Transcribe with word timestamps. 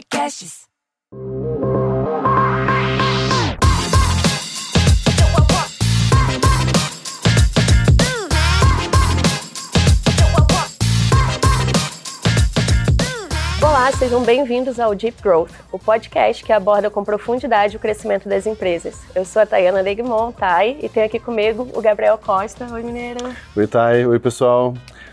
Podcasts. 0.00 0.60
Olá, 13.62 13.92
sejam 13.92 14.22
bem-vindos 14.24 14.80
ao 14.80 14.94
Deep 14.94 15.20
Growth, 15.22 15.50
o 15.70 15.78
podcast 15.78 16.42
que 16.42 16.52
aborda 16.52 16.88
com 16.88 17.04
profundidade 17.04 17.76
o 17.76 17.80
crescimento 17.80 18.26
das 18.26 18.46
empresas. 18.46 18.98
Eu 19.14 19.26
sou 19.26 19.42
a 19.42 19.46
Tayana 19.46 19.82
Legmont, 19.82 20.34
Thay, 20.34 20.78
e 20.82 20.88
tenho 20.88 21.04
aqui 21.04 21.18
comigo 21.18 21.68
o 21.74 21.82
Gabriel 21.82 22.16
Costa. 22.16 22.66
Oi, 22.72 22.82
Mineiro. 22.82 23.20
Oi, 23.54 23.66
Thay. 23.66 24.06
Oi, 24.06 24.18
pessoal. 24.18 24.72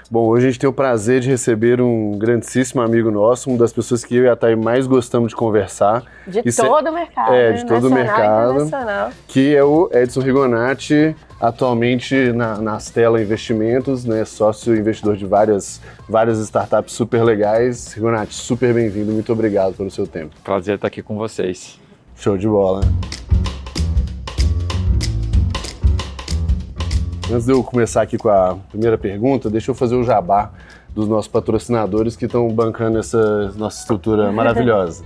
Bom, 0.09 0.25
hoje 0.27 0.47
a 0.47 0.49
gente 0.49 0.59
tem 0.59 0.69
o 0.69 0.73
prazer 0.73 1.19
de 1.19 1.29
receber 1.29 1.81
um 1.81 2.17
grandíssimo 2.17 2.81
amigo 2.81 3.11
nosso, 3.11 3.49
uma 3.49 3.57
das 3.57 3.73
pessoas 3.73 4.05
que 4.05 4.15
eu 4.15 4.23
e 4.23 4.29
a 4.29 4.37
Thay 4.37 4.55
mais 4.55 4.87
gostamos 4.87 5.29
de 5.29 5.35
conversar. 5.35 6.03
De 6.25 6.41
Isso 6.45 6.63
todo 6.63 6.89
o 6.89 6.93
mercado. 6.93 7.33
É, 7.33 7.51
de 7.51 7.65
todo 7.65 7.87
o 7.87 7.89
nacional 7.89 8.63
mercado. 8.63 9.13
Que 9.27 9.53
é 9.53 9.61
o 9.61 9.89
Edson 9.91 10.21
Rigonati, 10.21 11.13
atualmente 11.41 12.31
na, 12.31 12.57
na 12.57 12.77
Stella 12.77 13.21
Investimentos, 13.21 14.05
né, 14.05 14.23
sócio 14.23 14.73
investidor 14.73 15.17
de 15.17 15.25
várias, 15.25 15.81
várias 16.07 16.39
startups 16.39 16.93
super 16.93 17.21
legais. 17.23 17.91
Rigonati, 17.91 18.33
super 18.33 18.73
bem-vindo, 18.73 19.11
muito 19.11 19.33
obrigado 19.33 19.73
pelo 19.73 19.91
seu 19.91 20.07
tempo. 20.07 20.33
Prazer 20.41 20.75
estar 20.75 20.87
aqui 20.87 21.01
com 21.01 21.17
vocês. 21.17 21.77
Show 22.15 22.37
de 22.37 22.47
bola. 22.47 22.81
Antes 27.29 27.45
de 27.45 27.51
eu 27.51 27.61
começar 27.61 28.03
aqui 28.03 28.17
com 28.17 28.29
a 28.29 28.55
primeira 28.69 28.97
pergunta, 28.97 29.49
deixa 29.49 29.69
eu 29.69 29.75
fazer 29.75 29.95
o 29.95 30.03
jabá 30.03 30.49
dos 30.95 31.09
nossos 31.09 31.27
patrocinadores 31.27 32.15
que 32.15 32.25
estão 32.25 32.47
bancando 32.47 32.97
essa 32.97 33.51
nossa 33.57 33.81
estrutura 33.81 34.31
maravilhosa. 34.33 35.03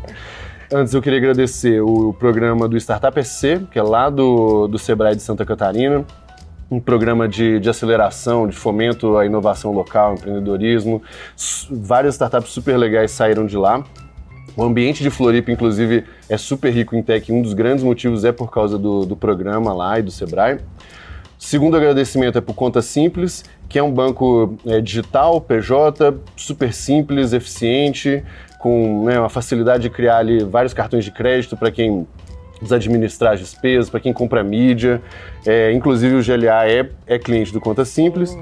Antes 0.71 0.93
eu 0.93 1.01
queria 1.01 1.17
agradecer 1.17 1.81
o 1.81 2.13
programa 2.13 2.67
do 2.67 2.77
Startup 2.77 3.23
SC, 3.23 3.65
que 3.71 3.79
é 3.79 3.81
lá 3.81 4.07
do, 4.07 4.67
do 4.67 4.77
Sebrae 4.77 5.15
de 5.15 5.23
Santa 5.23 5.43
Catarina, 5.43 6.05
um 6.69 6.79
programa 6.79 7.27
de, 7.27 7.59
de 7.59 7.69
aceleração, 7.69 8.47
de 8.47 8.55
fomento 8.55 9.17
à 9.17 9.25
inovação 9.25 9.71
local, 9.71 10.13
empreendedorismo. 10.13 11.01
Várias 11.71 12.13
startups 12.13 12.51
super 12.51 12.77
legais 12.77 13.09
saíram 13.09 13.47
de 13.47 13.57
lá. 13.57 13.83
O 14.55 14.63
ambiente 14.63 15.01
de 15.01 15.09
Floripa, 15.09 15.51
inclusive, 15.51 16.05
é 16.29 16.37
super 16.37 16.71
rico 16.71 16.95
em 16.95 17.01
tech. 17.01 17.31
Um 17.31 17.41
dos 17.41 17.53
grandes 17.53 17.83
motivos 17.83 18.23
é 18.23 18.31
por 18.31 18.51
causa 18.51 18.77
do, 18.77 19.07
do 19.07 19.15
programa 19.15 19.73
lá 19.73 19.97
e 19.97 20.03
do 20.03 20.11
Sebrae. 20.11 20.59
Segundo 21.41 21.75
agradecimento 21.75 22.37
é 22.37 22.41
por 22.41 22.53
Conta 22.53 22.83
Simples, 22.83 23.43
que 23.67 23.79
é 23.79 23.83
um 23.83 23.91
banco 23.91 24.55
é, 24.63 24.79
digital, 24.79 25.41
PJ, 25.41 26.13
super 26.37 26.71
simples, 26.71 27.33
eficiente, 27.33 28.23
com 28.59 29.05
né, 29.05 29.19
uma 29.19 29.27
facilidade 29.27 29.81
de 29.81 29.89
criar 29.89 30.17
ali 30.17 30.43
vários 30.43 30.71
cartões 30.71 31.03
de 31.03 31.09
crédito 31.09 31.57
para 31.57 31.71
quem 31.71 32.07
administrar 32.71 33.33
as 33.33 33.39
despesas, 33.39 33.89
para 33.89 33.99
quem 33.99 34.13
compra 34.13 34.43
mídia. 34.43 35.01
É, 35.43 35.73
inclusive 35.73 36.13
o 36.13 36.23
GLA 36.23 36.69
é, 36.69 36.87
é 37.07 37.17
cliente 37.17 37.51
do 37.51 37.59
Conta 37.59 37.85
Simples. 37.85 38.37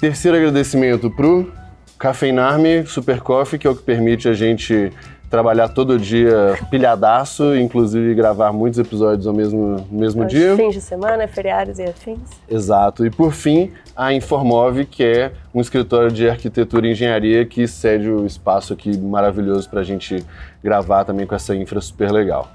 Terceiro 0.00 0.38
agradecimento 0.38 1.10
pro 1.10 1.52
Cafeinarme 1.98 2.86
Super 2.86 3.20
Coffee, 3.20 3.58
que 3.58 3.66
é 3.66 3.70
o 3.70 3.76
que 3.76 3.82
permite 3.82 4.26
a 4.26 4.32
gente 4.32 4.90
trabalhar 5.36 5.68
todo 5.68 5.98
dia 5.98 6.58
pilhadaço, 6.70 7.54
inclusive 7.54 8.14
gravar 8.14 8.52
muitos 8.52 8.78
episódios 8.78 9.26
ao 9.26 9.34
mesmo, 9.34 9.84
no 9.90 9.98
mesmo 10.00 10.24
dia. 10.24 10.56
Fins 10.56 10.72
de 10.72 10.80
semana, 10.80 11.28
feriados 11.28 11.78
e 11.78 11.84
afins. 11.84 12.18
Exato. 12.48 13.04
E 13.04 13.10
por 13.10 13.32
fim, 13.32 13.70
a 13.94 14.14
Informove, 14.14 14.86
que 14.86 15.04
é 15.04 15.32
um 15.54 15.60
escritório 15.60 16.10
de 16.10 16.26
arquitetura 16.26 16.86
e 16.86 16.92
engenharia 16.92 17.44
que 17.44 17.68
cede 17.68 18.08
o 18.08 18.24
espaço 18.24 18.72
aqui 18.72 18.96
maravilhoso 18.96 19.68
para 19.68 19.80
a 19.80 19.84
gente 19.84 20.24
gravar 20.64 21.04
também 21.04 21.26
com 21.26 21.34
essa 21.34 21.54
infra 21.54 21.82
super 21.82 22.10
legal. 22.10 22.50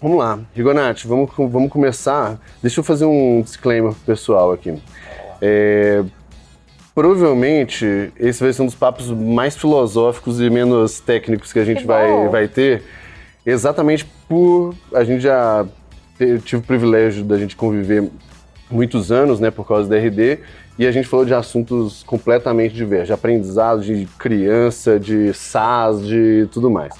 Vamos 0.00 0.18
lá, 0.18 0.38
Rigonati, 0.54 1.06
vamos, 1.06 1.30
vamos 1.36 1.70
começar. 1.70 2.38
Deixa 2.62 2.80
eu 2.80 2.84
fazer 2.84 3.04
um 3.04 3.42
disclaimer 3.42 3.92
pro 3.92 4.00
pessoal 4.06 4.52
aqui. 4.52 4.80
É, 5.42 6.02
provavelmente 6.96 8.10
esse 8.18 8.42
vai 8.42 8.50
ser 8.54 8.62
um 8.62 8.66
dos 8.66 8.74
papos 8.74 9.10
mais 9.10 9.54
filosóficos 9.54 10.40
e 10.40 10.48
menos 10.48 10.98
técnicos 10.98 11.52
que 11.52 11.58
a 11.58 11.64
gente 11.64 11.82
Que 11.82 11.86
vai, 11.86 12.28
vai 12.28 12.48
ter, 12.48 12.82
exatamente 13.44 14.06
por 14.26 14.74
a 14.94 15.04
gente 15.04 15.20
já 15.20 15.66
tive 16.42 16.56
o 16.56 16.62
privilégio 16.62 17.22
da 17.22 17.36
gente 17.36 17.54
conviver 17.54 18.10
muitos 18.70 19.12
anos, 19.12 19.38
né, 19.38 19.50
por 19.50 19.68
causa 19.68 19.86
da 19.90 19.96
RD, 19.98 20.38
e 20.78 20.86
a 20.86 20.90
gente 20.90 21.06
falou 21.06 21.26
de 21.26 21.34
assuntos 21.34 22.02
completamente 22.02 22.74
diversos, 22.74 23.08
de 23.08 23.12
aprendizado, 23.12 23.82
de 23.82 24.08
criança, 24.18 24.98
de 24.98 25.34
SaaS, 25.34 26.00
de 26.00 26.48
tudo 26.50 26.70
mais. 26.70 26.94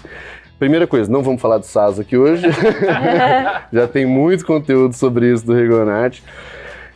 Primeira 0.59 0.87
coisa, 0.87 1.11
não 1.11 1.23
vamos 1.23 1.41
falar 1.41 1.57
de 1.57 1.67
SaaS 1.67 1.99
aqui 1.99 2.19
hoje. 2.19 2.43
Já 3.73 3.89
tem 3.89 4.05
muito 4.05 4.45
conteúdo 4.45 4.95
sobre 4.95 5.33
isso 5.33 5.47
do 5.47 5.55
Rigonati. 5.55 6.23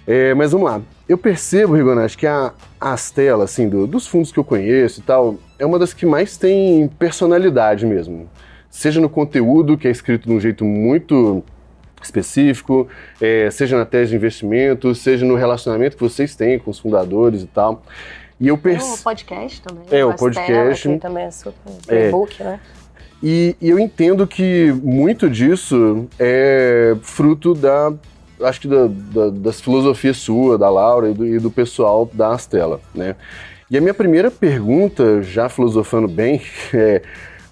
É, 0.07 0.35
mas 0.35 0.53
vamos 0.53 0.71
lá. 0.71 0.83
Eu 1.11 1.19
percebo, 1.19 1.75
Rigonati, 1.75 2.17
que 2.17 2.27
a 2.27 2.53
Astela, 2.81 3.43
assim, 3.43 3.69
do- 3.69 3.85
dos 3.87 4.07
fundos 4.07 4.31
que 4.31 4.39
eu 4.39 4.45
conheço 4.45 5.01
e 5.01 5.03
tal, 5.03 5.37
é 5.59 5.67
uma 5.67 5.77
das 5.77 5.93
que 5.93 6.07
mais 6.07 6.37
tem 6.37 6.87
personalidade 7.01 7.85
mesmo. 7.85 8.29
Seja 8.71 9.01
no 9.01 9.09
conteúdo, 9.09 9.77
que 9.77 9.89
é 9.89 9.91
escrito 9.91 10.29
de 10.29 10.33
um 10.33 10.39
jeito 10.39 10.65
muito 10.65 11.43
específico, 12.01 12.87
é, 13.21 13.51
seja 13.51 13.77
na 13.77 13.85
tese 13.85 14.11
de 14.11 14.17
investimento, 14.17 14.95
seja 14.95 15.27
no 15.27 15.35
relacionamento 15.35 15.97
que 15.97 16.03
vocês 16.03 16.37
têm 16.37 16.59
com 16.61 16.71
os 16.71 16.79
fundadores 16.79 17.43
e 17.43 17.47
tal. 17.47 17.83
E 18.39 18.47
eu 18.47 18.57
Tem 18.57 18.73
o 18.73 18.77
percebo. 18.77 19.03
podcast 19.03 19.63
também. 19.63 19.83
É, 19.91 20.05
o 20.05 20.11
Stella, 20.13 20.17
podcast. 20.17 20.89
que 20.89 20.99
também 20.99 21.25
é 21.25 21.31
super 21.33 21.73
É. 21.89 22.09
e-book, 22.09 22.43
né? 22.43 22.61
E, 23.23 23.55
e 23.61 23.69
eu 23.69 23.79
entendo 23.79 24.27
que 24.27 24.73
muito 24.83 25.29
disso 25.29 26.07
é 26.19 26.97
fruto 27.03 27.53
da, 27.53 27.93
acho 28.43 28.61
que 28.61 28.69
da, 28.69 28.87
da- 28.89 29.31
das 29.31 29.61
filosofias 29.61 30.17
sua, 30.17 30.57
da 30.59 30.69
Laura 30.71 31.11
e 31.11 31.15
do, 31.15 31.27
e 31.27 31.39
do 31.39 31.51
pessoal 31.51 32.09
da 32.13 32.29
Astela, 32.33 32.81
né? 32.95 33.17
E 33.71 33.79
a 33.79 33.81
minha 33.81 33.95
primeira 33.95 34.31
pergunta, 34.31 35.23
já 35.23 35.49
filosofando 35.49 36.09
bem, 36.09 36.43
é 36.75 37.03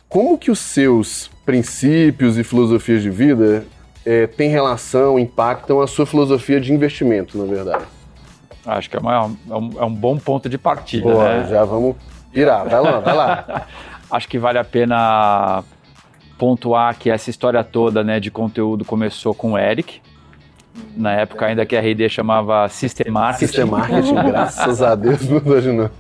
como 0.09 0.37
que 0.39 0.51
os 0.51 0.59
seus 0.59 1.31
princípios 1.47 2.37
e 2.39 2.45
filosofias 2.45 3.03
de 3.03 3.11
vida 3.11 3.65
é, 4.05 4.27
têm 4.27 4.49
relação, 4.51 5.19
impactam 5.19 5.81
a 5.81 5.87
sua 5.87 6.07
filosofia 6.07 6.61
de 6.61 6.73
investimento, 6.73 7.37
na 7.39 7.45
verdade? 7.45 7.85
Acho 8.67 8.91
que 8.91 8.97
é, 8.97 9.01
uma- 9.01 9.15
é 9.15 9.55
um, 9.55 9.71
é 9.81 9.85
um 9.85 9.95
bom 9.95 10.17
ponto 10.19 10.49
de 10.49 10.59
partida, 10.59 11.05
Boa, 11.05 11.25
né? 11.43 11.47
já 11.49 11.65
vamos 11.65 11.97
virar, 12.33 12.65
vai 12.65 12.81
lá, 12.81 13.01
vai 13.01 13.15
lá. 13.17 13.67
Acho 14.11 14.27
que 14.29 14.39
vale 14.39 14.59
a 14.59 14.65
pena 14.65 15.63
pontuar 16.39 16.97
que 16.99 17.11
essa 17.11 17.29
história 17.31 17.63
toda 17.65 18.03
né, 18.05 18.19
de 18.21 18.31
conteúdo 18.31 18.85
começou 18.85 19.35
com 19.35 19.53
o 19.53 19.59
Eric, 19.59 20.01
na 20.97 21.13
época 21.13 21.47
ainda 21.47 21.65
que 21.65 21.77
a 21.77 21.81
R&D 21.81 22.09
chamava 22.09 22.69
System 22.69 23.13
Marketing. 23.13 23.47
System 23.47 23.65
Marketing, 23.67 24.15
graças 24.15 24.83
a 24.83 24.95
Deus, 24.95 25.29
não 25.29 25.39
imaginou. 25.39 25.91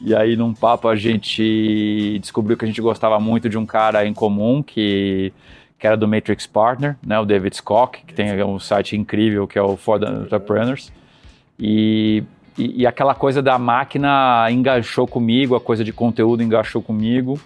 E 0.00 0.14
aí, 0.14 0.36
num 0.36 0.54
papo, 0.54 0.88
a 0.88 0.96
gente 0.96 2.18
descobriu 2.20 2.56
que 2.56 2.64
a 2.64 2.68
gente 2.68 2.80
gostava 2.80 3.18
muito 3.18 3.48
de 3.48 3.58
um 3.58 3.66
cara 3.66 4.06
em 4.06 4.14
comum 4.14 4.62
que, 4.62 5.32
que 5.78 5.86
era 5.86 5.96
do 5.96 6.06
Matrix 6.06 6.46
Partner, 6.46 6.96
né, 7.04 7.18
o 7.18 7.24
David 7.24 7.56
Scott, 7.56 8.02
que 8.06 8.14
tem 8.14 8.42
um 8.44 8.58
site 8.58 8.96
incrível 8.96 9.46
que 9.46 9.58
é 9.58 9.62
o 9.62 9.76
For 9.76 9.98
the 9.98 10.06
Entrepreneurs. 10.06 10.92
E, 11.58 12.22
e, 12.56 12.82
e 12.82 12.86
aquela 12.86 13.14
coisa 13.14 13.42
da 13.42 13.58
máquina 13.58 14.46
enganchou 14.50 15.06
comigo, 15.06 15.54
a 15.54 15.60
coisa 15.60 15.84
de 15.84 15.92
conteúdo 15.92 16.42
enganchou 16.42 16.82
comigo. 16.82 17.40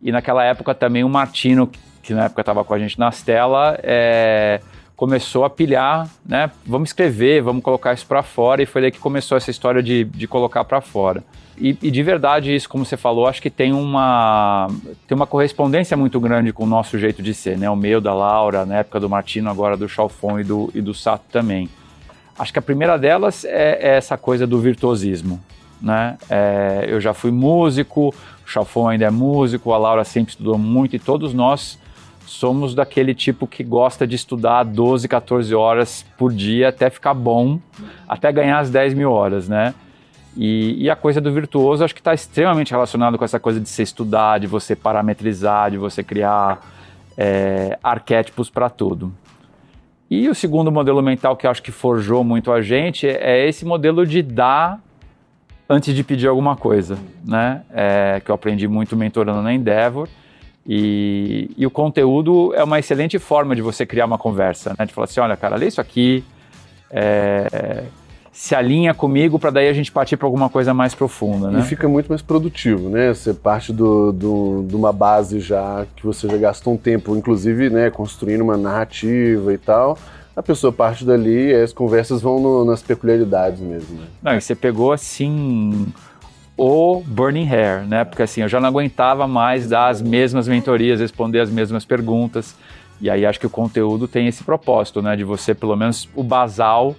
E 0.00 0.10
naquela 0.10 0.44
época 0.44 0.74
também 0.74 1.04
o 1.04 1.08
Martino, 1.08 1.70
que 2.02 2.12
na 2.12 2.24
época 2.24 2.42
estava 2.42 2.64
com 2.64 2.74
a 2.74 2.78
gente 2.78 2.98
na 2.98 3.10
Stella, 3.10 3.78
é, 3.82 4.60
começou 5.02 5.44
a 5.44 5.50
pilhar, 5.50 6.08
né? 6.24 6.48
Vamos 6.64 6.90
escrever, 6.90 7.42
vamos 7.42 7.64
colocar 7.64 7.92
isso 7.92 8.06
para 8.06 8.22
fora. 8.22 8.62
E 8.62 8.66
foi 8.66 8.82
daí 8.82 8.92
que 8.92 9.00
começou 9.00 9.36
essa 9.36 9.50
história 9.50 9.82
de, 9.82 10.04
de 10.04 10.28
colocar 10.28 10.62
para 10.62 10.80
fora. 10.80 11.24
E, 11.58 11.76
e 11.82 11.90
de 11.90 12.02
verdade, 12.04 12.54
isso, 12.54 12.68
como 12.68 12.84
você 12.84 12.96
falou, 12.96 13.26
acho 13.26 13.42
que 13.42 13.50
tem 13.50 13.72
uma, 13.72 14.68
tem 15.08 15.16
uma 15.16 15.26
correspondência 15.26 15.96
muito 15.96 16.20
grande 16.20 16.52
com 16.52 16.62
o 16.62 16.68
nosso 16.68 17.00
jeito 17.00 17.20
de 17.20 17.34
ser, 17.34 17.58
né? 17.58 17.68
O 17.68 17.74
meu, 17.74 18.00
da 18.00 18.14
Laura, 18.14 18.64
na 18.64 18.76
época 18.76 19.00
do 19.00 19.10
Martino, 19.10 19.50
agora 19.50 19.76
do 19.76 19.88
Chalfon 19.88 20.38
e 20.38 20.44
do, 20.44 20.70
e 20.72 20.80
do 20.80 20.94
Sato 20.94 21.24
também. 21.32 21.68
Acho 22.38 22.52
que 22.52 22.60
a 22.60 22.62
primeira 22.62 22.96
delas 22.96 23.44
é, 23.44 23.78
é 23.80 23.96
essa 23.96 24.16
coisa 24.16 24.46
do 24.46 24.60
virtuosismo, 24.60 25.40
né? 25.80 26.16
É, 26.30 26.84
eu 26.86 27.00
já 27.00 27.12
fui 27.12 27.32
músico, 27.32 28.14
o 28.46 28.48
Chalfon 28.48 28.86
ainda 28.86 29.06
é 29.06 29.10
músico, 29.10 29.72
a 29.72 29.78
Laura 29.78 30.04
sempre 30.04 30.30
estudou 30.30 30.56
muito 30.56 30.94
e 30.94 31.00
todos 31.00 31.34
nós 31.34 31.81
somos 32.32 32.74
daquele 32.74 33.14
tipo 33.14 33.46
que 33.46 33.62
gosta 33.62 34.06
de 34.06 34.16
estudar 34.16 34.64
12, 34.64 35.06
14 35.06 35.54
horas 35.54 36.04
por 36.16 36.32
dia 36.32 36.70
até 36.70 36.90
ficar 36.90 37.14
bom, 37.14 37.60
até 38.08 38.32
ganhar 38.32 38.58
as 38.58 38.70
10 38.70 38.94
mil 38.94 39.10
horas, 39.12 39.48
né? 39.48 39.74
E, 40.36 40.84
e 40.84 40.90
a 40.90 40.96
coisa 40.96 41.20
do 41.20 41.30
virtuoso 41.30 41.84
acho 41.84 41.94
que 41.94 42.00
está 42.00 42.14
extremamente 42.14 42.70
relacionado 42.70 43.18
com 43.18 43.24
essa 43.24 43.38
coisa 43.38 43.60
de 43.60 43.68
você 43.68 43.82
estudar, 43.82 44.40
de 44.40 44.46
você 44.46 44.74
parametrizar, 44.74 45.70
de 45.70 45.76
você 45.76 46.02
criar 46.02 46.60
é, 47.18 47.78
arquétipos 47.82 48.48
para 48.48 48.70
tudo. 48.70 49.12
E 50.10 50.28
o 50.28 50.34
segundo 50.34 50.72
modelo 50.72 51.02
mental 51.02 51.36
que 51.36 51.46
acho 51.46 51.62
que 51.62 51.70
forjou 51.70 52.24
muito 52.24 52.50
a 52.50 52.62
gente 52.62 53.06
é 53.06 53.46
esse 53.46 53.64
modelo 53.64 54.06
de 54.06 54.22
dar 54.22 54.80
antes 55.68 55.94
de 55.94 56.02
pedir 56.02 56.28
alguma 56.28 56.56
coisa, 56.56 56.98
né? 57.24 57.62
É, 57.70 58.22
que 58.24 58.30
eu 58.30 58.34
aprendi 58.34 58.66
muito 58.66 58.96
mentorando 58.96 59.42
na 59.42 59.52
Endeavor. 59.52 60.08
E, 60.66 61.50
e, 61.56 61.66
o 61.66 61.70
conteúdo 61.70 62.54
é 62.54 62.62
uma 62.62 62.78
excelente 62.78 63.18
forma 63.18 63.56
de 63.56 63.62
você 63.62 63.84
criar 63.84 64.06
uma 64.06 64.18
conversa, 64.18 64.74
né? 64.78 64.86
De 64.86 64.92
falar 64.92 65.06
assim, 65.06 65.20
olha, 65.20 65.36
cara, 65.36 65.56
lê 65.56 65.66
isso 65.66 65.80
aqui, 65.80 66.24
é, 66.88 67.82
se 68.32 68.54
alinha 68.54 68.94
comigo 68.94 69.38
para 69.40 69.50
daí 69.50 69.68
a 69.68 69.72
gente 69.72 69.90
partir 69.90 70.16
para 70.16 70.26
alguma 70.26 70.48
coisa 70.48 70.72
mais 70.72 70.94
profunda, 70.94 71.50
né? 71.50 71.60
E 71.60 71.62
fica 71.64 71.88
muito 71.88 72.08
mais 72.08 72.22
produtivo, 72.22 72.88
né? 72.88 73.12
Você 73.12 73.34
parte 73.34 73.72
do, 73.72 74.12
do, 74.12 74.64
de 74.68 74.76
uma 74.76 74.92
base 74.92 75.40
já 75.40 75.84
que 75.96 76.06
você 76.06 76.28
já 76.28 76.36
gastou 76.36 76.74
um 76.74 76.76
tempo, 76.76 77.16
inclusive, 77.16 77.68
né, 77.68 77.90
construindo 77.90 78.42
uma 78.42 78.56
narrativa 78.56 79.52
e 79.52 79.58
tal 79.58 79.98
a 80.34 80.42
pessoa 80.42 80.72
parte 80.72 81.04
dali 81.04 81.50
e 81.50 81.54
as 81.54 81.72
conversas 81.72 82.22
vão 82.22 82.40
no, 82.40 82.64
nas 82.64 82.82
peculiaridades 82.82 83.60
mesmo. 83.60 84.00
Né? 84.00 84.06
Não, 84.22 84.34
e 84.34 84.40
você 84.40 84.54
pegou 84.54 84.92
assim 84.92 85.86
o 86.56 87.02
Burning 87.06 87.48
Hair, 87.48 87.86
né? 87.86 88.04
Porque 88.04 88.22
assim, 88.22 88.42
eu 88.42 88.48
já 88.48 88.60
não 88.60 88.68
aguentava 88.68 89.26
mais 89.26 89.68
dar 89.68 89.88
as 89.88 90.02
mesmas 90.02 90.46
mentorias, 90.46 91.00
responder 91.00 91.40
as 91.40 91.50
mesmas 91.50 91.84
perguntas. 91.84 92.54
E 93.00 93.10
aí 93.10 93.26
acho 93.26 93.40
que 93.40 93.46
o 93.46 93.50
conteúdo 93.50 94.06
tem 94.06 94.28
esse 94.28 94.44
propósito, 94.44 95.02
né? 95.02 95.16
De 95.16 95.24
você, 95.24 95.54
pelo 95.54 95.74
menos, 95.74 96.08
o 96.14 96.22
basal, 96.22 96.94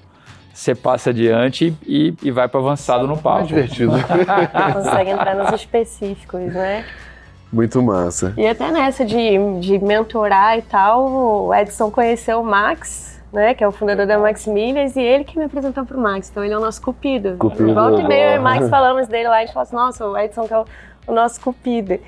você 0.53 0.75
passa 0.75 1.11
adiante 1.11 1.75
e, 1.85 2.13
e 2.21 2.31
vai 2.31 2.47
para 2.47 2.59
avançado 2.59 3.07
no 3.07 3.17
papo. 3.17 3.44
É 3.44 3.47
divertido. 3.47 3.94
Consegue 4.73 5.11
entrar 5.11 5.35
nos 5.35 5.53
específicos, 5.53 6.41
né? 6.53 6.85
Muito 7.51 7.81
massa. 7.83 8.33
E 8.35 8.47
até 8.47 8.71
nessa 8.71 9.06
de, 9.06 9.59
de 9.59 9.79
mentorar 9.79 10.57
e 10.57 10.63
tal, 10.63 11.06
o 11.47 11.53
Edson 11.53 11.91
conheceu 11.91 12.41
o 12.41 12.44
Max 12.44 13.12
né, 13.33 13.56
que 13.56 13.63
é 13.63 13.68
o 13.68 13.71
fundador 13.71 14.06
da 14.06 14.19
Max 14.19 14.45
Milhas, 14.45 14.95
e 14.95 15.01
ele 15.01 15.24
que 15.24 15.38
me 15.38 15.45
apresentou 15.45 15.83
para 15.83 15.97
o 15.97 16.00
Max, 16.00 16.30
então 16.30 16.44
ele 16.44 16.53
é 16.53 16.57
o 16.57 16.62
nosso 16.62 16.80
cupido. 16.81 17.35
cupido 17.39 17.74
Volta 17.74 18.01
e 18.01 18.07
meia, 18.07 18.39
Max 18.39 18.69
falamos 18.71 19.07
dele 19.07 19.27
lá, 19.27 19.38
a 19.38 19.39
gente 19.41 19.53
fala 19.53 19.63
assim, 19.63 19.75
nossa, 19.75 20.07
o 20.07 20.15
Edson 20.15 20.47
que 20.47 20.53
é 20.53 20.59
o, 20.59 20.65
o 21.07 21.12
nosso 21.12 21.41
cupido. 21.41 22.00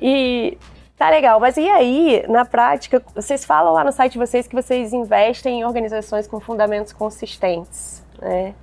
E 0.00 0.56
Tá 0.96 1.10
legal, 1.10 1.40
mas 1.40 1.56
e 1.56 1.68
aí, 1.68 2.24
na 2.28 2.44
prática, 2.44 3.02
vocês 3.14 3.44
falam 3.44 3.72
lá 3.72 3.82
no 3.82 3.90
site 3.90 4.12
de 4.12 4.18
vocês 4.18 4.46
que 4.46 4.54
vocês 4.54 4.92
investem 4.92 5.60
em 5.60 5.64
organizações 5.64 6.28
com 6.28 6.38
fundamentos 6.38 6.92
consistentes, 6.92 8.06
né? 8.22 8.54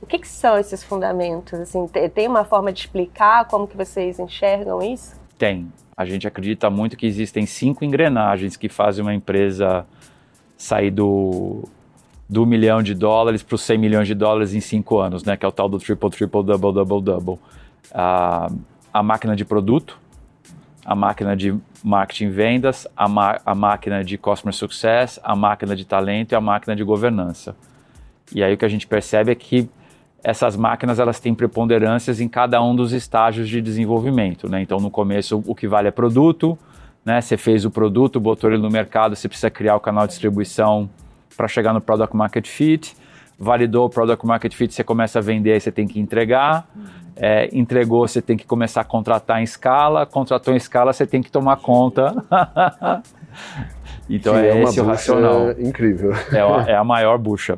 O 0.00 0.06
que, 0.06 0.20
que 0.20 0.28
são 0.28 0.56
esses 0.56 0.84
fundamentos? 0.84 1.58
Assim, 1.58 1.86
tem 2.14 2.28
uma 2.28 2.44
forma 2.44 2.72
de 2.72 2.80
explicar 2.80 3.46
como 3.48 3.66
que 3.66 3.76
vocês 3.76 4.20
enxergam 4.20 4.80
isso? 4.80 5.20
Tem. 5.36 5.70
A 5.96 6.04
gente 6.04 6.26
acredita 6.26 6.70
muito 6.70 6.96
que 6.96 7.06
existem 7.06 7.44
cinco 7.44 7.84
engrenagens 7.84 8.56
que 8.56 8.68
fazem 8.68 9.02
uma 9.02 9.12
empresa 9.12 9.84
sair 10.60 10.90
do, 10.90 11.66
do 12.28 12.44
milhão 12.44 12.82
de 12.82 12.94
dólares 12.94 13.42
para 13.42 13.54
os 13.54 13.62
100 13.62 13.78
milhões 13.78 14.06
de 14.06 14.14
dólares 14.14 14.54
em 14.54 14.60
cinco 14.60 14.98
anos, 14.98 15.24
né? 15.24 15.34
Que 15.34 15.46
é 15.46 15.48
o 15.48 15.52
tal 15.52 15.70
do 15.70 15.78
triple, 15.78 16.10
triple, 16.10 16.44
double, 16.44 16.74
double, 16.74 17.00
double. 17.00 17.38
A, 17.90 18.52
a 18.92 19.02
máquina 19.02 19.34
de 19.34 19.42
produto, 19.42 19.98
a 20.84 20.94
máquina 20.94 21.34
de 21.34 21.58
marketing 21.82 22.26
e 22.26 22.30
vendas, 22.30 22.86
a, 22.94 23.06
a 23.46 23.54
máquina 23.54 24.04
de 24.04 24.18
customer 24.18 24.52
success, 24.52 25.18
a 25.24 25.34
máquina 25.34 25.74
de 25.74 25.86
talento 25.86 26.32
e 26.32 26.34
a 26.34 26.42
máquina 26.42 26.76
de 26.76 26.84
governança. 26.84 27.56
E 28.30 28.44
aí 28.44 28.52
o 28.52 28.58
que 28.58 28.64
a 28.66 28.68
gente 28.68 28.86
percebe 28.86 29.32
é 29.32 29.34
que 29.34 29.66
essas 30.22 30.56
máquinas 30.56 30.98
elas 30.98 31.18
têm 31.18 31.34
preponderâncias 31.34 32.20
em 32.20 32.28
cada 32.28 32.62
um 32.62 32.76
dos 32.76 32.92
estágios 32.92 33.48
de 33.48 33.62
desenvolvimento, 33.62 34.46
né? 34.46 34.60
Então 34.60 34.78
no 34.78 34.90
começo 34.90 35.42
o 35.46 35.54
que 35.54 35.66
vale 35.66 35.88
é 35.88 35.90
produto, 35.90 36.58
né? 37.04 37.20
Você 37.20 37.36
fez 37.36 37.64
o 37.64 37.70
produto, 37.70 38.20
botou 38.20 38.50
ele 38.50 38.60
no 38.60 38.70
mercado, 38.70 39.16
você 39.16 39.28
precisa 39.28 39.50
criar 39.50 39.76
o 39.76 39.80
canal 39.80 40.06
de 40.06 40.12
distribuição 40.12 40.88
para 41.36 41.48
chegar 41.48 41.72
no 41.72 41.80
Product 41.80 42.16
Market 42.16 42.46
Fit. 42.46 42.96
Validou 43.38 43.86
o 43.86 43.90
Product 43.90 44.26
Market 44.26 44.54
Fit, 44.54 44.74
você 44.74 44.84
começa 44.84 45.18
a 45.18 45.22
vender, 45.22 45.52
aí 45.52 45.60
você 45.60 45.72
tem 45.72 45.88
que 45.88 45.98
entregar. 45.98 46.68
É, 47.16 47.48
entregou, 47.52 48.06
você 48.06 48.20
tem 48.20 48.36
que 48.36 48.46
começar 48.46 48.82
a 48.82 48.84
contratar 48.84 49.40
em 49.40 49.44
escala. 49.44 50.04
Contratou 50.06 50.52
em 50.52 50.56
escala, 50.56 50.92
você 50.92 51.06
tem 51.06 51.22
que 51.22 51.30
tomar 51.30 51.56
conta. 51.56 52.14
Então 54.10 54.36
é, 54.36 54.48
é 54.48 54.62
esse 54.64 54.80
o 54.80 54.84
racional. 54.84 55.52
Incrível. 55.52 56.12
É 56.32 56.40
a, 56.40 56.64
é 56.72 56.74
a 56.74 56.82
maior 56.82 57.16
bucha. 57.16 57.56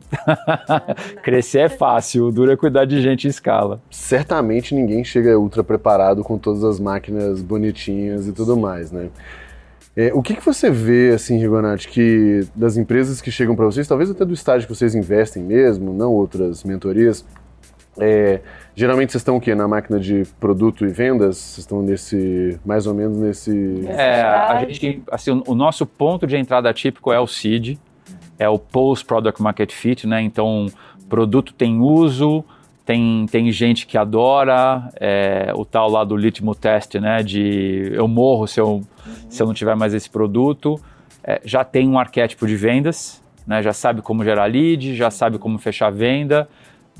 Crescer 1.25 1.61
é 1.61 1.69
fácil, 1.71 2.27
o 2.27 2.33
duro 2.33 2.53
é 2.53 2.57
cuidar 2.57 2.85
de 2.85 3.01
gente 3.01 3.27
em 3.27 3.31
escala. 3.31 3.81
Certamente 3.91 4.75
ninguém 4.75 5.03
chega 5.03 5.39
ultra 5.39 5.65
preparado 5.65 6.23
com 6.23 6.37
todas 6.37 6.63
as 6.63 6.79
máquinas 6.79 7.41
bonitinhas 7.41 8.29
e 8.29 8.33
tudo 8.33 8.55
mais, 8.57 8.93
né? 8.93 9.09
É, 9.97 10.11
o 10.15 10.23
que, 10.23 10.35
que 10.35 10.45
você 10.45 10.71
vê, 10.71 11.13
assim, 11.15 11.39
Rigonati, 11.39 11.89
que 11.89 12.47
das 12.55 12.77
empresas 12.77 13.21
que 13.21 13.31
chegam 13.31 13.55
para 13.55 13.67
vocês, 13.67 13.87
talvez 13.87 14.11
até 14.11 14.25
do 14.25 14.33
estágio 14.33 14.67
que 14.67 14.75
vocês 14.75 14.95
investem 14.95 15.43
mesmo, 15.43 15.93
não 15.93 16.13
outras 16.13 16.65
mentorias, 16.65 17.25
é, 17.99 18.41
geralmente 18.75 19.13
vocês 19.13 19.21
estão 19.21 19.37
o 19.37 19.41
quê? 19.41 19.55
Na 19.55 19.69
máquina 19.69 19.99
de 20.01 20.25
produto 20.41 20.85
e 20.85 20.89
vendas? 20.89 21.37
Vocês 21.37 21.59
estão 21.59 21.83
nesse, 21.83 22.59
mais 22.65 22.87
ou 22.87 22.95
menos 22.95 23.19
nesse... 23.19 23.85
É, 23.89 24.23
a 24.23 24.65
gente, 24.65 25.03
assim, 25.11 25.43
o 25.47 25.55
nosso 25.55 25.87
ponto 25.87 26.27
de 26.27 26.37
entrada 26.37 26.73
típico 26.73 27.13
é 27.13 27.21
o 27.21 27.27
seed, 27.27 27.79
é 28.39 28.49
o 28.49 28.59
Post 28.59 29.05
Product 29.05 29.41
Market 29.43 29.73
Fit, 29.73 30.07
né? 30.07 30.23
Então, 30.23 30.67
produto 31.09 31.53
tem 31.53 31.81
uso, 31.81 32.45
tem, 32.85 33.27
tem 33.31 33.53
gente 33.53 33.87
que 33.87 33.99
adora, 33.99 34.89
é, 34.99 35.53
o 35.55 35.65
tal 35.65 35.91
lá 35.91 36.03
do 36.05 36.17
litmus 36.17 36.57
test, 36.57 36.95
né? 36.95 37.23
De 37.23 37.91
eu 37.93 38.09
morro 38.09 38.47
se 38.47 38.61
eu, 38.61 38.69
uhum. 38.69 38.85
se 39.29 39.43
eu 39.43 39.47
não 39.47 39.55
tiver 39.55 39.77
mais 39.77 39.95
esse 39.95 40.09
produto. 40.09 40.81
É, 41.23 41.41
já 41.45 41.63
tem 41.63 41.89
um 41.89 41.99
arquétipo 41.99 42.47
de 42.47 42.57
vendas, 42.57 43.23
né? 43.47 43.63
Já 43.63 43.73
sabe 43.73 44.03
como 44.03 44.25
gerar 44.25 44.47
lead, 44.47 44.97
já 44.97 45.11
sabe 45.11 45.39
como 45.39 45.59
fechar 45.59 45.91
venda 45.91 46.49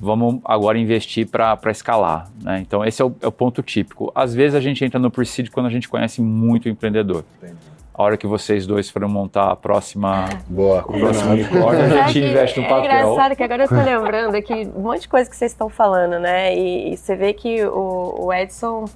vamos 0.03 0.41
agora 0.45 0.77
investir 0.77 1.29
para 1.29 1.71
escalar. 1.71 2.29
Né? 2.43 2.59
Então, 2.59 2.85
esse 2.85 3.01
é 3.01 3.05
o, 3.05 3.15
é 3.23 3.27
o, 3.29 3.31
ponto 3.31 3.63
típico. 3.63 4.11
Às 4.17 4.35
vezes 4.35 4.57
a 4.57 4.61
gente 4.61 4.85
entra 4.85 4.99
no 4.99 5.13
pre-seed 5.13 5.49
quando 5.51 5.67
a 5.67 5.71
gente 5.71 5.89
conhece 5.89 6.21
muito 6.21 6.67
o 6.67 6.69
empreendedor. 6.69 7.25
Entendi. 7.39 7.55
A 7.95 8.03
hora 8.03 8.17
que 8.17 8.27
vocês 8.27 8.67
dois 8.67 8.91
forem 8.91 9.09
montar 9.09 9.53
a 9.53 9.55
próxima, 9.55 10.29
Boa, 10.49 10.81
o 10.81 10.99
próximo 10.99 11.33
unicórnio, 11.33 11.85
a 11.85 12.09
gente 12.09 12.19
investe 12.19 12.59
no 12.61 12.67
papel. 12.67 12.91
É 12.91 13.03
engraçado 13.03 13.37
que 13.37 13.43
agora 13.45 13.63
eu 13.63 13.65
estou 13.65 13.85
lembrando 13.85 14.35
aqui 14.35 14.69
um 14.75 14.81
monte 14.81 15.03
de 15.03 15.09
coisa 15.09 15.31
que 15.31 15.37
vocês 15.37 15.53
estão 15.53 15.69
falando, 15.69 16.19
né? 16.19 16.57
E, 16.57 16.95
e 16.95 16.97
você 16.97 17.15
vê 17.15 17.33
que 17.33 17.65
o, 17.65 18.27
o 18.27 18.33
Edson 18.33 18.87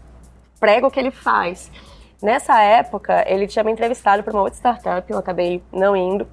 prega 0.59 0.87
o 0.89 0.91
que 0.91 0.99
ele 0.99 1.13
faz. 1.13 1.71
Nessa 2.21 2.61
época, 2.61 3.25
ele 3.29 3.47
tinha 3.47 3.63
me 3.63 3.71
entrevistado 3.71 4.25
para 4.25 4.33
uma 4.33 4.43
outra 4.43 4.57
startup, 4.57 5.13
eu 5.13 5.19
acabei 5.19 5.63
não 5.71 5.95
indo. 5.95 6.27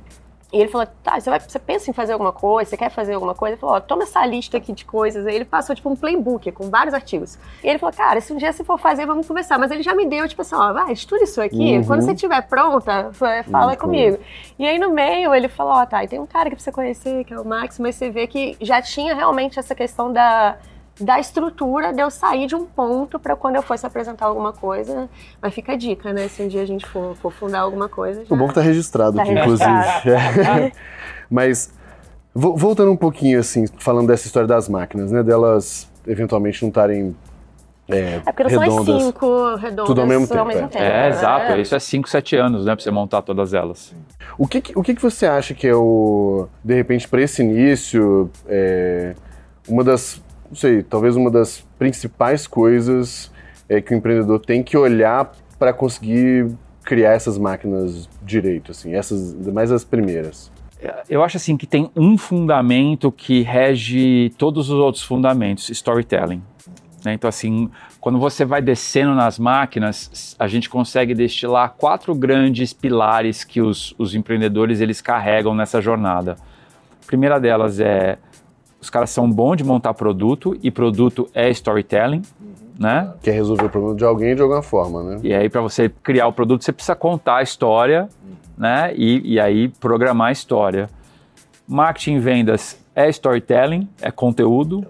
E 0.54 0.58
ele 0.60 0.70
falou, 0.70 0.86
tá, 1.04 1.20
você, 1.20 1.32
vai, 1.32 1.40
você 1.40 1.58
pensa 1.58 1.90
em 1.90 1.94
fazer 1.94 2.14
alguma 2.14 2.32
coisa, 2.32 2.70
você 2.70 2.78
quer 2.78 2.92
fazer 2.92 3.16
alguma 3.16 3.34
coisa? 3.34 3.56
Ele 3.56 3.60
falou, 3.60 3.76
ó, 3.76 3.80
toma 3.80 4.04
essa 4.04 4.24
lista 4.24 4.58
aqui 4.58 4.72
de 4.72 4.86
coisas. 4.86 5.26
Aí 5.26 5.36
ele 5.36 5.46
passou, 5.46 5.76
tipo, 5.76 5.90
um 5.90 5.96
playbook 5.96 6.52
com 6.52 6.70
vários 6.70 6.94
artigos. 6.94 7.40
E 7.64 7.68
ele 7.68 7.80
falou, 7.80 7.92
cara, 7.92 8.22
se 8.22 8.32
um 8.32 8.38
dia 8.38 8.54
você 8.54 8.64
for 8.64 8.78
fazer, 8.78 9.08
vamos 9.08 9.28
conversar. 9.28 9.58
Mas 9.58 9.72
ele 9.72 9.82
já 9.82 9.96
me 9.96 10.06
deu, 10.06 10.28
tipo 10.28 10.44
assim, 10.44 10.54
ó, 10.54 10.72
vai, 10.72 10.94
estuda 10.94 11.24
isso 11.24 11.42
aqui. 11.42 11.78
Uhum. 11.78 11.86
Quando 11.86 12.02
você 12.02 12.12
estiver 12.12 12.40
pronta, 12.44 13.12
fala 13.50 13.72
uhum. 13.72 13.78
comigo. 13.78 14.20
E 14.60 14.68
aí, 14.68 14.78
no 14.78 14.92
meio, 14.92 15.34
ele 15.34 15.48
falou, 15.48 15.74
ó, 15.74 15.86
tá, 15.88 16.04
e 16.04 16.08
tem 16.08 16.20
um 16.20 16.28
cara 16.28 16.52
que 16.52 16.56
precisa 16.56 16.72
conhecer, 16.72 17.24
que 17.24 17.34
é 17.34 17.40
o 17.40 17.44
Max, 17.44 17.80
mas 17.80 17.96
você 17.96 18.12
vê 18.12 18.28
que 18.28 18.56
já 18.62 18.80
tinha 18.80 19.16
realmente 19.16 19.58
essa 19.58 19.74
questão 19.74 20.14
da 20.14 20.56
da 21.00 21.20
estrutura 21.20 21.92
de 21.92 22.02
eu 22.02 22.12
sair 22.12 22.46
de 22.46 22.56
um 22.56 22.66
ponto 22.66 23.20
para 23.20 23.36
quando 23.36 23.56
eu 23.56 23.64
fosse 23.64 23.86
apresentar 23.86 24.26
alguma 24.26 24.54
coisa. 24.54 25.10
Mas 25.42 25.54
fica 25.54 25.74
a 25.74 25.76
dica, 25.76 26.14
né? 26.14 26.28
Se 26.28 26.44
um 26.44 26.48
dia 26.48 26.62
a 26.62 26.66
gente 26.66 26.86
for, 26.86 27.16
for 27.16 27.32
fundar 27.32 27.62
alguma 27.62 27.90
coisa. 27.90 28.24
Já... 28.26 28.34
O 28.34 28.38
bom 28.38 28.48
que 28.48 28.54
tá 28.54 28.62
registrado 28.62 29.16
tá 29.16 29.24
aqui, 29.24 29.34
registrado. 29.34 30.00
inclusive. 30.00 30.74
Mas 31.30 31.74
voltando 32.34 32.92
um 32.92 32.98
pouquinho, 32.98 33.40
assim, 33.40 33.66
falando 33.78 34.08
dessa 34.08 34.26
história 34.26 34.48
das 34.48 34.70
máquinas, 34.70 35.12
né? 35.12 35.24
Delas 35.24 35.92
eventualmente 36.06 36.62
não 36.62 36.70
estarem 36.70 37.16
é, 37.88 38.22
é 38.26 38.32
porque 38.32 38.56
não 38.56 38.62
redondas, 38.62 38.86
são 38.86 38.96
as 38.96 39.04
cinco 39.04 39.56
redondas 39.56 39.88
tudo 39.88 40.02
ao 40.02 40.08
mesmo 40.08 40.28
tempo. 40.28 40.40
Ao 40.40 40.46
mesmo 40.46 40.66
é. 40.66 40.68
tempo 40.68 40.84
é, 40.84 40.90
né? 40.90 41.10
exato. 41.10 41.60
Isso 41.60 41.76
é 41.76 41.80
cinco, 41.80 42.10
sete 42.10 42.36
anos, 42.36 42.66
né? 42.66 42.76
Pra 42.76 42.84
você 42.84 42.92
montar 42.92 43.22
todas 43.22 43.54
elas. 43.54 43.94
O 44.38 44.48
que, 44.48 44.64
o 44.76 44.82
que, 44.82 44.96
que 44.96 45.02
você 45.02 45.26
acha 45.26 45.54
que 45.54 45.68
é 45.68 45.76
o, 45.76 46.48
de 46.64 46.74
repente, 46.74 47.08
para 47.08 47.22
esse 47.22 47.42
início, 47.42 48.30
é, 48.48 49.16
uma 49.68 49.84
das 49.84 50.23
não 50.54 50.56
sei, 50.56 50.84
talvez 50.84 51.16
uma 51.16 51.32
das 51.32 51.66
principais 51.80 52.46
coisas 52.46 53.32
é 53.68 53.82
que 53.82 53.92
o 53.92 53.98
empreendedor 53.98 54.40
tem 54.40 54.62
que 54.62 54.78
olhar 54.78 55.32
para 55.58 55.74
conseguir 55.74 56.48
criar 56.84 57.14
essas 57.14 57.40
máquinas 57.40 58.08
direito, 58.22 58.70
assim, 58.70 58.94
essas 58.94 59.34
mais 59.48 59.72
as 59.72 59.84
primeiras. 59.84 60.52
Eu 61.10 61.24
acho 61.24 61.38
assim 61.38 61.58
que 61.58 61.66
tem 61.66 61.90
um 61.96 62.20
fundamento 62.20 63.12
que 63.12 63.42
rege 63.42 64.32
todos 64.38 64.70
os 64.70 64.78
outros 64.78 65.04
fundamentos, 65.04 65.70
storytelling. 65.70 66.44
Né? 67.04 67.14
Então 67.14 67.28
assim, 67.28 67.68
quando 68.00 68.20
você 68.20 68.46
vai 68.46 68.62
descendo 68.62 69.16
nas 69.16 69.40
máquinas, 69.40 70.36
a 70.38 70.48
gente 70.48 70.70
consegue 70.70 71.16
destilar 71.16 71.74
quatro 71.80 72.14
grandes 72.14 72.74
pilares 72.74 73.44
que 73.44 73.60
os, 73.60 73.96
os 73.98 74.14
empreendedores 74.14 74.82
eles 74.82 75.02
carregam 75.02 75.56
nessa 75.56 75.82
jornada. 75.82 76.38
A 77.02 77.08
primeira 77.08 77.40
delas 77.40 77.80
é 77.80 78.20
os 78.84 78.90
caras 78.90 79.12
são 79.12 79.32
bons 79.32 79.56
de 79.56 79.64
montar 79.64 79.94
produto 79.94 80.58
e 80.62 80.70
produto 80.70 81.30
é 81.34 81.50
storytelling, 81.50 82.22
uhum. 82.42 82.54
né? 82.78 83.14
Quer 83.22 83.32
resolver 83.32 83.64
o 83.64 83.70
problema 83.70 83.96
de 83.96 84.04
alguém 84.04 84.36
de 84.36 84.42
alguma 84.42 84.62
forma, 84.62 85.02
né? 85.02 85.20
E 85.24 85.34
aí 85.34 85.48
para 85.48 85.62
você 85.62 85.88
criar 85.88 86.28
o 86.28 86.34
produto 86.34 86.66
você 86.66 86.74
precisa 86.74 86.94
contar 86.94 87.38
a 87.38 87.42
história, 87.42 88.10
uhum. 88.22 88.36
né? 88.58 88.94
E, 88.94 89.36
e 89.36 89.40
aí 89.40 89.70
programar 89.70 90.28
a 90.28 90.32
história. 90.34 90.90
Marketing 91.66 92.16
e 92.16 92.20
vendas 92.20 92.78
é 92.94 93.08
storytelling, 93.08 93.88
é 94.02 94.12
conteúdo. 94.12 94.86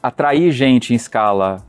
atrair 0.00 0.52
gente 0.52 0.92
em 0.92 0.96
escala 0.96 1.60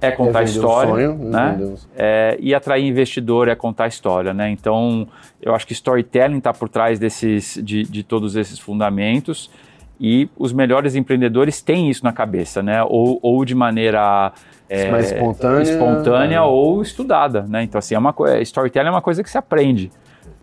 é 0.00 0.10
contar 0.10 0.40
é 0.40 0.44
história, 0.44 0.90
sonho, 0.90 1.14
né? 1.14 1.74
É, 1.94 2.38
e 2.40 2.54
atrair 2.54 2.86
investidor 2.86 3.48
é 3.48 3.54
contar 3.54 3.86
história, 3.86 4.32
né? 4.32 4.48
Então, 4.48 5.06
eu 5.42 5.54
acho 5.54 5.66
que 5.66 5.74
storytelling 5.74 6.38
está 6.38 6.54
por 6.54 6.70
trás 6.70 6.98
desses, 6.98 7.60
de, 7.62 7.82
de, 7.82 8.02
todos 8.02 8.34
esses 8.34 8.58
fundamentos 8.58 9.50
e 10.00 10.28
os 10.36 10.52
melhores 10.52 10.94
empreendedores 10.94 11.62
têm 11.62 11.90
isso 11.90 12.04
na 12.04 12.12
cabeça, 12.12 12.62
né? 12.62 12.82
Ou, 12.82 13.18
ou 13.22 13.44
de 13.44 13.54
maneira 13.54 14.32
é, 14.68 14.90
mais 14.90 15.10
espontânea, 15.10 15.62
espontânea 15.62 16.42
ou 16.42 16.82
estudada, 16.82 17.42
né? 17.48 17.62
Então, 17.62 17.78
assim, 17.78 17.94
é 17.94 17.98
uma 17.98 18.14
storytelling 18.42 18.88
é 18.88 18.90
uma 18.90 19.02
coisa 19.02 19.22
que 19.22 19.30
se 19.30 19.38
aprende 19.38 19.90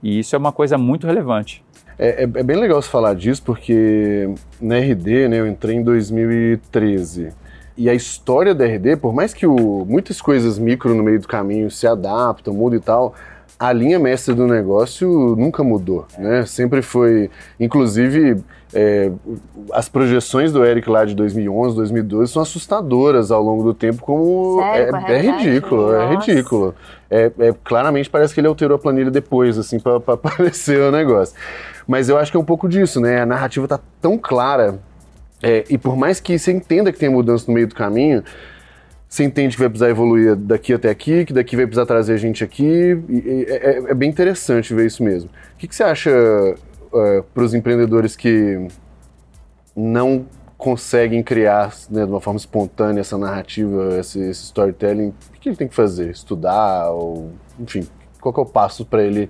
e 0.02 0.20
isso 0.20 0.36
é 0.36 0.40
uma 0.40 0.52
coisa 0.52 0.78
muito 0.78 1.06
relevante. 1.08 1.64
É, 1.98 2.22
é, 2.22 2.24
é 2.24 2.44
bem 2.44 2.58
legal 2.58 2.82
você 2.82 2.90
falar 2.90 3.14
disso 3.14 3.44
porque 3.44 4.30
na 4.60 4.78
RD, 4.78 5.28
né? 5.28 5.40
Eu 5.40 5.48
entrei 5.48 5.76
em 5.76 5.84
2013 5.84 7.32
e 7.76 7.90
a 7.90 7.94
história 7.94 8.54
da 8.54 8.66
RD, 8.66 8.98
por 8.98 9.14
mais 9.14 9.34
que 9.34 9.48
o, 9.48 9.86
muitas 9.86 10.22
coisas 10.22 10.60
micro 10.60 10.94
no 10.94 11.04
meio 11.04 11.20
do 11.20 11.28
caminho 11.28 11.72
se 11.72 11.88
adaptam, 11.88 12.54
mudam 12.54 12.78
e 12.78 12.82
tal, 12.82 13.16
a 13.64 13.72
linha 13.72 13.98
mestre 13.98 14.34
do 14.34 14.46
negócio 14.46 15.36
nunca 15.38 15.64
mudou, 15.64 16.06
né? 16.18 16.46
Sempre 16.46 16.82
foi, 16.82 17.30
inclusive, 17.58 18.44
é, 18.74 19.10
as 19.72 19.88
projeções 19.88 20.52
do 20.52 20.66
Eric 20.66 20.90
lá 20.90 21.06
de 21.06 21.16
2011, 21.16 21.74
2012 21.78 22.34
são 22.34 22.42
assustadoras 22.42 23.32
ao 23.32 23.42
longo 23.42 23.64
do 23.64 23.74
tempo, 23.74 24.02
como 24.02 24.60
Sério, 24.62 24.96
é, 25.08 25.14
é, 25.14 25.22
ridículo, 25.22 25.94
é 25.94 26.10
ridículo. 26.14 26.76
É, 27.10 27.32
é, 27.40 27.54
claramente 27.64 28.10
parece 28.10 28.34
que 28.34 28.42
ele 28.42 28.48
alterou 28.48 28.76
a 28.76 28.80
planilha 28.80 29.10
depois, 29.10 29.58
assim, 29.58 29.80
para 29.80 29.96
aparecer 30.14 30.82
o 30.82 30.92
negócio. 30.92 31.34
Mas 31.88 32.10
eu 32.10 32.18
acho 32.18 32.32
que 32.32 32.36
é 32.36 32.40
um 32.40 32.46
pouco 32.46 32.68
disso, 32.68 33.00
né? 33.00 33.22
A 33.22 33.26
narrativa 33.26 33.66
tá 33.66 33.80
tão 34.02 34.18
clara 34.18 34.78
é, 35.42 35.64
e 35.70 35.78
por 35.78 35.96
mais 35.96 36.20
que 36.20 36.38
você 36.38 36.52
entenda 36.52 36.92
que 36.92 37.00
tem 37.00 37.10
mudança 37.10 37.46
no 37.48 37.54
meio 37.54 37.68
do 37.68 37.76
caminho, 37.76 38.24
você 39.14 39.24
entende 39.24 39.56
que 39.56 39.62
vai 39.62 39.70
precisar 39.70 39.92
evoluir 39.92 40.36
daqui 40.36 40.74
até 40.74 40.90
aqui, 40.90 41.24
que 41.24 41.34
daqui 41.34 41.56
vai 41.56 41.68
precisar 41.68 41.86
trazer 41.86 42.14
a 42.14 42.18
gente 42.18 42.44
aqui. 42.44 43.00
É, 43.48 43.54
é, 43.54 43.92
é, 43.92 43.94
bem 43.94 44.10
interessante 44.10 44.74
ver 44.74 44.88
isso 44.88 45.04
mesmo. 45.04 45.30
O 45.54 45.58
que, 45.60 45.68
que 45.68 45.76
você 45.76 45.84
acha 45.84 46.10
uh, 46.12 47.24
para 47.32 47.44
os 47.44 47.54
empreendedores 47.54 48.16
que 48.16 48.68
não 49.76 50.26
conseguem 50.58 51.22
criar 51.22 51.72
né, 51.92 52.06
de 52.06 52.12
uma 52.12 52.20
forma 52.20 52.40
espontânea 52.40 53.02
essa 53.02 53.16
narrativa, 53.16 54.00
esse, 54.00 54.20
esse 54.20 54.46
storytelling? 54.46 55.10
O 55.10 55.40
que 55.40 55.48
ele 55.48 55.58
tem 55.58 55.68
que 55.68 55.76
fazer? 55.76 56.10
Estudar? 56.10 56.90
Ou, 56.90 57.34
enfim, 57.60 57.88
qual 58.20 58.34
é 58.36 58.42
o 58.42 58.46
passo 58.48 58.84
para 58.84 59.04
ele 59.04 59.30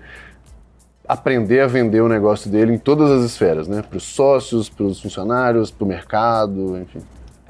aprender 1.05 1.59
a 1.59 1.67
vender 1.67 1.99
o 1.99 2.07
negócio 2.07 2.49
dele 2.49 2.71
em 2.71 2.77
todas 2.77 3.11
as 3.11 3.25
esferas, 3.25 3.67
né? 3.67 3.81
Para 3.81 3.97
os 3.97 4.03
sócios, 4.03 4.69
para 4.69 4.85
os 4.85 5.01
funcionários, 5.01 5.71
para 5.71 5.83
o 5.83 5.87
mercado, 5.89 6.77
enfim. 6.77 7.01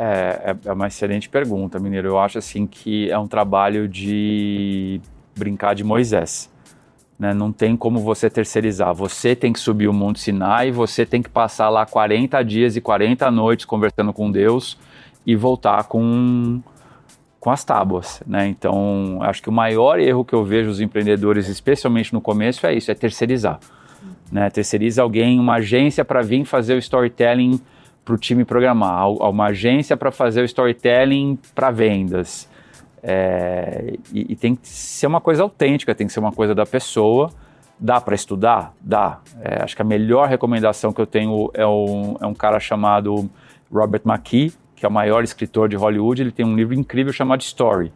É, 0.04 0.52
é, 0.52 0.70
é 0.70 0.74
uma 0.74 0.88
excelente 0.88 1.30
pergunta, 1.30 1.80
Mineiro. 1.80 2.10
Eu 2.10 2.20
acho 2.20 2.38
assim 2.38 2.68
que 2.68 3.10
é 3.10 3.18
um 3.18 3.28
trabalho 3.28 3.88
de 3.88 5.00
brincar 5.34 5.74
de 5.74 5.84
Moisés. 5.84 6.52
Né? 7.18 7.34
Não 7.34 7.54
tem 7.54 7.78
como 7.78 8.00
você 8.00 8.30
terceirizar. 8.30 8.94
Você 8.94 9.34
tem 9.34 9.54
que 9.54 9.60
subir 9.62 9.88
o 9.88 9.94
Monte 9.94 10.20
Sinai, 10.20 10.72
você 10.72 11.06
tem 11.06 11.22
que 11.22 11.30
passar 11.30 11.70
lá 11.70 11.86
40 11.86 12.44
dias 12.44 12.76
e 12.76 12.82
40 12.82 13.32
noites 13.32 13.66
conversando 13.66 14.12
com 14.12 14.30
Deus 14.30 14.78
e 15.26 15.36
voltar 15.36 15.86
com 15.86 16.62
com 17.40 17.52
as 17.52 17.62
tábuas, 17.66 18.24
né? 18.26 18.48
Então, 18.48 19.20
acho 19.22 19.42
que 19.42 19.50
o 19.50 19.52
maior 19.52 20.00
erro 20.00 20.24
que 20.24 20.34
eu 20.34 20.46
vejo 20.46 20.70
os 20.70 20.80
empreendedores, 20.80 21.50
especialmente 21.50 22.14
no 22.14 22.22
começo, 22.22 22.66
é 22.66 22.74
isso, 22.74 22.90
é 22.90 22.96
terceirizar. 22.96 23.60
Né? 24.32 24.50
Terceiriza 24.50 25.02
alguém, 25.02 25.38
uma 25.38 25.56
agência 25.56 26.06
para 26.06 26.22
vir 26.22 26.46
fazer 26.46 26.76
o 26.76 26.78
storytelling 26.78 27.60
para 28.04 28.14
o 28.14 28.18
time 28.18 28.44
programar, 28.44 29.10
uma 29.10 29.48
agência 29.48 29.96
para 29.96 30.12
fazer 30.12 30.42
o 30.42 30.46
storytelling 30.46 31.38
para 31.56 31.72
vendas. 31.72 32.50
É, 33.02 33.96
e, 34.14 34.32
e, 34.32 34.36
tem 34.36 34.56
que 34.56 34.68
ser 34.68 35.08
uma 35.08 35.20
coisa 35.20 35.44
autêntica, 35.44 35.94
tem 35.94 36.08
que 36.08 36.14
ser 36.14 36.20
uma 36.20 36.32
coisa 36.32 36.56
da 36.56 36.66
pessoa. 36.66 37.30
Dá 37.78 38.00
para 38.00 38.16
estudar? 38.16 38.74
Dá. 38.80 39.20
É, 39.42 39.62
acho 39.62 39.76
que 39.76 39.82
a 39.82 39.86
melhor 39.86 40.30
recomendação 40.30 40.94
que 40.94 41.02
eu 41.02 41.06
tenho 41.06 41.52
é 41.54 41.68
um, 41.68 42.16
é 42.22 42.26
um 42.26 42.34
cara 42.34 42.60
chamado 42.62 43.30
Robert 43.72 44.04
McKee, 44.06 44.54
que 44.76 44.86
é 44.86 44.90
o 44.90 44.92
maior 44.92 45.24
escritor 45.24 45.68
de 45.68 45.76
Hollywood, 45.76 46.22
ele 46.22 46.32
tem 46.32 46.46
um 46.46 46.56
livro 46.56 46.74
incrível 46.74 47.12
chamado 47.12 47.42
Story. 47.42 47.92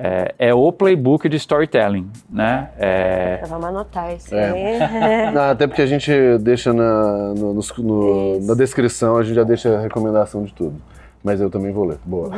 É, 0.00 0.32
é 0.38 0.54
o 0.54 0.70
playbook 0.70 1.28
de 1.28 1.36
storytelling, 1.36 2.08
né? 2.30 2.70
É... 2.78 3.42
Vamos 3.48 3.66
anotar 3.66 4.14
isso 4.14 4.32
é. 4.32 5.28
Não, 5.34 5.50
até 5.50 5.66
porque 5.66 5.82
a 5.82 5.86
gente 5.86 6.12
deixa 6.40 6.72
na, 6.72 7.34
no, 7.34 7.52
no, 7.78 8.40
na 8.46 8.54
descrição, 8.54 9.16
a 9.16 9.24
gente 9.24 9.34
já 9.34 9.42
deixa 9.42 9.76
a 9.76 9.80
recomendação 9.80 10.44
de 10.44 10.54
tudo. 10.54 10.80
Mas 11.24 11.40
eu 11.40 11.50
também 11.50 11.72
vou 11.72 11.84
ler. 11.84 11.98
Boa. 12.04 12.30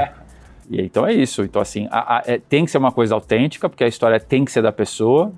e 0.70 0.80
então 0.80 1.06
é 1.06 1.12
isso. 1.12 1.42
Então, 1.42 1.60
assim, 1.60 1.86
a, 1.90 2.16
a, 2.16 2.22
é, 2.24 2.38
tem 2.38 2.64
que 2.64 2.70
ser 2.70 2.78
uma 2.78 2.90
coisa 2.90 3.14
autêntica, 3.14 3.68
porque 3.68 3.84
a 3.84 3.88
história 3.88 4.18
tem 4.18 4.42
que 4.42 4.50
ser 4.50 4.62
da 4.62 4.72
pessoa. 4.72 5.30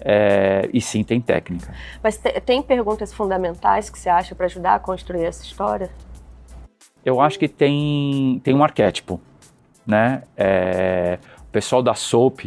É, 0.00 0.70
e 0.72 0.80
sim, 0.80 1.02
tem 1.02 1.20
técnica. 1.20 1.74
Mas 2.00 2.16
te, 2.16 2.30
tem 2.42 2.62
perguntas 2.62 3.12
fundamentais 3.12 3.90
que 3.90 3.98
você 3.98 4.08
acha 4.08 4.36
para 4.36 4.46
ajudar 4.46 4.76
a 4.76 4.78
construir 4.78 5.24
essa 5.24 5.42
história? 5.42 5.90
eu 7.08 7.20
acho 7.20 7.38
que 7.38 7.48
tem, 7.48 8.40
tem 8.44 8.54
um 8.54 8.62
arquétipo, 8.62 9.20
né? 9.88 10.22
É, 10.36 11.18
o 11.40 11.50
pessoal 11.50 11.82
da 11.82 11.94
Soap 11.94 12.40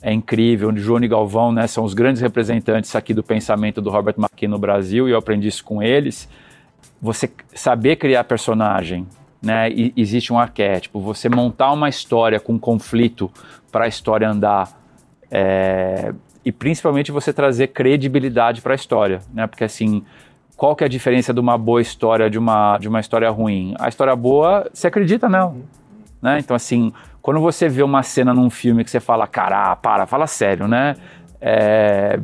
é 0.00 0.12
incrível, 0.12 0.68
o 0.68 1.04
e 1.04 1.08
Galvão, 1.08 1.50
né, 1.50 1.66
são 1.66 1.82
os 1.82 1.92
grandes 1.92 2.22
representantes 2.22 2.94
aqui 2.94 3.12
do 3.12 3.24
pensamento 3.24 3.82
do 3.82 3.90
Robert 3.90 4.14
McKee 4.16 4.46
no 4.46 4.56
Brasil 4.58 5.08
e 5.08 5.10
eu 5.10 5.18
aprendi 5.18 5.48
isso 5.48 5.64
com 5.64 5.82
eles. 5.82 6.28
Você 7.02 7.28
saber 7.52 7.96
criar 7.96 8.22
personagem, 8.22 9.04
né? 9.42 9.68
E, 9.70 9.92
existe 9.96 10.32
um 10.32 10.38
arquétipo. 10.38 11.00
Você 11.00 11.28
montar 11.28 11.72
uma 11.72 11.88
história 11.88 12.38
com 12.38 12.56
conflito 12.58 13.30
para 13.72 13.86
a 13.86 13.88
história 13.88 14.30
andar 14.30 14.80
é, 15.28 16.14
e 16.44 16.52
principalmente 16.52 17.10
você 17.10 17.32
trazer 17.32 17.68
credibilidade 17.68 18.62
para 18.62 18.74
a 18.74 18.76
história, 18.76 19.20
né? 19.34 19.46
Porque 19.48 19.64
assim 19.64 20.04
qual 20.56 20.74
que 20.74 20.82
é 20.82 20.86
a 20.86 20.88
diferença 20.88 21.34
de 21.34 21.40
uma 21.40 21.58
boa 21.58 21.82
história 21.82 22.30
de 22.30 22.38
uma, 22.38 22.78
de 22.78 22.88
uma 22.88 22.98
história 22.98 23.28
ruim? 23.28 23.74
A 23.78 23.88
história 23.88 24.16
boa, 24.16 24.68
você 24.72 24.86
acredita 24.86 25.28
não. 25.28 25.62
Né? 26.20 26.38
Então, 26.38 26.54
assim, 26.56 26.92
quando 27.22 27.40
você 27.40 27.68
vê 27.68 27.82
uma 27.82 28.02
cena 28.02 28.32
num 28.32 28.50
filme 28.50 28.84
que 28.84 28.90
você 28.90 29.00
fala, 29.00 29.26
cara, 29.26 29.76
para, 29.76 30.06
fala 30.06 30.26
sério, 30.26 30.66
né? 30.66 30.96
É, 31.40 32.18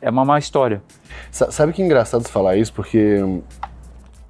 é 0.00 0.10
uma 0.10 0.24
má 0.24 0.38
história. 0.38 0.82
Sabe 1.30 1.72
que 1.72 1.82
é 1.82 1.84
engraçado 1.84 2.28
falar 2.28 2.56
isso, 2.56 2.72
porque... 2.72 3.20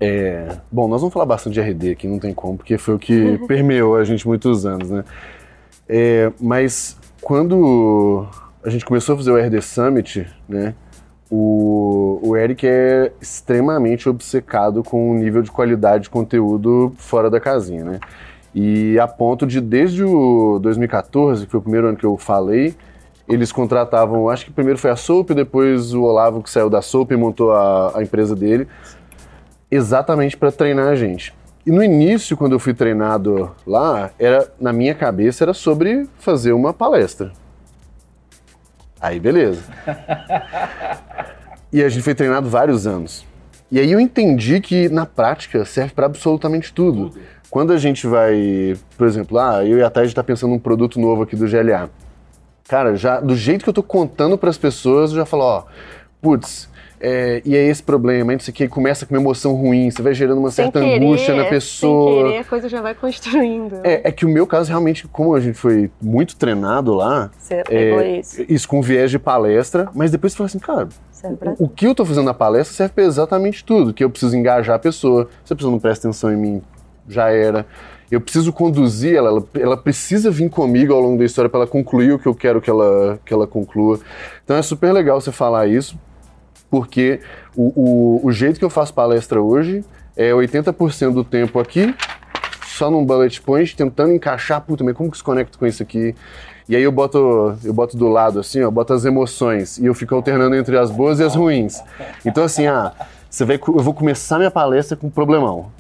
É, 0.01 0.49
bom, 0.71 0.89
nós 0.89 1.01
vamos 1.01 1.15
falar 1.15 1.25
bastante 1.25 1.55
de 1.55 1.61
RD 1.61 1.93
aqui, 1.93 2.09
não 2.09 2.19
tem 2.19 2.35
como, 2.35 2.59
porque 2.59 2.77
foi 2.77 2.95
o 2.95 2.99
que 2.99 3.39
permeou 3.47 3.97
a 3.97 4.05
gente 4.05 4.27
muitos 4.27 4.67
anos, 4.67 4.91
né? 4.91 5.05
É, 5.89 6.33
mas 6.41 6.99
quando 7.23 8.27
a 8.65 8.71
gente 8.71 8.85
começou 8.85 9.15
a 9.15 9.19
fazer 9.19 9.31
o 9.31 9.37
RD 9.37 9.61
Summit, 9.61 10.27
né? 10.49 10.75
O, 11.31 12.21
o 12.23 12.37
Eric 12.37 12.67
é 12.67 13.13
extremamente 13.21 14.09
obcecado 14.09 14.83
com 14.83 15.11
o 15.11 15.15
nível 15.15 15.43
de 15.43 15.51
qualidade 15.51 16.05
de 16.05 16.11
conteúdo 16.11 16.93
fora 16.97 17.31
da 17.31 17.41
casinha, 17.41 17.83
né? 17.85 18.01
E 18.55 18.99
a 18.99 19.09
ponto 19.09 19.47
de, 19.47 19.61
desde 19.61 20.05
o 20.05 20.59
2014, 20.61 21.45
que 21.45 21.51
foi 21.51 21.59
o 21.59 21.63
primeiro 21.63 21.89
ano 21.89 21.97
que 21.97 22.07
eu 22.07 22.17
falei, 22.17 22.75
eles 23.29 23.51
contratavam, 23.51 24.29
acho 24.29 24.45
que 24.45 24.53
primeiro 24.53 24.79
foi 24.79 24.91
a 24.91 24.97
Soap, 24.97 25.31
depois 25.31 25.93
o 25.95 26.03
Olavo 26.03 26.43
que 26.43 26.51
saiu 26.51 26.71
da 26.71 26.83
Soap 26.83 27.11
e 27.11 27.17
montou 27.17 27.53
a, 27.53 27.99
a 27.99 28.03
empresa 28.03 28.37
dele, 28.37 28.69
exatamente 29.71 30.37
para 30.37 30.53
treinar 30.53 30.89
a 30.89 30.95
gente. 30.95 31.35
E 31.67 31.73
no 31.73 31.83
início, 31.83 32.37
quando 32.37 32.53
eu 32.53 32.59
fui 32.59 32.75
treinado 32.75 33.51
lá, 33.67 34.11
era 34.19 34.53
na 34.61 34.73
minha 34.73 34.95
cabeça 34.95 35.45
era 35.45 35.55
sobre 35.55 36.07
fazer 36.19 36.53
uma 36.53 36.75
palestra. 36.75 37.33
Aí 39.01 39.19
beleza. 39.19 39.63
e 41.73 41.83
a 41.83 41.89
gente 41.89 42.03
foi 42.03 42.15
treinado 42.15 42.49
vários 42.49 42.87
anos. 42.87 43.27
E 43.71 43.81
aí 43.81 43.91
eu 43.91 43.99
entendi 43.99 44.61
que 44.61 44.91
na 44.91 45.07
prática 45.07 45.65
serve 45.65 45.95
para 45.95 46.07
absolutamente 46.07 46.73
tudo. 46.73 47.13
Quando 47.51 47.73
a 47.73 47.77
gente 47.77 48.07
vai, 48.07 48.77
por 48.97 49.07
exemplo, 49.07 49.39
ah, 49.39 49.65
eu 49.65 49.79
e 49.79 49.83
a 49.83 49.91
Thay 49.91 50.07
está 50.07 50.25
pensando 50.25 50.51
num 50.51 50.59
produto 50.59 50.99
novo 50.99 51.23
aqui 51.23 51.37
do 51.37 51.47
GLA. 51.49 51.89
Cara, 52.69 52.97
já 52.97 53.21
do 53.21 53.37
jeito 53.37 53.63
que 53.63 53.69
eu 53.69 53.75
tô 53.75 53.83
contando 53.83 54.39
para 54.39 54.51
as 54.51 54.59
pessoas, 54.59 55.11
eu 55.11 55.19
já 55.19 55.27
falo, 55.27 55.45
ó, 55.45 55.65
putz, 56.21 56.69
é, 57.07 57.43
e 57.45 57.55
é 57.55 57.67
esse 57.67 57.83
problema, 57.83 58.33
não 58.33 58.41
sei 58.41 58.51
o 58.51 58.55
que, 58.55 58.67
começa 58.67 59.05
com 59.05 59.15
uma 59.15 59.21
emoção 59.21 59.55
ruim, 59.55 59.91
você 59.91 60.01
vai 60.01 60.15
gerando 60.15 60.39
uma 60.39 60.51
sem 60.51 60.65
certa 60.65 60.81
querer, 60.81 61.05
angústia 61.05 61.35
na 61.35 61.45
pessoa. 61.45 62.15
Sem 62.15 62.25
querer, 62.25 62.39
a 62.39 62.45
coisa 62.45 62.67
já 62.67 62.81
vai 62.81 62.95
construindo. 62.95 63.81
É, 63.85 64.01
é, 64.05 64.11
que 64.11 64.25
o 64.25 64.29
meu 64.29 64.47
caso, 64.47 64.71
realmente, 64.71 65.07
como 65.09 65.35
a 65.35 65.41
gente 65.41 65.59
foi 65.59 65.91
muito 66.01 66.35
treinado 66.35 66.95
lá, 66.95 67.31
você 67.37 67.63
é, 67.69 68.21
isso. 68.21 68.43
isso 68.49 68.67
com 68.67 68.81
viés 68.81 69.11
de 69.11 69.19
palestra, 69.19 69.91
mas 69.95 70.11
depois 70.11 70.33
você 70.33 70.39
fala 70.39 70.47
assim, 70.47 70.59
cara, 70.59 70.89
o, 71.59 71.65
o 71.65 71.69
que 71.69 71.87
eu 71.87 71.95
tô 71.95 72.07
fazendo 72.07 72.25
na 72.25 72.35
palestra 72.35 72.75
serve 72.75 72.95
para 72.95 73.05
exatamente 73.05 73.63
tudo, 73.63 73.93
que 73.93 74.03
eu 74.03 74.09
preciso 74.09 74.35
engajar 74.35 74.77
a 74.77 74.79
pessoa, 74.79 75.29
se 75.45 75.53
a 75.53 75.57
pessoa 75.57 75.71
não 75.71 75.79
presta 75.79 76.09
atenção 76.09 76.33
em 76.33 76.37
mim, 76.37 76.63
já 77.09 77.31
era. 77.31 77.67
Eu 78.11 78.21
preciso 78.21 78.53
conduzir 78.53 79.17
ela, 79.17 79.29
ela, 79.29 79.45
ela 79.55 79.77
precisa 79.77 80.31
vir 80.31 80.49
comigo 80.51 80.93
ao 80.93 81.01
longo 81.01 81.19
da 81.19 81.25
história 81.25 81.49
para 81.49 81.61
ela 81.61 81.67
concluir 81.67 82.13
o 82.13 82.19
que 82.19 82.27
eu 82.27 82.35
quero 82.35 82.61
que 82.61 82.71
ela, 82.71 83.19
que 83.25 83.33
ela 83.33 83.47
conclua. 83.47 83.99
Então 84.45 84.57
é 84.57 84.63
super 84.63 84.93
legal 84.93 85.21
você 85.21 85.33
falar 85.33 85.67
isso 85.67 85.99
porque 86.71 87.21
o, 87.57 88.21
o, 88.23 88.27
o 88.27 88.33
jeito 88.33 88.59
que 88.59 88.65
eu 88.65 88.71
faço 88.71 88.93
palestra 88.93 89.41
hoje 89.41 89.85
é 90.17 90.31
80% 90.31 91.13
do 91.13 91.25
tempo 91.25 91.59
aqui 91.59 91.95
só 92.75 92.91
num 92.91 93.05
bullet 93.05 93.41
point, 93.41 93.77
tentando 93.77 94.13
encaixar, 94.13 94.61
puta, 94.61 94.83
mas 94.83 94.97
como 94.97 95.11
que 95.11 95.17
se 95.17 95.23
conecta 95.23 95.57
com 95.57 95.65
isso 95.65 95.83
aqui? 95.83 96.15
E 96.69 96.75
aí 96.75 96.83
eu 96.83 96.91
boto, 96.91 97.57
eu 97.63 97.73
boto 97.73 97.97
do 97.97 98.09
lado 98.09 98.41
assim, 98.41 98.63
ó, 98.63 98.71
boto 98.71 98.93
as 98.93 99.05
emoções 99.05 99.79
e 99.79 99.87
eu 99.87 99.95
fico 99.95 100.15
alternando 100.15 100.57
entre 100.57 100.77
as 100.77 100.91
boas 100.91 101.21
e 101.21 101.23
as 101.23 101.35
ruins. 101.37 101.81
Então 102.25 102.43
assim, 102.43 102.67
ah, 102.67 102.93
você 103.31 103.45
vai, 103.45 103.57
eu 103.57 103.81
vou 103.81 103.95
começar 103.95 104.39
minha 104.39 104.51
palestra 104.51 104.97
com 104.97 105.07
um 105.07 105.11
problemão. 105.11 105.71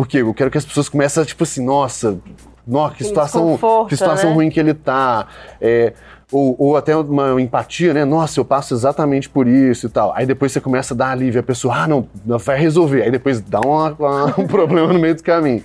Porque 0.00 0.16
eu 0.16 0.32
quero 0.32 0.50
que 0.50 0.56
as 0.56 0.64
pessoas 0.64 0.88
comecem 0.88 1.22
a, 1.22 1.26
tipo 1.26 1.42
assim, 1.42 1.62
nossa, 1.62 2.18
nossa 2.66 2.94
que 2.94 3.04
situação, 3.04 3.58
que 3.86 3.94
situação 3.94 4.30
né? 4.30 4.34
ruim 4.34 4.48
que 4.48 4.58
ele 4.58 4.72
tá. 4.72 5.26
É, 5.60 5.92
ou, 6.32 6.56
ou, 6.58 6.74
até 6.74 6.96
uma 6.96 7.38
empatia, 7.38 7.92
né? 7.92 8.02
Nossa, 8.06 8.40
eu 8.40 8.44
passo 8.46 8.72
exatamente 8.72 9.28
por 9.28 9.46
isso 9.46 9.88
e 9.88 9.90
tal. 9.90 10.10
Aí 10.16 10.24
depois 10.24 10.52
você 10.52 10.58
começa 10.58 10.94
a 10.94 10.96
dar 10.96 11.10
alívio, 11.10 11.40
a 11.40 11.42
pessoa, 11.42 11.82
ah, 11.82 11.86
não, 11.86 12.08
não 12.24 12.38
vai 12.38 12.58
resolver. 12.58 13.02
Aí 13.02 13.10
depois 13.10 13.42
dá 13.42 13.60
uma, 13.60 13.92
uma, 13.92 14.24
um 14.40 14.46
problema 14.46 14.90
no 14.90 14.98
meio 14.98 15.14
do 15.14 15.22
caminho. 15.22 15.62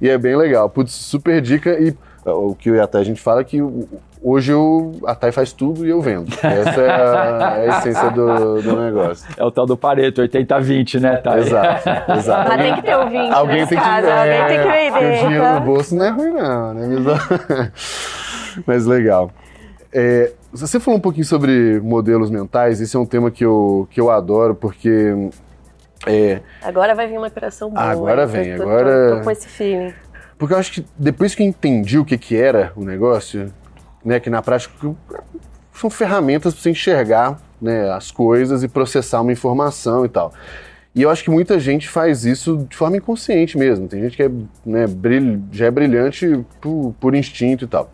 E 0.00 0.08
é 0.08 0.16
bem 0.16 0.36
legal. 0.36 0.70
Putz, 0.70 0.92
super 0.92 1.40
dica. 1.40 1.76
E 1.80 1.92
o 2.24 2.54
que 2.54 2.78
até 2.78 2.98
a 2.98 3.04
gente 3.04 3.20
fala 3.20 3.40
é 3.40 3.44
que 3.44 3.60
hoje 4.22 4.52
eu, 4.52 4.92
a 5.04 5.14
Thay 5.14 5.32
faz 5.32 5.52
tudo 5.52 5.84
e 5.84 5.90
eu 5.90 6.00
vendo. 6.00 6.32
Essa 6.42 6.80
é 6.80 6.90
a, 6.90 7.56
é 7.56 7.70
a 7.70 7.78
essência 7.78 8.10
do, 8.10 8.62
do, 8.62 8.80
negócio. 8.80 9.26
É 9.36 9.44
o 9.44 9.50
tal 9.50 9.66
do 9.66 9.76
Pareto, 9.76 10.22
80-20, 10.22 11.00
né, 11.00 11.16
Thay? 11.16 11.40
Exato, 11.40 12.12
exato. 12.12 12.48
Mas 12.48 12.62
tem 12.62 12.74
que 12.74 12.82
ter 12.82 12.96
o 12.96 13.08
20 13.08 13.32
alguém 13.32 13.66
tem 13.66 13.78
que, 13.78 13.84
casa, 13.84 14.08
é, 14.08 14.40
alguém 14.40 14.58
tem 14.58 14.66
que 14.66 14.98
vender. 14.98 15.14
O 15.14 15.28
dinheiro 15.28 15.54
no 15.54 15.60
bolso 15.60 15.94
não 15.96 16.04
é 16.04 16.10
ruim 16.10 16.32
não, 16.32 16.74
né? 16.74 17.72
Mas 18.66 18.86
legal. 18.86 19.30
É, 19.92 20.32
você 20.52 20.78
falou 20.78 20.98
um 20.98 21.02
pouquinho 21.02 21.24
sobre 21.24 21.80
modelos 21.80 22.30
mentais, 22.30 22.80
esse 22.80 22.96
é 22.96 22.98
um 22.98 23.06
tema 23.06 23.30
que 23.30 23.44
eu, 23.44 23.88
que 23.90 24.00
eu 24.00 24.10
adoro, 24.10 24.54
porque. 24.54 25.30
É, 26.06 26.40
agora 26.62 26.94
vai 26.94 27.06
vir 27.06 27.16
uma 27.16 27.28
operação 27.28 27.70
boa. 27.70 27.82
Agora 27.82 28.26
vem, 28.26 28.56
tô, 28.56 28.62
agora. 28.62 29.08
Tô, 29.08 29.16
tô, 29.16 29.24
com 29.24 29.30
esse 29.30 29.48
feeling. 29.48 29.94
Porque 30.36 30.54
eu 30.54 30.58
acho 30.58 30.72
que 30.72 30.84
depois 30.98 31.34
que 31.34 31.42
eu 31.42 31.46
entendi 31.46 31.98
o 31.98 32.04
que, 32.04 32.18
que 32.18 32.36
era 32.36 32.72
o 32.74 32.84
negócio, 32.84 33.52
né, 34.04 34.20
que 34.20 34.30
na 34.30 34.42
prática 34.42 34.74
são 35.74 35.90
ferramentas 35.90 36.54
para 36.54 36.62
você 36.62 36.70
enxergar 36.70 37.40
né, 37.60 37.90
as 37.90 38.10
coisas 38.10 38.62
e 38.62 38.68
processar 38.68 39.20
uma 39.20 39.32
informação 39.32 40.04
e 40.04 40.08
tal. 40.08 40.32
E 40.94 41.02
eu 41.02 41.10
acho 41.10 41.24
que 41.24 41.30
muita 41.30 41.58
gente 41.58 41.88
faz 41.88 42.24
isso 42.24 42.66
de 42.68 42.76
forma 42.76 42.98
inconsciente 42.98 43.56
mesmo. 43.56 43.88
Tem 43.88 44.02
gente 44.02 44.16
que 44.16 44.22
é, 44.24 44.30
né, 44.64 44.86
brilh, 44.86 45.42
já 45.50 45.66
é 45.66 45.70
brilhante 45.70 46.44
por, 46.60 46.94
por 47.00 47.14
instinto 47.14 47.64
e 47.64 47.68
tal. 47.68 47.90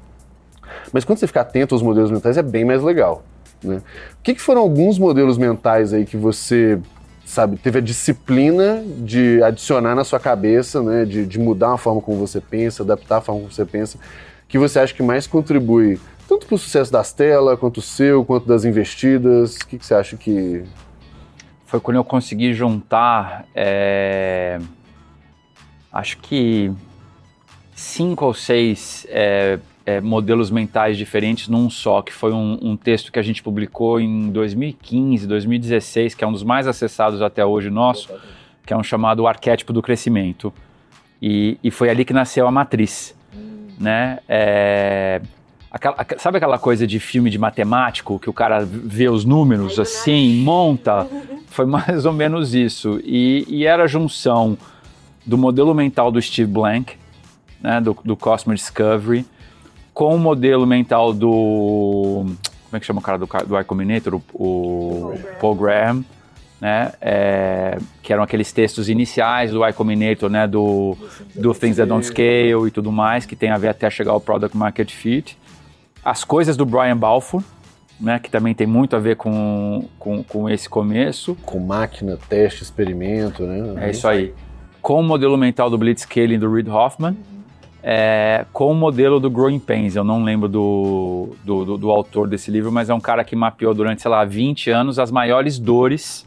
Mas 0.92 1.04
quando 1.04 1.18
você 1.18 1.26
fica 1.26 1.40
atento 1.40 1.74
aos 1.74 1.82
modelos 1.82 2.10
mentais, 2.10 2.36
é 2.36 2.42
bem 2.42 2.64
mais 2.64 2.82
legal. 2.82 3.22
Né? 3.62 3.76
O 3.76 4.22
que, 4.22 4.34
que 4.34 4.40
foram 4.40 4.62
alguns 4.62 4.98
modelos 4.98 5.38
mentais 5.38 5.92
aí 5.92 6.04
que 6.04 6.16
você 6.16 6.78
sabe, 7.24 7.58
teve 7.58 7.78
a 7.78 7.82
disciplina 7.82 8.82
de 8.98 9.42
adicionar 9.42 9.94
na 9.94 10.02
sua 10.02 10.18
cabeça, 10.18 10.82
né, 10.82 11.04
de, 11.04 11.26
de, 11.26 11.38
mudar 11.38 11.74
a 11.74 11.76
forma 11.76 12.00
como 12.00 12.16
você 12.16 12.40
pensa, 12.40 12.82
adaptar 12.82 13.18
a 13.18 13.20
forma 13.20 13.42
como 13.42 13.52
você 13.52 13.66
pensa, 13.66 13.98
que 14.48 14.58
você 14.58 14.78
acha 14.80 14.94
que 14.94 15.02
mais 15.02 15.26
contribui 15.26 16.00
tanto 16.28 16.46
para 16.46 16.54
o 16.56 16.58
sucesso 16.58 16.92
das 16.92 17.12
telas, 17.12 17.58
quanto 17.58 17.78
o 17.78 17.82
seu, 17.82 18.22
quanto 18.24 18.46
das 18.46 18.64
investidas? 18.64 19.56
O 19.56 19.66
que, 19.66 19.78
que 19.78 19.86
você 19.86 19.94
acha 19.94 20.16
que... 20.16 20.62
Foi 21.64 21.80
quando 21.80 21.96
eu 21.96 22.04
consegui 22.04 22.52
juntar, 22.52 23.46
é... 23.54 24.58
acho 25.92 26.18
que 26.18 26.70
cinco 27.74 28.26
ou 28.26 28.34
seis 28.34 29.06
é, 29.08 29.58
é, 29.86 30.00
modelos 30.00 30.50
mentais 30.50 30.98
diferentes 30.98 31.48
num 31.48 31.70
só, 31.70 32.02
que 32.02 32.12
foi 32.12 32.32
um, 32.32 32.58
um, 32.60 32.76
texto 32.76 33.10
que 33.10 33.18
a 33.18 33.22
gente 33.22 33.42
publicou 33.42 34.00
em 34.00 34.30
2015, 34.30 35.26
2016, 35.26 36.14
que 36.14 36.24
é 36.24 36.26
um 36.26 36.32
dos 36.32 36.42
mais 36.42 36.66
acessados 36.66 37.22
até 37.22 37.44
hoje 37.44 37.70
nosso, 37.70 38.10
que 38.66 38.72
é 38.74 38.76
um 38.76 38.82
chamado 38.82 39.26
Arquétipo 39.26 39.72
do 39.72 39.80
Crescimento. 39.80 40.52
E, 41.22 41.58
e 41.64 41.70
foi 41.70 41.88
ali 41.88 42.04
que 42.04 42.12
nasceu 42.12 42.46
a 42.46 42.50
matriz. 42.50 43.17
Né? 43.78 44.18
É, 44.28 45.20
aquela, 45.70 45.96
sabe 46.18 46.38
aquela 46.38 46.58
coisa 46.58 46.86
de 46.86 46.98
filme 46.98 47.30
de 47.30 47.38
matemático, 47.38 48.18
que 48.18 48.28
o 48.28 48.32
cara 48.32 48.64
vê 48.64 49.08
os 49.08 49.24
números 49.24 49.78
assim, 49.78 50.42
monta? 50.42 51.06
Foi 51.46 51.66
mais 51.66 52.04
ou 52.04 52.12
menos 52.12 52.54
isso. 52.54 53.00
E, 53.04 53.44
e 53.48 53.64
era 53.64 53.84
a 53.84 53.86
junção 53.86 54.58
do 55.24 55.36
modelo 55.36 55.74
mental 55.74 56.10
do 56.10 56.20
Steve 56.20 56.50
Blank, 56.50 56.96
né, 57.60 57.80
do, 57.80 57.96
do 58.04 58.16
Cosmo 58.16 58.54
Discovery, 58.54 59.26
com 59.92 60.14
o 60.14 60.18
modelo 60.18 60.66
mental 60.66 61.12
do. 61.12 62.24
Como 62.24 62.76
é 62.76 62.80
que 62.80 62.86
chama 62.86 63.00
o 63.00 63.02
cara 63.02 63.18
do, 63.18 63.26
do? 63.26 64.22
O, 64.32 65.14
o 65.14 65.18
Paul 65.40 65.54
Graham. 65.54 66.04
Né, 66.60 66.92
é, 67.00 67.78
que 68.02 68.12
eram 68.12 68.24
aqueles 68.24 68.50
textos 68.50 68.88
iniciais 68.88 69.52
do 69.52 69.64
I 69.64 69.72
Combinator, 69.72 70.28
né, 70.28 70.44
do, 70.44 70.96
do 71.32 71.54
Things 71.54 71.76
That 71.76 71.88
Don't 71.88 72.04
Scale 72.04 72.66
e 72.66 72.70
tudo 72.72 72.90
mais, 72.90 73.24
que 73.24 73.36
tem 73.36 73.50
a 73.50 73.56
ver 73.56 73.68
até 73.68 73.88
chegar 73.88 74.10
ao 74.10 74.20
Product 74.20 74.56
Market 74.56 74.90
Fit. 74.90 75.38
As 76.04 76.24
coisas 76.24 76.56
do 76.56 76.66
Brian 76.66 76.96
Balfour, 76.96 77.44
né, 78.00 78.18
que 78.18 78.28
também 78.28 78.54
tem 78.54 78.66
muito 78.66 78.96
a 78.96 78.98
ver 78.98 79.14
com, 79.14 79.84
com, 80.00 80.24
com 80.24 80.50
esse 80.50 80.68
começo. 80.68 81.36
Com 81.46 81.60
máquina, 81.60 82.18
teste, 82.28 82.64
experimento, 82.64 83.44
né? 83.44 83.86
É 83.86 83.90
isso 83.90 84.08
aí. 84.08 84.34
Com 84.82 84.98
o 84.98 85.02
modelo 85.04 85.36
mental 85.36 85.70
do 85.70 85.78
Blitzscaling 85.78 86.40
do 86.40 86.52
Reid 86.52 86.68
Hoffman 86.68 87.16
é, 87.82 88.44
com 88.52 88.70
o 88.70 88.74
modelo 88.74 89.20
do 89.20 89.30
Growing 89.30 89.58
Pains. 89.58 89.96
Eu 89.96 90.04
não 90.04 90.22
lembro 90.22 90.48
do, 90.48 91.30
do, 91.44 91.64
do, 91.64 91.78
do, 91.78 91.90
autor 91.90 92.28
desse 92.28 92.50
livro, 92.50 92.70
mas 92.72 92.90
é 92.90 92.94
um 92.94 93.00
cara 93.00 93.24
que 93.24 93.36
mapeou 93.36 93.72
durante, 93.72 94.02
sei 94.02 94.10
lá, 94.10 94.24
20 94.24 94.70
anos 94.70 94.98
as 94.98 95.10
maiores 95.10 95.58
dores 95.58 96.26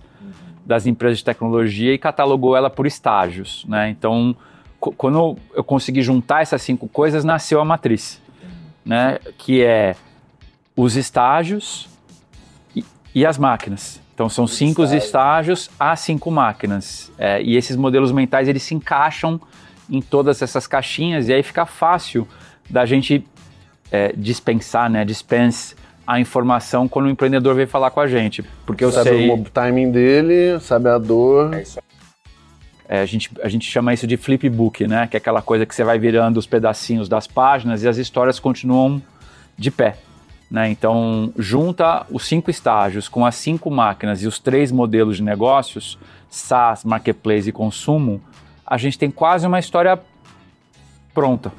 das 0.65 0.85
empresas 0.85 1.19
de 1.19 1.25
tecnologia 1.25 1.93
e 1.93 1.97
catalogou 1.97 2.55
ela 2.55 2.69
por 2.69 2.85
estágios. 2.85 3.65
Né? 3.67 3.89
Então, 3.89 4.35
quando 4.79 5.37
eu 5.53 5.63
consegui 5.63 6.01
juntar 6.01 6.41
essas 6.41 6.61
cinco 6.61 6.87
coisas, 6.87 7.23
nasceu 7.23 7.59
a 7.59 7.65
matriz, 7.65 8.21
né? 8.85 9.19
que 9.37 9.63
é 9.63 9.95
os 10.75 10.95
estágios 10.95 11.89
e, 12.75 12.83
e 13.13 13.25
as 13.25 13.37
máquinas. 13.37 14.01
Então 14.13 14.29
são 14.29 14.45
cinco 14.45 14.83
estágios 14.83 15.69
a 15.79 15.95
cinco 15.95 16.29
máquinas. 16.29 17.11
É, 17.17 17.41
e 17.41 17.55
esses 17.55 17.75
modelos 17.75 18.11
mentais 18.11 18.47
eles 18.47 18.61
se 18.61 18.75
encaixam 18.75 19.41
em 19.89 20.01
todas 20.01 20.41
essas 20.41 20.67
caixinhas 20.67 21.27
e 21.27 21.33
aí 21.33 21.41
fica 21.41 21.65
fácil 21.65 22.27
da 22.69 22.85
gente 22.85 23.25
é, 23.91 24.13
dispensar, 24.15 24.89
né, 24.89 25.03
dispense 25.03 25.75
a 26.11 26.19
informação 26.19 26.89
quando 26.89 27.05
o 27.05 27.09
empreendedor 27.09 27.55
vem 27.55 27.65
falar 27.65 27.89
com 27.89 28.01
a 28.01 28.07
gente, 28.07 28.43
porque 28.65 28.83
eu 28.83 28.91
sabe 28.91 29.11
sei 29.11 29.31
o 29.31 29.43
timing 29.45 29.91
dele, 29.91 30.59
sabe 30.59 30.89
a 30.89 30.97
dor. 30.97 31.53
É 31.53 31.61
isso. 31.61 31.79
É, 32.89 32.99
a, 32.99 33.05
gente, 33.05 33.31
a 33.41 33.47
gente 33.47 33.65
chama 33.65 33.93
isso 33.93 34.05
de 34.05 34.17
flipbook, 34.17 34.85
né? 34.85 35.07
Que 35.07 35.15
é 35.15 35.19
aquela 35.19 35.41
coisa 35.41 35.65
que 35.65 35.73
você 35.73 35.85
vai 35.85 35.97
virando 35.97 36.37
os 36.37 36.45
pedacinhos 36.45 37.07
das 37.07 37.27
páginas 37.27 37.81
e 37.83 37.87
as 37.87 37.95
histórias 37.95 38.41
continuam 38.41 39.01
de 39.57 39.71
pé. 39.71 39.95
Né? 40.49 40.69
Então, 40.69 41.31
junta 41.37 42.05
os 42.11 42.27
cinco 42.27 42.51
estágios 42.51 43.07
com 43.07 43.25
as 43.25 43.35
cinco 43.35 43.71
máquinas 43.71 44.21
e 44.21 44.27
os 44.27 44.37
três 44.37 44.69
modelos 44.69 45.15
de 45.15 45.23
negócios, 45.23 45.97
SaaS, 46.29 46.83
Marketplace 46.83 47.47
e 47.47 47.53
consumo, 47.53 48.21
a 48.67 48.77
gente 48.77 48.99
tem 48.99 49.09
quase 49.09 49.47
uma 49.47 49.59
história 49.59 49.97
pronta. 51.13 51.53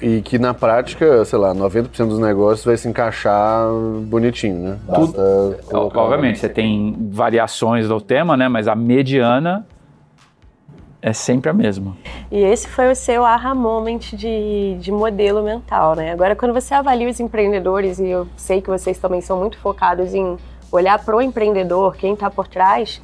E 0.00 0.20
que 0.22 0.38
na 0.38 0.52
prática, 0.52 1.24
sei 1.24 1.38
lá, 1.38 1.54
90% 1.54 2.08
dos 2.08 2.18
negócios 2.18 2.64
vai 2.64 2.76
se 2.76 2.88
encaixar 2.88 3.68
bonitinho, 4.02 4.56
né? 4.56 4.78
Basta 4.86 5.58
Tudo, 5.68 5.98
obviamente, 5.98 6.38
você 6.38 6.48
tem 6.48 6.96
variações 7.10 7.88
do 7.88 8.00
tema, 8.00 8.36
né? 8.36 8.48
Mas 8.48 8.68
a 8.68 8.74
mediana 8.74 9.66
é 11.00 11.12
sempre 11.12 11.50
a 11.50 11.52
mesma. 11.52 11.96
E 12.30 12.38
esse 12.38 12.68
foi 12.68 12.90
o 12.90 12.94
seu 12.96 13.24
aha 13.24 13.54
moment 13.54 14.12
de, 14.12 14.76
de 14.80 14.90
modelo 14.90 15.42
mental, 15.42 15.94
né? 15.94 16.12
Agora, 16.12 16.34
quando 16.34 16.52
você 16.52 16.74
avalia 16.74 17.08
os 17.08 17.20
empreendedores, 17.20 17.98
e 17.98 18.08
eu 18.08 18.26
sei 18.36 18.60
que 18.60 18.68
vocês 18.68 18.98
também 18.98 19.20
são 19.20 19.38
muito 19.38 19.58
focados 19.58 20.14
em 20.14 20.36
olhar 20.70 20.98
para 21.04 21.16
o 21.16 21.22
empreendedor, 21.22 21.96
quem 21.96 22.14
está 22.14 22.28
por 22.28 22.48
trás, 22.48 23.00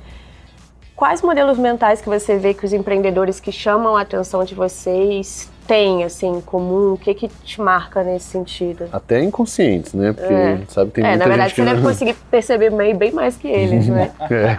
Quais 1.03 1.21
modelos 1.21 1.59
mentais 1.59 2.01
que 2.01 2.09
você 2.09 2.39
vê 2.39 2.55
que 2.55 2.65
os 2.65 2.73
empreendedores 2.73 3.41
que 3.41 3.51
chamam 3.51 3.97
a 3.97 4.03
atenção 4.03 4.45
de 4.45 4.55
vocês 4.55 5.51
têm, 5.67 6.05
assim, 6.05 6.29
em 6.29 6.41
comum? 6.41 6.93
O 6.95 6.99
que 6.99 7.15
que 7.15 7.29
te 7.29 7.61
marca 7.61 8.03
nesse 8.03 8.27
sentido? 8.27 8.89
Até 8.93 9.23
inconscientes, 9.23 9.95
né? 9.95 10.13
Porque, 10.13 10.33
é. 10.33 10.61
sabe, 10.69 10.91
tem 10.91 11.05
é, 11.05 11.11
muita 11.11 11.25
na 11.25 11.29
verdade, 11.29 11.49
gente 11.51 11.57
você 11.57 11.75
deve 11.75 11.83
conseguir 11.83 12.15
perceber 12.31 12.71
bem, 12.71 12.95
bem 12.95 13.13
mais 13.13 13.37
que 13.37 13.49
eles, 13.49 13.89
né? 13.89 14.11
é. 14.31 14.59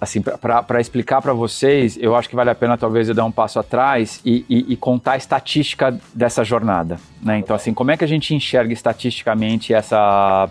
Assim, 0.00 0.20
para 0.20 0.80
explicar 0.80 1.22
para 1.22 1.32
vocês, 1.32 1.96
eu 1.98 2.14
acho 2.14 2.28
que 2.28 2.36
vale 2.36 2.50
a 2.50 2.54
pena 2.54 2.76
talvez 2.76 3.08
eu 3.08 3.14
dar 3.14 3.24
um 3.24 3.32
passo 3.32 3.58
atrás 3.58 4.20
e, 4.24 4.44
e, 4.50 4.72
e 4.74 4.76
contar 4.76 5.12
a 5.12 5.16
estatística 5.16 5.98
dessa 6.12 6.44
jornada. 6.44 6.98
Né? 7.22 7.38
Então, 7.38 7.56
assim, 7.56 7.72
como 7.72 7.90
é 7.90 7.96
que 7.96 8.04
a 8.04 8.08
gente 8.08 8.34
enxerga 8.34 8.72
estatisticamente 8.72 9.72
essa, 9.72 10.50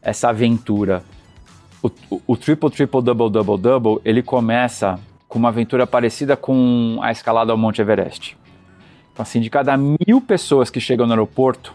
essa 0.00 0.28
aventura? 0.28 1.02
o, 1.82 1.90
o, 2.26 2.36
triple, 2.36 2.70
triple, 2.70 3.02
double, 3.02 3.30
double, 3.30 3.58
double, 3.58 3.98
ele 4.04 4.22
começa 4.22 4.98
com 5.28 5.38
uma 5.38 5.48
aventura 5.48 5.86
parecida 5.86 6.36
com 6.36 6.98
a 7.02 7.12
escalada 7.12 7.52
ao 7.52 7.58
Monte 7.58 7.80
Everest. 7.80 8.36
Então, 9.18 9.24
assim, 9.24 9.40
de 9.40 9.50
cada 9.50 9.76
mil 9.76 10.20
pessoas 10.24 10.70
que 10.70 10.78
chegam 10.78 11.04
no 11.04 11.12
aeroporto, 11.12 11.74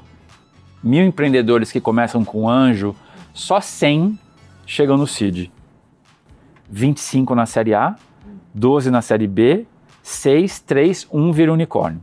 mil 0.81 1.03
empreendedores 1.03 1.73
que 1.73 1.81
começam 1.81 2.23
com 2.23 2.47
anjo, 2.47 2.95
só 3.33 3.59
100 3.59 4.17
chegam 4.65 4.95
no 4.95 5.05
CID. 5.05 5.51
25 6.69 7.35
na 7.35 7.45
série 7.45 7.73
A, 7.73 7.97
12 8.53 8.89
na 8.89 9.01
série 9.01 9.27
B, 9.27 9.65
6, 10.01 10.61
3, 10.61 11.07
1 11.11 11.31
vira 11.33 11.51
unicórnio. 11.51 11.99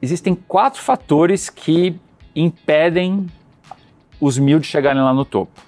Existem 0.00 0.36
quatro 0.36 0.80
fatores 0.80 1.50
que 1.50 1.96
impedem 2.32 3.26
os 4.20 4.38
mil 4.38 4.60
de 4.60 4.68
chegarem 4.68 5.02
lá 5.02 5.12
no 5.12 5.24
topo. 5.24 5.60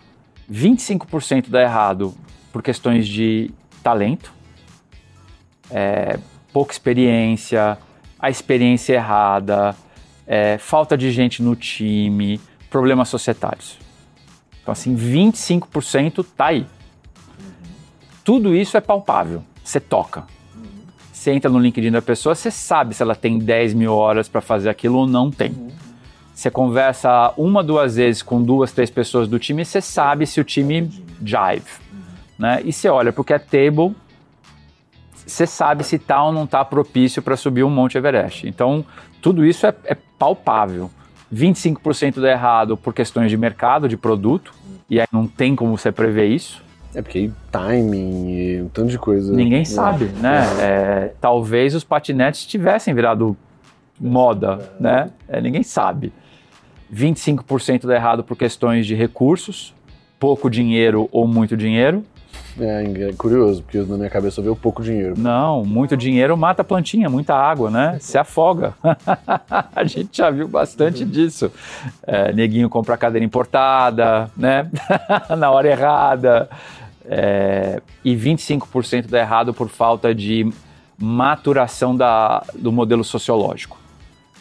25% 0.48 1.48
dá 1.48 1.62
errado 1.62 2.14
por 2.52 2.62
questões 2.62 3.08
de 3.08 3.50
talento, 3.82 4.32
é, 5.68 6.16
pouca 6.52 6.72
experiência, 6.72 7.76
a 8.18 8.28
experiência 8.28 8.94
errada, 8.94 9.74
é, 10.26 10.58
falta 10.58 10.96
de 10.96 11.10
gente 11.10 11.42
no 11.42 11.54
time, 11.54 12.40
problemas 12.68 13.08
societários. 13.08 13.78
Então, 14.62 14.72
assim, 14.72 14.94
25% 14.94 16.24
tá 16.36 16.46
aí. 16.46 16.66
Tudo 18.24 18.54
isso 18.54 18.76
é 18.76 18.80
palpável, 18.80 19.42
você 19.64 19.80
toca. 19.80 20.24
Você 21.12 21.32
entra 21.32 21.50
no 21.50 21.58
LinkedIn 21.58 21.90
da 21.90 22.02
pessoa, 22.02 22.34
você 22.34 22.50
sabe 22.50 22.94
se 22.94 23.02
ela 23.02 23.14
tem 23.14 23.38
10 23.38 23.74
mil 23.74 23.92
horas 23.92 24.28
para 24.28 24.40
fazer 24.40 24.68
aquilo 24.68 24.98
ou 24.98 25.06
não 25.06 25.30
tem. 25.30 25.72
Você 26.34 26.50
conversa 26.50 27.32
uma, 27.36 27.64
duas 27.64 27.96
vezes 27.96 28.22
com 28.22 28.40
duas, 28.40 28.70
três 28.70 28.90
pessoas 28.90 29.26
do 29.26 29.38
time, 29.38 29.64
você 29.64 29.80
sabe 29.80 30.26
se 30.26 30.40
o 30.40 30.44
time 30.44 30.88
jive. 31.24 31.64
Né? 32.38 32.60
E 32.64 32.72
você 32.72 32.88
olha 32.88 33.12
o 33.16 33.24
cap 33.24 33.44
table, 33.46 33.96
você 35.28 35.46
sabe 35.46 35.84
se 35.84 35.96
está 35.96 36.22
ou 36.24 36.32
não 36.32 36.44
está 36.44 36.64
propício 36.64 37.22
para 37.22 37.36
subir 37.36 37.62
um 37.62 37.70
Monte 37.70 37.98
Everest. 37.98 38.48
Então, 38.48 38.84
tudo 39.20 39.44
isso 39.44 39.66
é, 39.66 39.74
é 39.84 39.96
palpável. 40.18 40.90
25% 41.32 42.20
dá 42.20 42.30
errado 42.30 42.76
por 42.76 42.94
questões 42.94 43.30
de 43.30 43.36
mercado, 43.36 43.88
de 43.88 43.96
produto, 43.96 44.54
e 44.88 44.98
aí 44.98 45.06
não 45.12 45.26
tem 45.26 45.54
como 45.54 45.76
você 45.76 45.92
prever 45.92 46.26
isso. 46.26 46.62
É 46.94 47.02
porque 47.02 47.30
timing 47.52 48.30
e 48.30 48.62
um 48.62 48.68
tanto 48.68 48.88
de 48.88 48.98
coisa. 48.98 49.32
Ninguém 49.34 49.64
sabe, 49.64 50.06
né? 50.06 50.42
É, 50.58 51.12
talvez 51.20 51.74
os 51.74 51.84
patinetes 51.84 52.46
tivessem 52.46 52.94
virado 52.94 53.36
moda, 54.00 54.72
né? 54.80 55.10
É, 55.28 55.40
ninguém 55.40 55.62
sabe. 55.62 56.12
25% 56.92 57.86
dá 57.86 57.94
errado 57.94 58.24
por 58.24 58.36
questões 58.36 58.86
de 58.86 58.94
recursos, 58.94 59.74
pouco 60.18 60.48
dinheiro 60.48 61.08
ou 61.12 61.28
muito 61.28 61.56
dinheiro. 61.56 62.02
É, 62.60 63.08
é 63.08 63.12
curioso, 63.12 63.62
porque 63.62 63.78
na 63.78 63.96
minha 63.96 64.10
cabeça 64.10 64.42
veio 64.42 64.56
pouco 64.56 64.82
dinheiro. 64.82 65.14
Não, 65.16 65.64
muito 65.64 65.96
dinheiro 65.96 66.36
mata 66.36 66.62
a 66.62 66.64
plantinha, 66.64 67.08
muita 67.08 67.34
água, 67.34 67.70
né? 67.70 67.98
Se 68.02 68.18
afoga. 68.18 68.74
a 69.74 69.84
gente 69.84 70.16
já 70.16 70.30
viu 70.30 70.48
bastante 70.48 71.04
disso. 71.04 71.50
É, 72.06 72.32
neguinho 72.32 72.68
compra 72.68 72.96
cadeira 72.96 73.24
importada, 73.24 74.30
né? 74.36 74.70
na 75.36 75.50
hora 75.50 75.68
errada. 75.68 76.48
É, 77.04 77.80
e 78.04 78.14
25% 78.14 79.06
dá 79.08 79.20
errado 79.20 79.54
por 79.54 79.68
falta 79.68 80.14
de 80.14 80.50
maturação 80.98 81.96
da, 81.96 82.42
do 82.54 82.72
modelo 82.72 83.04
sociológico 83.04 83.78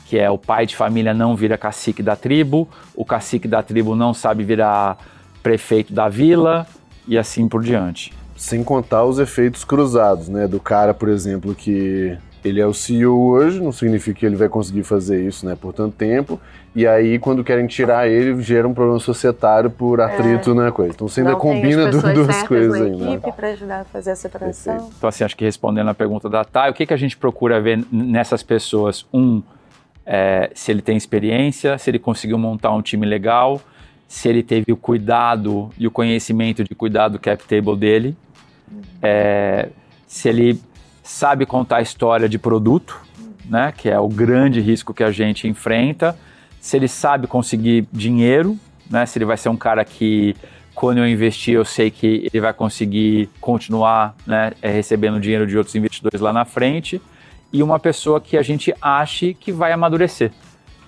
que 0.09 0.17
é 0.17 0.29
o 0.29 0.37
pai 0.37 0.65
de 0.65 0.73
família 0.73 1.13
não 1.13 1.35
vira 1.35 1.57
cacique 1.57 2.01
da 2.01 2.15
tribo, 2.15 2.65
o 2.95 3.03
cacique 3.03 3.45
da 3.45 3.61
tribo 3.61 3.93
não 3.93 4.13
sabe 4.13 4.41
virar 4.41 4.97
prefeito 5.43 5.91
da 5.91 6.07
vila 6.07 6.65
e 7.07 7.17
assim 7.17 7.47
por 7.47 7.63
diante. 7.63 8.13
Sem 8.35 8.63
contar 8.63 9.03
os 9.05 9.17
efeitos 9.17 9.63
cruzados, 9.63 10.29
né? 10.29 10.47
Do 10.47 10.59
cara, 10.59 10.93
por 10.93 11.09
exemplo, 11.09 11.55
que 11.55 12.17
ele 12.43 12.61
é 12.61 12.65
o 12.65 12.73
CEO 12.73 13.31
hoje, 13.31 13.59
não 13.61 13.71
significa 13.71 14.19
que 14.19 14.25
ele 14.25 14.35
vai 14.35 14.47
conseguir 14.47 14.83
fazer 14.83 15.25
isso, 15.25 15.45
né, 15.45 15.57
por 15.59 15.73
tanto 15.73 15.95
tempo. 15.95 16.39
E 16.75 16.85
aí, 16.85 17.17
quando 17.17 17.43
querem 17.43 17.65
tirar 17.65 18.07
ele, 18.07 18.39
gera 18.41 18.67
um 18.67 18.73
problema 18.73 18.99
societário 18.99 19.69
por 19.69 19.99
atrito 19.99 20.51
é. 20.51 20.53
na 20.53 20.71
coisa. 20.71 20.93
Então 20.93 21.07
você 21.07 21.21
ainda 21.21 21.31
não 21.31 21.39
combina 21.39 21.89
duas 21.89 22.43
coisas 22.43 22.73
ainda. 22.73 23.05
Né? 23.05 23.13
equipe 23.15 23.31
para 23.31 23.47
ajudar 23.49 23.81
a 23.81 23.83
fazer 23.85 24.11
a 24.11 24.15
separação. 24.15 24.73
Perfeito. 24.73 24.95
Então, 24.97 25.09
assim, 25.09 25.23
acho 25.23 25.35
que 25.35 25.43
respondendo 25.43 25.89
a 25.89 25.93
pergunta 25.93 26.29
da 26.29 26.45
Thay, 26.45 26.69
o 26.69 26.73
que, 26.73 26.85
que 26.85 26.93
a 26.93 26.97
gente 26.97 27.17
procura 27.17 27.59
ver 27.59 27.83
nessas 27.91 28.43
pessoas? 28.43 29.05
Um, 29.11 29.41
é, 30.05 30.51
se 30.53 30.71
ele 30.71 30.81
tem 30.81 30.95
experiência, 30.95 31.77
se 31.77 31.89
ele 31.89 31.99
conseguiu 31.99 32.37
montar 32.37 32.71
um 32.71 32.81
time 32.81 33.05
legal, 33.05 33.59
se 34.07 34.29
ele 34.29 34.41
teve 34.41 34.71
o 34.71 34.77
cuidado 34.77 35.69
e 35.77 35.85
o 35.85 35.91
conhecimento 35.91 36.63
de 36.63 36.73
cuidar 36.73 37.09
do 37.09 37.19
cap 37.19 37.43
table 37.43 37.75
dele, 37.75 38.15
é, 39.01 39.69
se 40.07 40.29
ele 40.29 40.61
sabe 41.03 41.45
contar 41.45 41.77
a 41.77 41.81
história 41.81 42.27
de 42.27 42.37
produto, 42.37 42.99
né, 43.45 43.73
que 43.75 43.89
é 43.89 43.99
o 43.99 44.07
grande 44.07 44.59
risco 44.59 44.93
que 44.93 45.03
a 45.03 45.11
gente 45.11 45.47
enfrenta, 45.47 46.17
se 46.59 46.75
ele 46.75 46.87
sabe 46.87 47.27
conseguir 47.27 47.87
dinheiro, 47.91 48.57
né, 48.89 49.05
se 49.05 49.17
ele 49.17 49.25
vai 49.25 49.37
ser 49.37 49.49
um 49.49 49.57
cara 49.57 49.83
que 49.83 50.35
quando 50.73 50.99
eu 50.99 51.07
investir 51.07 51.55
eu 51.55 51.65
sei 51.65 51.89
que 51.89 52.29
ele 52.31 52.39
vai 52.39 52.53
conseguir 52.53 53.29
continuar 53.41 54.15
né, 54.25 54.51
é, 54.61 54.69
recebendo 54.69 55.19
dinheiro 55.19 55.47
de 55.47 55.57
outros 55.57 55.75
investidores 55.75 56.21
lá 56.21 56.31
na 56.31 56.45
frente 56.45 57.01
e 57.51 57.63
uma 57.63 57.79
pessoa 57.79 58.21
que 58.21 58.37
a 58.37 58.41
gente 58.41 58.73
ache 58.81 59.33
que 59.33 59.51
vai 59.51 59.71
amadurecer. 59.71 60.31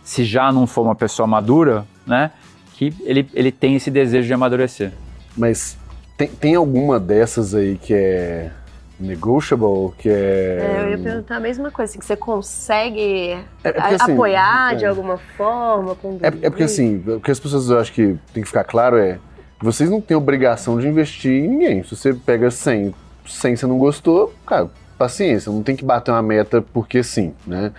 Se 0.03 0.23
já 0.23 0.51
não 0.51 0.67
for 0.67 0.83
uma 0.83 0.95
pessoa 0.95 1.25
madura, 1.27 1.85
né, 2.05 2.31
que 2.79 2.93
ele, 3.01 3.29
ele 3.33 3.51
tem 3.51 3.75
esse 3.75 3.91
desejo 3.91 4.25
de 4.25 4.33
amadurecer. 4.33 4.93
Mas 5.35 5.77
tem, 6.17 6.29
tem 6.29 6.55
alguma 6.55 6.97
dessas 6.97 7.53
aí 7.53 7.77
que 7.77 7.93
é 7.93 8.51
negotiable, 8.97 9.91
que 9.97 10.07
é... 10.07 10.59
é... 10.61 10.83
Eu 10.83 10.91
ia 10.91 10.97
perguntar 10.97 11.35
a 11.35 11.39
mesma 11.41 11.69
coisa, 11.71 11.91
assim, 11.91 11.99
que 11.99 12.05
você 12.05 12.15
consegue 12.15 13.33
é, 13.33 13.37
é 13.65 13.95
assim, 13.95 14.13
apoiar 14.13 14.73
é, 14.73 14.75
de 14.77 14.85
alguma 14.85 15.17
forma? 15.17 15.97
É, 16.21 16.27
é, 16.27 16.49
porque 16.49 16.63
assim, 16.63 17.03
o 17.05 17.19
que 17.19 17.29
as 17.29 17.39
pessoas 17.39 17.69
eu 17.69 17.77
acho 17.77 17.91
que 17.91 18.17
tem 18.33 18.43
que 18.43 18.47
ficar 18.47 18.63
claro 18.63 18.95
é 18.95 19.19
vocês 19.61 19.89
não 19.89 19.99
têm 19.99 20.15
obrigação 20.15 20.79
de 20.79 20.87
investir 20.87 21.33
em 21.33 21.49
ninguém. 21.49 21.83
Se 21.83 21.93
você 21.93 22.13
pega 22.13 22.49
100, 22.49 22.95
100 23.27 23.55
você 23.57 23.67
não 23.67 23.77
gostou, 23.77 24.33
cara, 24.45 24.69
paciência, 24.97 25.51
não 25.51 25.63
tem 25.63 25.75
que 25.75 25.83
bater 25.83 26.11
uma 26.11 26.21
meta 26.21 26.61
porque 26.61 27.03
sim, 27.03 27.33
né? 27.45 27.73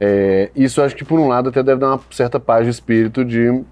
É, 0.00 0.50
isso 0.56 0.82
acho 0.82 0.96
que 0.96 1.04
por 1.04 1.20
um 1.20 1.28
lado 1.28 1.50
até 1.50 1.62
deve 1.62 1.80
dar 1.80 1.94
uma 1.94 2.00
certa 2.10 2.40
paz 2.40 2.64
de 2.64 2.70
espírito 2.70 3.24
de, 3.24 3.62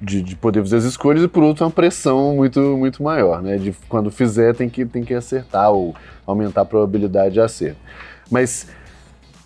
de, 0.00 0.22
de, 0.22 0.36
poder 0.36 0.60
fazer 0.60 0.76
as 0.76 0.84
escolhas 0.84 1.22
e 1.22 1.28
por 1.28 1.42
outro 1.42 1.64
uma 1.64 1.70
pressão 1.70 2.34
muito, 2.36 2.60
muito 2.60 3.02
maior, 3.02 3.42
né? 3.42 3.56
De 3.56 3.72
quando 3.88 4.10
fizer 4.10 4.54
tem 4.54 4.68
que, 4.68 4.84
tem 4.84 5.04
que 5.04 5.14
acertar 5.14 5.70
ou 5.70 5.94
aumentar 6.26 6.62
a 6.62 6.64
probabilidade 6.64 7.34
de 7.34 7.40
acerto. 7.40 7.78
Mas 8.30 8.68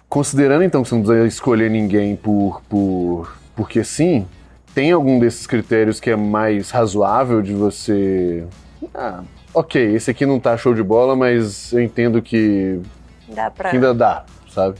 considerando 0.09 0.65
então 0.65 0.83
que 0.83 0.89
você 0.89 0.95
não 0.95 1.03
precisa 1.03 1.27
escolher 1.27 1.71
ninguém 1.71 2.17
por, 2.17 2.63
por 2.69 3.37
porque 3.55 3.85
sim, 3.85 4.27
tem 4.75 4.93
algum 4.93 5.19
desses 5.19 5.47
critérios 5.47 6.01
que 6.01 6.11
é 6.11 6.17
mais 6.17 6.71
razoável 6.71 7.43
de 7.43 7.53
você 7.53 8.47
ah, 8.95 9.23
ok, 9.53 9.95
esse 9.95 10.11
aqui 10.11 10.25
não 10.25 10.39
tá 10.39 10.57
show 10.57 10.75
de 10.75 10.83
bola, 10.83 11.17
mas 11.17 11.73
eu 11.73 11.81
entendo 11.81 12.23
que 12.23 12.81
Dá 13.29 13.51
pra... 13.51 13.71
Que 13.71 13.77
ainda 13.77 13.93
dá, 13.93 14.25
sabe? 14.49 14.79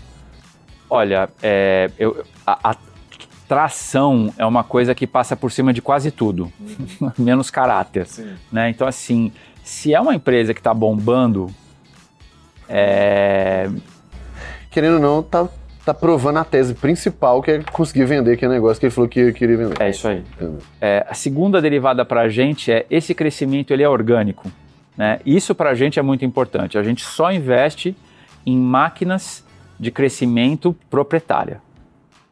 Olha, 0.89 1.29
é, 1.43 1.91
eu, 1.99 2.25
a, 2.47 2.71
a, 2.71 2.77
tração 3.49 4.33
é 4.37 4.45
uma 4.45 4.63
coisa 4.63 4.95
que 4.95 5.07
passa 5.07 5.35
por 5.35 5.51
cima 5.51 5.73
de 5.73 5.81
quase 5.81 6.11
tudo, 6.11 6.53
menos 7.19 7.51
caráter. 7.51 8.07
Né? 8.53 8.69
Então, 8.69 8.87
assim, 8.87 9.33
se 9.65 9.95
é 9.95 10.01
uma 10.01 10.15
empresa 10.15 10.53
que 10.53 10.61
está 10.61 10.75
bombando, 10.75 11.49
é... 12.69 13.71
querendo 14.71 14.95
ou 14.95 15.01
não, 15.01 15.23
tá, 15.23 15.49
tá 15.85 15.95
provando 15.95 16.39
a 16.39 16.45
tese 16.45 16.75
principal 16.75 17.43
que 17.43 17.51
é 17.51 17.63
conseguir 17.73 18.05
vender 18.05 18.33
aquele 18.33 18.53
negócio 18.53 18.79
que 18.79 18.87
ele 18.87 18.95
falou 18.95 19.09
que 19.09 19.33
queria 19.33 19.57
vender. 19.57 19.81
É 19.81 19.89
isso 19.89 20.07
aí. 20.07 20.23
É, 20.79 21.07
a 21.09 21.15
segunda 21.15 21.63
derivada 21.63 22.05
para 22.05 22.21
a 22.21 22.29
gente 22.29 22.71
é 22.71 22.85
esse 22.91 23.15
crescimento 23.15 23.73
ele 23.73 23.83
é 23.83 23.89
orgânico. 23.89 24.53
Né? 24.95 25.21
Isso 25.25 25.55
para 25.55 25.71
a 25.71 25.75
gente 25.75 25.99
é 25.99 26.03
muito 26.03 26.25
importante. 26.25 26.77
A 26.77 26.83
gente 26.83 27.03
só 27.03 27.33
investe 27.33 27.97
em 28.45 28.59
máquinas 28.59 29.43
de 29.81 29.91
crescimento 29.91 30.77
proprietária. 30.91 31.63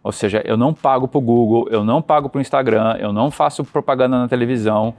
Ou 0.06 0.12
seja, 0.12 0.40
eu 0.44 0.56
não 0.56 0.72
pago 0.72 1.08
para 1.08 1.18
o 1.18 1.20
Google, 1.20 1.66
eu 1.68 1.84
não 1.84 2.00
pago 2.00 2.28
para 2.28 2.38
o 2.38 2.40
Instagram, 2.40 2.96
eu 3.00 3.12
não 3.12 3.28
faço 3.28 3.64
propaganda 3.64 4.16
na 4.16 4.28
televisão, 4.28 4.94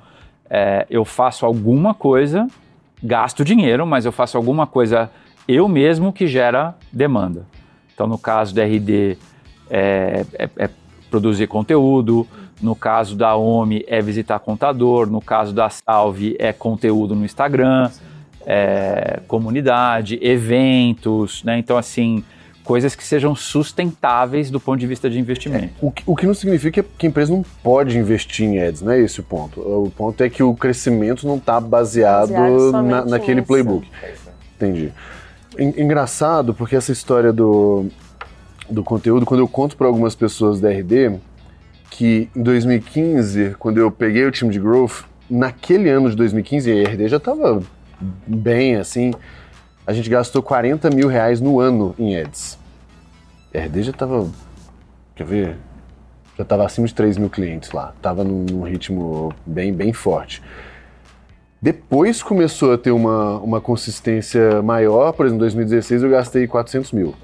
é, 0.50 0.86
eu 0.89 1.06
faço 1.06 1.46
alguma 1.46 1.93
coisa, 1.93 2.46
gasto 3.02 3.46
dinheiro, 3.46 3.88
mas 3.88 4.04
eu 4.04 4.12
faço 4.12 4.36
alguma 4.36 4.67
coisa 4.67 5.10
eu 5.48 5.70
mesmo 5.70 6.12
que 6.12 6.28
gera 6.28 6.76
demanda. 6.91 7.46
Então, 7.93 8.06
no 8.06 8.17
caso 8.17 8.54
da 8.54 8.65
RD, 8.65 9.17
é, 9.70 10.26
é, 10.34 10.50
é 10.58 10.70
produzir 11.10 11.48
conteúdo, 11.48 12.28
no 12.62 12.76
caso 12.76 13.15
da 13.15 13.34
OMI, 13.34 13.86
é 13.88 14.02
visitar 14.02 14.39
contador, 14.39 15.10
no 15.10 15.22
caso 15.22 15.54
da 15.54 15.70
Salve, 15.70 16.36
é 16.38 16.52
conteúdo 16.52 17.15
no 17.15 17.24
Instagram 17.24 17.89
é, 18.48 19.20
comunidade, 19.28 20.17
eventos, 20.22 21.43
né? 21.43 21.60
Então, 21.60 21.78
assim, 21.78 22.24
coisas 22.67 22.95
que 22.95 23.03
sejam 23.06 23.34
sustentáveis 23.34 24.51
do 24.51 24.60
ponto 24.60 24.77
de 24.77 24.86
vista 24.86 25.10
de 25.10 25.17
investimento. 25.17 25.73
O 25.82 25.89
que, 25.89 26.03
o 26.06 26.13
que 26.17 26.27
não 26.27 26.34
significa 26.34 26.84
que 26.97 27.08
a 27.08 27.10
empresa 27.10 27.32
não 27.32 27.41
pode 27.63 27.97
investir 27.97 28.45
em 28.45 28.62
ads, 28.62 28.82
não 28.82 28.91
é 28.91 28.99
esse 28.99 29.21
o 29.21 29.23
ponto. 29.23 29.62
O 29.62 29.89
ponto 29.89 30.21
é 30.21 30.30
que 30.30 30.43
o 30.43 30.53
crescimento 30.53 31.25
não 31.25 31.38
está 31.38 31.62
baseado, 31.62 32.34
baseado 32.34 32.84
na, 32.84 33.06
naquele 33.06 33.36
nisso. 33.36 33.47
playbook. 33.47 33.88
Entendi. 34.58 34.91
Engraçado, 35.58 36.53
porque 36.53 36.75
essa 36.75 36.91
história 36.91 37.32
do, 37.32 37.86
do 38.69 38.84
conteúdo, 38.84 39.25
quando 39.25 39.39
eu 39.39 39.47
conto 39.47 39.77
para 39.77 39.88
algumas 39.88 40.13
pessoas 40.13 40.60
da 40.60 40.69
RD, 40.69 41.19
que 41.89 42.30
em 42.36 42.43
2015, 42.43 43.56
quando 43.58 43.77
eu 43.77 43.89
peguei 43.89 44.25
o 44.25 44.32
time 44.32 44.51
de 44.51 44.60
growth, 44.60 45.06
naquele 45.30 45.89
ano 45.89 46.10
de 46.10 46.17
2015, 46.17 46.69
a 46.69 46.89
RD 46.89 47.08
já 47.08 47.17
estava 47.17 47.63
bem 48.27 48.75
assim. 48.75 49.13
A 49.88 49.93
gente 49.93 50.10
gastou 50.10 50.43
40 50.43 50.89
mil 50.89 51.08
reais 51.08 51.39
no 51.39 51.62
ano 51.62 51.95
em 51.97 52.19
ads. 52.19 52.60
A 53.56 53.60
RD 53.60 53.84
já 53.84 53.91
estava, 53.91 54.30
quer 55.15 55.26
ver? 55.26 55.58
Já 56.36 56.43
estava 56.43 56.65
acima 56.65 56.86
de 56.86 56.93
3 56.93 57.17
mil 57.17 57.30
clientes 57.30 57.71
lá. 57.71 57.93
Estava 57.95 58.21
num, 58.21 58.45
num 58.52 58.63
ritmo 58.63 59.34
bem, 59.45 59.73
bem 59.73 59.93
forte. 59.93 60.43
Depois 61.62 62.21
começou 62.21 62.73
a 62.73 62.78
ter 62.78 62.91
uma, 62.91 63.39
uma 63.39 63.62
consistência 63.62 64.62
maior, 64.62 65.13
por 65.13 65.26
exemplo, 65.26 65.38
em 65.38 65.47
2016 65.47 66.04
eu 66.04 66.10
gastei 66.10 66.45
400 66.45 66.91
mil. 66.91 67.15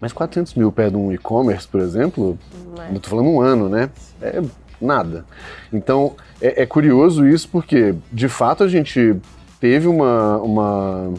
Mas 0.00 0.12
400 0.12 0.54
mil 0.54 0.70
perto 0.70 0.92
de 0.92 0.96
um 0.96 1.12
e-commerce, 1.12 1.66
por 1.66 1.80
exemplo, 1.80 2.38
Não 2.76 2.84
é? 2.84 2.98
tô 3.00 3.10
falando 3.10 3.28
um 3.28 3.40
ano, 3.40 3.68
né? 3.68 3.90
É 4.22 4.40
nada. 4.80 5.24
Então, 5.72 6.14
é, 6.40 6.62
é 6.62 6.66
curioso 6.66 7.26
isso 7.26 7.48
porque, 7.48 7.96
de 8.12 8.28
fato, 8.28 8.62
a 8.62 8.68
gente 8.68 9.16
teve 9.60 9.88
uma, 9.88 10.38
uma 10.38 11.12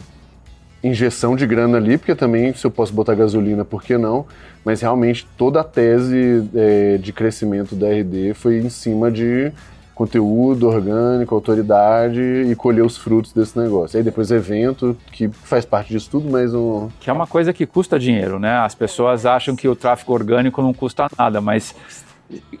injeção 0.86 1.36
de 1.36 1.46
grana 1.46 1.78
ali, 1.78 1.98
porque 1.98 2.14
também, 2.14 2.52
se 2.54 2.66
eu 2.66 2.70
posso 2.70 2.92
botar 2.92 3.14
gasolina, 3.14 3.64
por 3.64 3.82
que 3.82 3.96
não? 3.96 4.26
Mas 4.64 4.80
realmente 4.80 5.26
toda 5.36 5.60
a 5.60 5.64
tese 5.64 6.48
é, 6.54 6.98
de 6.98 7.12
crescimento 7.12 7.74
da 7.74 7.88
RD 7.88 8.34
foi 8.34 8.58
em 8.58 8.68
cima 8.68 9.10
de 9.10 9.52
conteúdo 9.94 10.68
orgânico, 10.68 11.34
autoridade 11.34 12.20
e 12.20 12.54
colher 12.54 12.84
os 12.84 12.98
frutos 12.98 13.32
desse 13.32 13.58
negócio. 13.58 13.96
Aí 13.96 14.04
depois 14.04 14.30
evento, 14.30 14.94
que 15.10 15.28
faz 15.28 15.64
parte 15.64 15.88
disso 15.88 16.10
tudo, 16.10 16.28
mas 16.30 16.52
um... 16.52 16.90
Que 17.00 17.08
é 17.08 17.12
uma 17.12 17.26
coisa 17.26 17.50
que 17.50 17.64
custa 17.64 17.98
dinheiro, 17.98 18.38
né? 18.38 18.58
As 18.58 18.74
pessoas 18.74 19.24
acham 19.24 19.56
que 19.56 19.66
o 19.66 19.74
tráfego 19.74 20.12
orgânico 20.12 20.60
não 20.60 20.74
custa 20.74 21.08
nada, 21.18 21.40
mas 21.40 21.74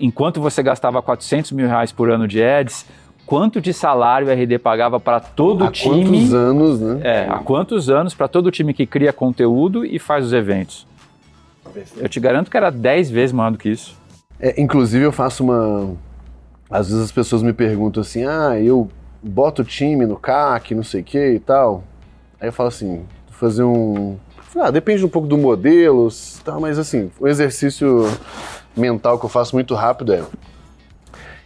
enquanto 0.00 0.40
você 0.40 0.62
gastava 0.62 1.02
400 1.02 1.52
mil 1.52 1.68
reais 1.68 1.92
por 1.92 2.10
ano 2.10 2.26
de 2.26 2.42
ads, 2.42 2.86
quanto 3.26 3.60
de 3.60 3.72
salário 3.74 4.30
a 4.30 4.34
RD 4.34 4.58
pagava 4.58 5.00
para 5.00 5.18
todo 5.20 5.64
há 5.64 5.68
o 5.68 5.70
time? 5.70 6.04
quantos 6.04 6.32
anos, 6.32 6.80
né? 6.80 7.00
É, 7.02 7.28
há 7.28 7.38
quantos 7.38 7.90
anos 7.90 8.14
para 8.14 8.28
todo 8.28 8.46
o 8.46 8.50
time 8.50 8.72
que 8.72 8.86
cria 8.86 9.12
conteúdo 9.12 9.84
e 9.84 9.98
faz 9.98 10.24
os 10.24 10.32
eventos? 10.32 10.86
Eu 11.96 12.08
te 12.08 12.20
garanto 12.20 12.50
que 12.50 12.56
era 12.56 12.70
10 12.70 13.10
vezes 13.10 13.32
maior 13.32 13.50
do 13.50 13.58
que 13.58 13.68
isso. 13.68 13.96
É, 14.40 14.60
inclusive 14.60 15.04
eu 15.04 15.12
faço 15.12 15.42
uma. 15.42 15.94
Às 16.70 16.88
vezes 16.88 17.04
as 17.04 17.12
pessoas 17.12 17.42
me 17.42 17.52
perguntam 17.52 18.00
assim, 18.00 18.24
ah, 18.24 18.58
eu 18.58 18.88
boto 19.22 19.62
o 19.62 19.64
time 19.64 20.06
no 20.06 20.16
CAC, 20.16 20.74
não 20.74 20.82
sei 20.82 21.00
o 21.00 21.04
que 21.04 21.32
e 21.32 21.38
tal. 21.38 21.84
Aí 22.40 22.48
eu 22.48 22.52
falo 22.52 22.68
assim, 22.68 23.04
fazer 23.30 23.64
um. 23.64 24.16
Ah, 24.56 24.70
depende 24.70 25.04
um 25.04 25.08
pouco 25.08 25.28
do 25.28 25.36
modelo, 25.36 26.08
tal, 26.42 26.60
mas 26.60 26.78
assim, 26.78 27.10
o 27.20 27.28
exercício 27.28 28.08
mental 28.74 29.18
que 29.18 29.26
eu 29.26 29.30
faço 29.30 29.54
muito 29.54 29.74
rápido 29.74 30.14
é. 30.14 30.24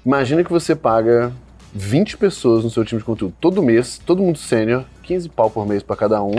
Imagina 0.06 0.44
que 0.44 0.50
você 0.50 0.76
paga 0.76 1.32
20 1.72 2.16
pessoas 2.16 2.64
no 2.64 2.70
seu 2.70 2.84
time 2.84 2.98
de 3.00 3.04
conteúdo 3.04 3.34
todo 3.40 3.62
mês, 3.62 4.00
todo 4.04 4.22
mundo 4.22 4.38
sênior, 4.38 4.84
15 5.02 5.28
pau 5.28 5.50
por 5.50 5.66
mês 5.66 5.82
para 5.82 5.96
cada 5.96 6.22
um, 6.22 6.34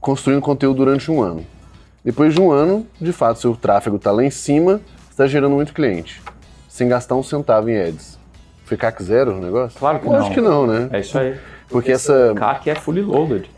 construindo 0.00 0.40
conteúdo 0.42 0.78
durante 0.78 1.10
um 1.10 1.22
ano. 1.22 1.44
Depois 2.04 2.34
de 2.34 2.40
um 2.40 2.50
ano, 2.50 2.86
de 3.00 3.12
fato, 3.12 3.38
seu 3.38 3.54
tráfego 3.56 3.96
está 3.96 4.10
lá 4.10 4.24
em 4.24 4.30
cima, 4.30 4.80
está 5.10 5.26
gerando 5.26 5.54
muito 5.54 5.72
cliente, 5.72 6.20
sem 6.68 6.88
gastar 6.88 7.14
um 7.14 7.22
centavo 7.22 7.70
em 7.70 7.78
ads. 7.78 8.18
Foi 8.64 8.76
CAC 8.76 9.02
zero 9.02 9.36
o 9.36 9.40
negócio? 9.40 9.78
Claro 9.78 10.00
que 10.00 10.06
Eu 10.06 10.12
não. 10.12 10.18
acho 10.18 10.30
que 10.30 10.40
não, 10.40 10.66
né? 10.66 10.88
É 10.92 11.00
isso 11.00 11.18
aí. 11.18 11.36
Porque 11.72 11.90
essa. 11.90 12.34
CAC 12.36 12.70
é 12.70 12.74
fully 12.74 13.02
loaded. 13.02 13.48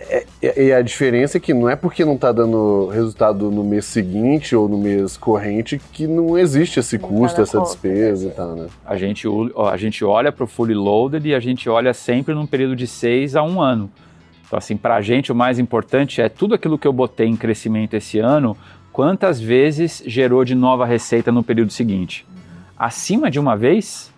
E, 0.41 0.67
e 0.67 0.73
a 0.73 0.81
diferença 0.81 1.37
é 1.37 1.41
que 1.41 1.53
não 1.53 1.69
é 1.69 1.77
porque 1.77 2.05
não 2.05 2.15
está 2.15 2.31
dando 2.33 2.87
resultado 2.87 3.51
no 3.51 3.65
mês 3.65 3.85
seguinte 3.85 4.55
ou 4.55 4.69
no 4.69 4.79
mês 4.79 5.17
corrente 5.17 5.81
que 5.93 6.07
não 6.07 6.39
existe 6.39 6.79
esse 6.79 6.97
Não 6.97 7.09
tá 7.09 7.15
custo, 7.15 7.43
essa 7.43 7.59
conta. 7.59 7.71
despesa 7.71 8.29
e 8.29 8.31
tal, 8.31 8.55
né? 8.55 8.67
A 8.87 8.97
gente, 8.97 9.27
a 9.71 9.77
gente 9.77 10.05
olha 10.05 10.31
para 10.31 10.45
o 10.45 10.47
fully 10.47 10.75
loaded 10.75 11.29
e 11.29 11.35
a 11.35 11.41
gente 11.41 11.69
olha 11.69 11.93
sempre 11.93 12.35
num 12.35 12.47
período 12.47 12.77
de 12.77 12.87
6 12.87 13.37
a 13.37 13.43
1 13.43 13.61
ano. 13.61 13.91
Então, 14.47 14.59
assim, 14.59 14.77
para 14.77 14.95
a 14.95 15.01
gente 15.01 15.33
o 15.33 15.35
mais 15.35 15.59
importante 15.59 16.21
é 16.21 16.29
tudo 16.29 16.55
aquilo 16.55 16.79
que 16.79 16.87
eu 16.87 16.93
botei 16.93 17.27
em 17.27 17.37
crescimento 17.37 17.95
esse 17.95 18.19
ano, 18.19 18.57
quantas 18.93 19.41
vezes 19.41 20.03
gerou 20.07 20.45
de 20.45 20.55
nova 20.55 20.87
receita 20.87 21.33
no 21.33 21.43
período 21.43 21.73
seguinte. 21.73 22.25
Acima 22.79 23.31
de 23.31 23.41
uma 23.41 23.57
vez, 23.57 24.13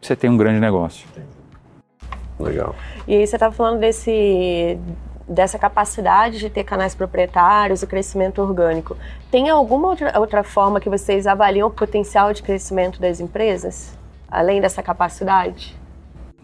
você 0.00 0.16
tem 0.16 0.28
um 0.28 0.36
grande 0.36 0.58
negócio. 0.58 1.06
Legal. 2.38 2.74
E 3.06 3.14
aí 3.14 3.26
você 3.26 3.36
estava 3.36 3.54
falando 3.54 3.80
desse, 3.80 4.78
dessa 5.28 5.58
capacidade 5.58 6.38
de 6.38 6.50
ter 6.50 6.64
canais 6.64 6.94
proprietários 6.94 7.82
e 7.82 7.86
crescimento 7.86 8.40
orgânico. 8.40 8.96
Tem 9.30 9.48
alguma 9.48 9.88
outra, 9.88 10.18
outra 10.18 10.42
forma 10.44 10.80
que 10.80 10.88
vocês 10.88 11.26
avaliam 11.26 11.68
o 11.68 11.70
potencial 11.70 12.32
de 12.32 12.42
crescimento 12.42 13.00
das 13.00 13.20
empresas? 13.20 13.96
Além 14.30 14.60
dessa 14.60 14.82
capacidade? 14.82 15.76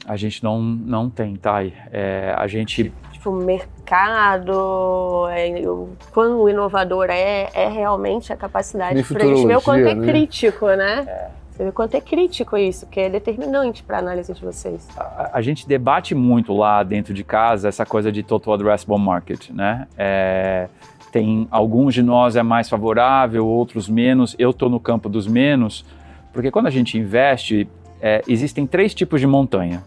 A 0.07 0.17
gente 0.17 0.43
não, 0.43 0.61
não 0.61 1.09
tem, 1.09 1.37
Thay. 1.37 1.75
É, 1.93 2.35
a 2.37 2.47
gente 2.47 2.93
Tipo, 3.23 3.31
mercado, 3.31 5.29
é, 5.31 5.61
o 5.69 5.91
quão 6.13 6.49
inovador 6.49 7.07
é, 7.09 7.49
é 7.55 7.69
realmente 7.69 8.33
a 8.33 8.37
capacidade. 8.37 9.01
Gente 9.01 9.47
ver 9.47 9.59
o 9.59 9.63
quanto 9.63 9.87
é 9.87 9.95
né? 9.95 10.05
crítico, 10.05 10.67
né? 10.67 11.31
Você 11.53 11.65
vê 11.65 11.73
quanto 11.73 11.95
é 11.95 12.01
crítico 12.01 12.57
isso, 12.57 12.87
que 12.87 12.99
é 12.99 13.11
determinante 13.11 13.83
para 13.83 13.99
a 13.99 14.01
análise 14.01 14.33
de 14.33 14.43
vocês. 14.43 14.89
a, 14.97 15.31
a 15.35 15.43
gente 15.43 15.69
debate 15.69 16.15
muito 16.15 16.55
lá 16.55 16.83
dentro 16.83 17.13
de 17.13 17.23
casa 17.23 17.69
essa 17.69 17.85
coisa 17.85 18.11
de 18.11 18.23
total 18.23 18.55
addressable 18.55 18.99
market, 18.99 19.51
né? 19.51 19.87
É, 19.97 20.69
tem 21.13 21.47
alguns 21.51 21.93
de 21.93 22.03
nós 22.03 22.37
é 22.37 22.43
mais 22.43 22.71
favorável, 22.71 23.47
outros 23.47 23.87
menos. 23.87 24.35
Eu 24.39 24.51
estou 24.51 24.71
no 24.71 24.81
campo 24.81 25.11
dos 25.11 25.27
menos, 25.27 25.85
porque 26.33 26.51
quando 26.51 26.69
a 26.69 26.71
gente 26.71 26.97
investe, 26.97 27.69
é, 28.01 28.23
existem 28.27 28.67
três 28.67 28.95
tipos 28.95 29.21
de 29.21 29.27
montanha. 29.27 29.83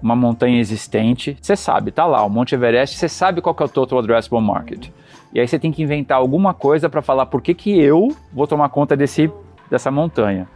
Uma 0.00 0.14
montanha 0.14 0.60
existente, 0.60 1.36
você 1.40 1.56
sabe, 1.56 1.90
tá 1.90 2.06
lá, 2.06 2.24
o 2.24 2.30
Monte 2.30 2.54
Everest, 2.54 2.96
você 2.96 3.08
sabe 3.08 3.40
qual 3.40 3.54
que 3.54 3.62
é 3.62 3.66
o 3.66 3.68
total 3.68 3.98
addressable 3.98 4.40
market. 4.40 4.88
E 5.32 5.40
aí 5.40 5.48
você 5.48 5.58
tem 5.58 5.72
que 5.72 5.82
inventar 5.82 6.18
alguma 6.18 6.54
coisa 6.54 6.88
para 6.88 7.02
falar 7.02 7.26
por 7.26 7.42
que, 7.42 7.54
que 7.54 7.80
eu 7.80 8.14
vou 8.32 8.46
tomar 8.46 8.68
conta 8.68 8.96
desse, 8.96 9.30
dessa 9.68 9.90
montanha. 9.90 10.46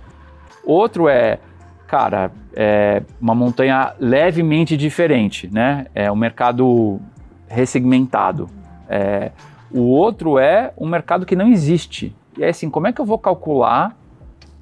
Outro 0.67 1.09
é, 1.09 1.39
cara, 1.87 2.33
é 2.55 3.03
uma 3.21 3.35
montanha 3.35 3.95
levemente 4.01 4.77
diferente, 4.77 5.49
né? 5.53 5.87
É 5.95 6.11
um 6.11 6.17
mercado 6.17 7.01
ressegmentado. 7.49 8.51
É, 8.89 9.31
o 9.71 9.83
outro 9.83 10.39
é 10.39 10.73
um 10.77 10.89
mercado 10.89 11.25
que 11.25 11.37
não 11.37 11.49
existe. 11.49 12.15
E 12.37 12.43
é 12.43 12.49
assim, 12.49 12.69
como 12.69 12.89
é 12.89 12.93
que 12.93 13.01
eu 13.01 13.05
vou 13.05 13.19
calcular 13.19 13.97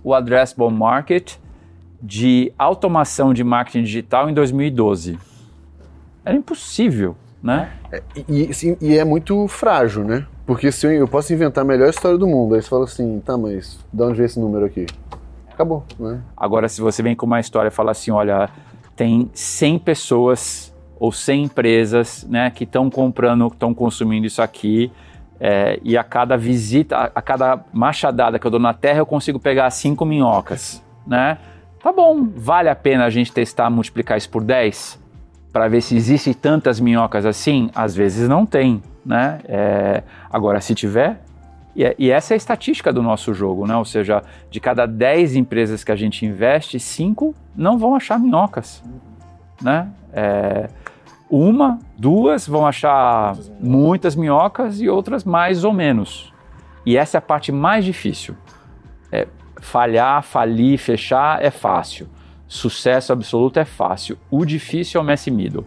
o 0.03 0.13
addressable 0.15 0.71
market 0.71 1.37
de 2.03 2.53
automação 2.59 3.33
de 3.33 3.43
marketing 3.43 3.83
digital 3.83 4.29
em 4.29 4.35
2012? 4.35 5.19
Era 6.25 6.37
impossível, 6.37 7.17
né? 7.43 7.71
E, 8.29 8.53
sim, 8.53 8.77
e 8.81 8.99
é 8.99 9.05
muito 9.05 9.49
frágil, 9.49 10.05
né? 10.05 10.27
Porque 10.47 10.71
se 10.71 10.87
eu, 10.87 10.93
eu 10.93 11.09
posso 11.09 11.33
inventar 11.33 11.65
a 11.65 11.67
melhor 11.67 11.89
história 11.89 12.19
do 12.19 12.27
mundo, 12.27 12.55
aí 12.55 12.63
você 12.63 12.69
fala 12.69 12.85
assim, 12.85 13.21
tá, 13.25 13.39
mas 13.39 13.79
de 13.93 14.03
onde 14.03 14.17
vem 14.17 14.27
esse 14.27 14.39
número 14.39 14.67
aqui? 14.67 14.87
Acabou, 15.55 15.85
né? 15.99 16.21
Agora, 16.37 16.69
se 16.69 16.81
você 16.81 17.03
vem 17.03 17.15
com 17.15 17.27
uma 17.27 17.39
história 17.39 17.69
e 17.69 17.71
fala 17.71 17.93
assim, 17.93 18.11
olha, 18.11 18.51
tem 18.97 19.31
100 19.33 19.79
pessoas 19.79 20.75
ou 20.99 21.13
100 21.13 21.45
empresas 21.45 22.27
né, 22.29 22.51
que 22.51 22.65
estão 22.65 22.91
comprando, 22.91 23.47
estão 23.47 23.73
consumindo 23.73 24.27
isso 24.27 24.43
aqui, 24.43 24.91
é, 25.39 25.79
e 25.83 25.97
a 25.97 26.03
cada 26.03 26.37
visita, 26.37 26.97
a, 26.97 27.05
a 27.15 27.23
cada 27.23 27.65
machadada 27.73 28.39
que 28.39 28.47
eu 28.47 28.51
dou 28.51 28.61
na 28.61 28.75
terra, 28.75 28.99
eu 28.99 29.07
consigo 29.07 29.39
pegar 29.39 29.71
cinco 29.71 30.05
minhocas, 30.05 30.83
né? 31.07 31.39
Tá 31.83 31.93
bom, 31.93 32.27
vale 32.35 32.69
a 32.69 32.75
pena 32.75 33.05
a 33.05 33.11
gente 33.11 33.31
testar 33.33 33.69
multiplicar 33.69 34.17
isso 34.17 34.31
por 34.31 34.43
10 34.43 34.99
para 35.53 35.69
ver 35.69 35.83
se 35.83 35.95
existem 35.95 36.33
tantas 36.33 36.81
minhocas 36.81 37.27
assim? 37.27 37.71
Às 37.75 37.95
vezes 37.95 38.29
não 38.29 38.47
tem, 38.47 38.83
né? 39.05 39.41
É, 39.45 40.03
agora, 40.33 40.61
se 40.61 40.75
tiver, 40.75 41.21
e, 41.75 41.85
é- 41.85 41.95
e 41.99 42.11
essa 42.11 42.33
é 42.33 42.35
a 42.35 42.37
estatística 42.37 42.93
do 42.93 43.03
nosso 43.03 43.35
jogo, 43.35 43.67
né? 43.67 43.77
Ou 43.77 43.85
seja, 43.85 44.23
de 44.51 44.61
cada 44.61 44.87
10 44.87 45.37
empresas 45.37 45.83
que 45.83 45.91
a 45.93 45.97
gente 45.97 46.25
investe, 46.25 46.79
5 46.79 47.35
não 47.57 47.79
vão 47.79 47.95
achar 47.95 48.19
minhocas, 48.19 48.83
né? 49.61 49.89
É, 50.13 50.69
uma, 51.29 51.79
duas 51.99 52.47
vão 52.47 52.67
achar 52.67 53.37
muitas 53.61 54.15
minhocas 54.15 54.81
e 54.81 54.89
outras 54.89 55.25
mais 55.25 55.65
ou 55.65 55.73
menos. 55.73 56.33
E 56.87 56.97
essa 56.97 57.17
é 57.17 57.19
a 57.19 57.23
parte 57.23 57.51
mais 57.51 57.85
difícil. 57.85 58.37
É, 59.11 59.27
falhar, 59.61 60.23
falir, 60.23 60.79
fechar 60.79 61.43
é 61.43 61.51
fácil. 61.51 62.09
Sucesso 62.47 63.13
absoluto 63.13 63.59
é 63.59 63.65
fácil. 63.65 64.19
O 64.31 64.45
difícil 64.45 65.01
é 65.01 65.03
o 65.03 65.07
Messi 65.07 65.31
Middle. 65.31 65.67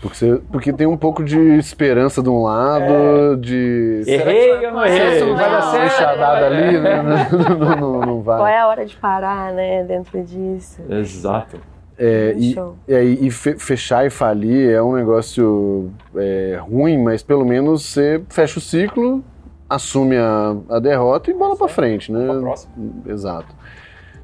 Porque, 0.00 0.16
você- 0.16 0.40
porque 0.52 0.72
tem 0.72 0.86
um 0.86 0.96
pouco 0.96 1.24
de 1.24 1.38
esperança 1.58 2.22
de 2.22 2.28
um 2.28 2.42
lado, 2.42 3.36
de. 3.40 4.02
Errei 4.06 4.66
ou 4.66 4.72
não 4.72 4.84
errei? 4.84 5.20
Vai 5.20 5.34
Vai 5.34 5.50
dar 5.50 5.62
certo? 5.62 5.86
enxadada 5.86 6.46
ali, 6.46 6.78
né? 6.80 7.02
Não, 7.02 7.58
não, 7.58 7.76
não, 7.76 8.00
não 8.00 8.20
vai. 8.22 8.36
Qual 8.36 8.46
é 8.46 8.58
a 8.58 8.66
hora 8.68 8.84
de 8.84 8.94
parar, 8.96 9.52
né, 9.52 9.82
dentro 9.84 10.22
disso? 10.22 10.82
Exato. 10.88 11.58
É, 11.98 12.34
e, 12.36 12.52
Show. 12.52 12.76
e 12.86 13.26
e 13.26 13.30
fechar 13.30 14.04
e 14.06 14.10
falir 14.10 14.70
é 14.70 14.82
um 14.82 14.94
negócio 14.94 15.90
é, 16.14 16.58
ruim, 16.60 17.02
mas 17.02 17.22
pelo 17.22 17.42
menos 17.46 17.86
você 17.86 18.20
fecha 18.28 18.58
o 18.58 18.62
ciclo, 18.62 19.24
assume 19.68 20.14
a, 20.18 20.54
a 20.68 20.78
derrota 20.78 21.30
e 21.30 21.34
bola 21.34 21.56
pra 21.56 21.68
frente, 21.68 22.12
né? 22.12 22.22
Pra 22.26 22.38
próxima. 22.38 22.72
Exato. 23.06 23.54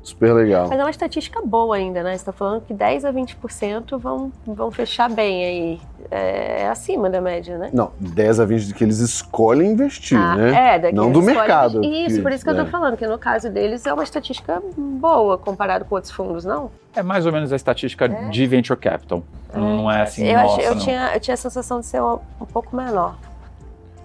Super 0.02 0.32
legal. 0.32 0.68
Mas 0.68 0.78
é 0.80 0.82
uma 0.82 0.90
estatística 0.90 1.40
boa 1.44 1.76
ainda, 1.76 2.02
né? 2.02 2.10
Você 2.10 2.16
está 2.16 2.32
falando 2.32 2.62
que 2.62 2.74
10 2.74 3.04
a 3.04 3.12
20% 3.12 3.98
vão, 3.98 4.32
vão 4.44 4.70
fechar 4.70 5.08
bem 5.08 5.44
aí. 5.44 5.80
É, 6.10 6.62
é 6.62 6.68
acima 6.68 7.08
da 7.08 7.20
média, 7.20 7.56
né? 7.56 7.70
Não, 7.72 7.92
10 8.00 8.40
a 8.40 8.46
20% 8.46 8.72
que 8.74 8.82
eles 8.82 8.98
escolhem 8.98 9.70
investir, 9.70 10.18
Ah, 10.18 10.34
né? 10.36 10.74
É, 10.74 10.78
daqui 10.80 10.94
Não 10.96 11.12
do 11.12 11.20
escolhem- 11.20 11.38
mercado, 11.38 11.84
Isso, 11.84 12.16
que- 12.16 12.22
por 12.22 12.32
isso 12.32 12.42
que 12.44 12.50
eu 12.50 12.54
é. 12.60 12.64
tô 12.64 12.66
falando, 12.70 12.96
que 12.96 13.06
no 13.06 13.16
caso 13.16 13.48
deles 13.48 13.86
é 13.86 13.92
uma 13.94 14.02
estatística 14.02 14.60
boa 14.76 15.38
comparado 15.38 15.84
com 15.84 15.94
outros 15.94 16.12
fundos, 16.12 16.44
não? 16.44 16.70
É 16.96 17.02
mais 17.02 17.24
ou 17.24 17.32
menos 17.32 17.52
a 17.52 17.56
estatística 17.56 18.08
de 18.08 18.46
venture 18.46 18.78
capital. 18.78 19.22
Não, 19.54 19.76
não 19.76 19.90
é 19.90 20.02
assim, 20.02 20.26
eu, 20.26 20.34
nossa, 20.36 20.54
achei- 20.56 20.66
eu, 20.68 20.74
não. 20.74 20.82
tinha, 20.82 21.14
eu 21.14 21.20
tinha 21.20 21.34
a 21.34 21.38
sensação 21.38 21.78
de 21.80 21.86
ser 21.86 22.02
um, 22.02 22.18
um 22.40 22.44
pouco 22.46 22.74
menor. 22.76 23.14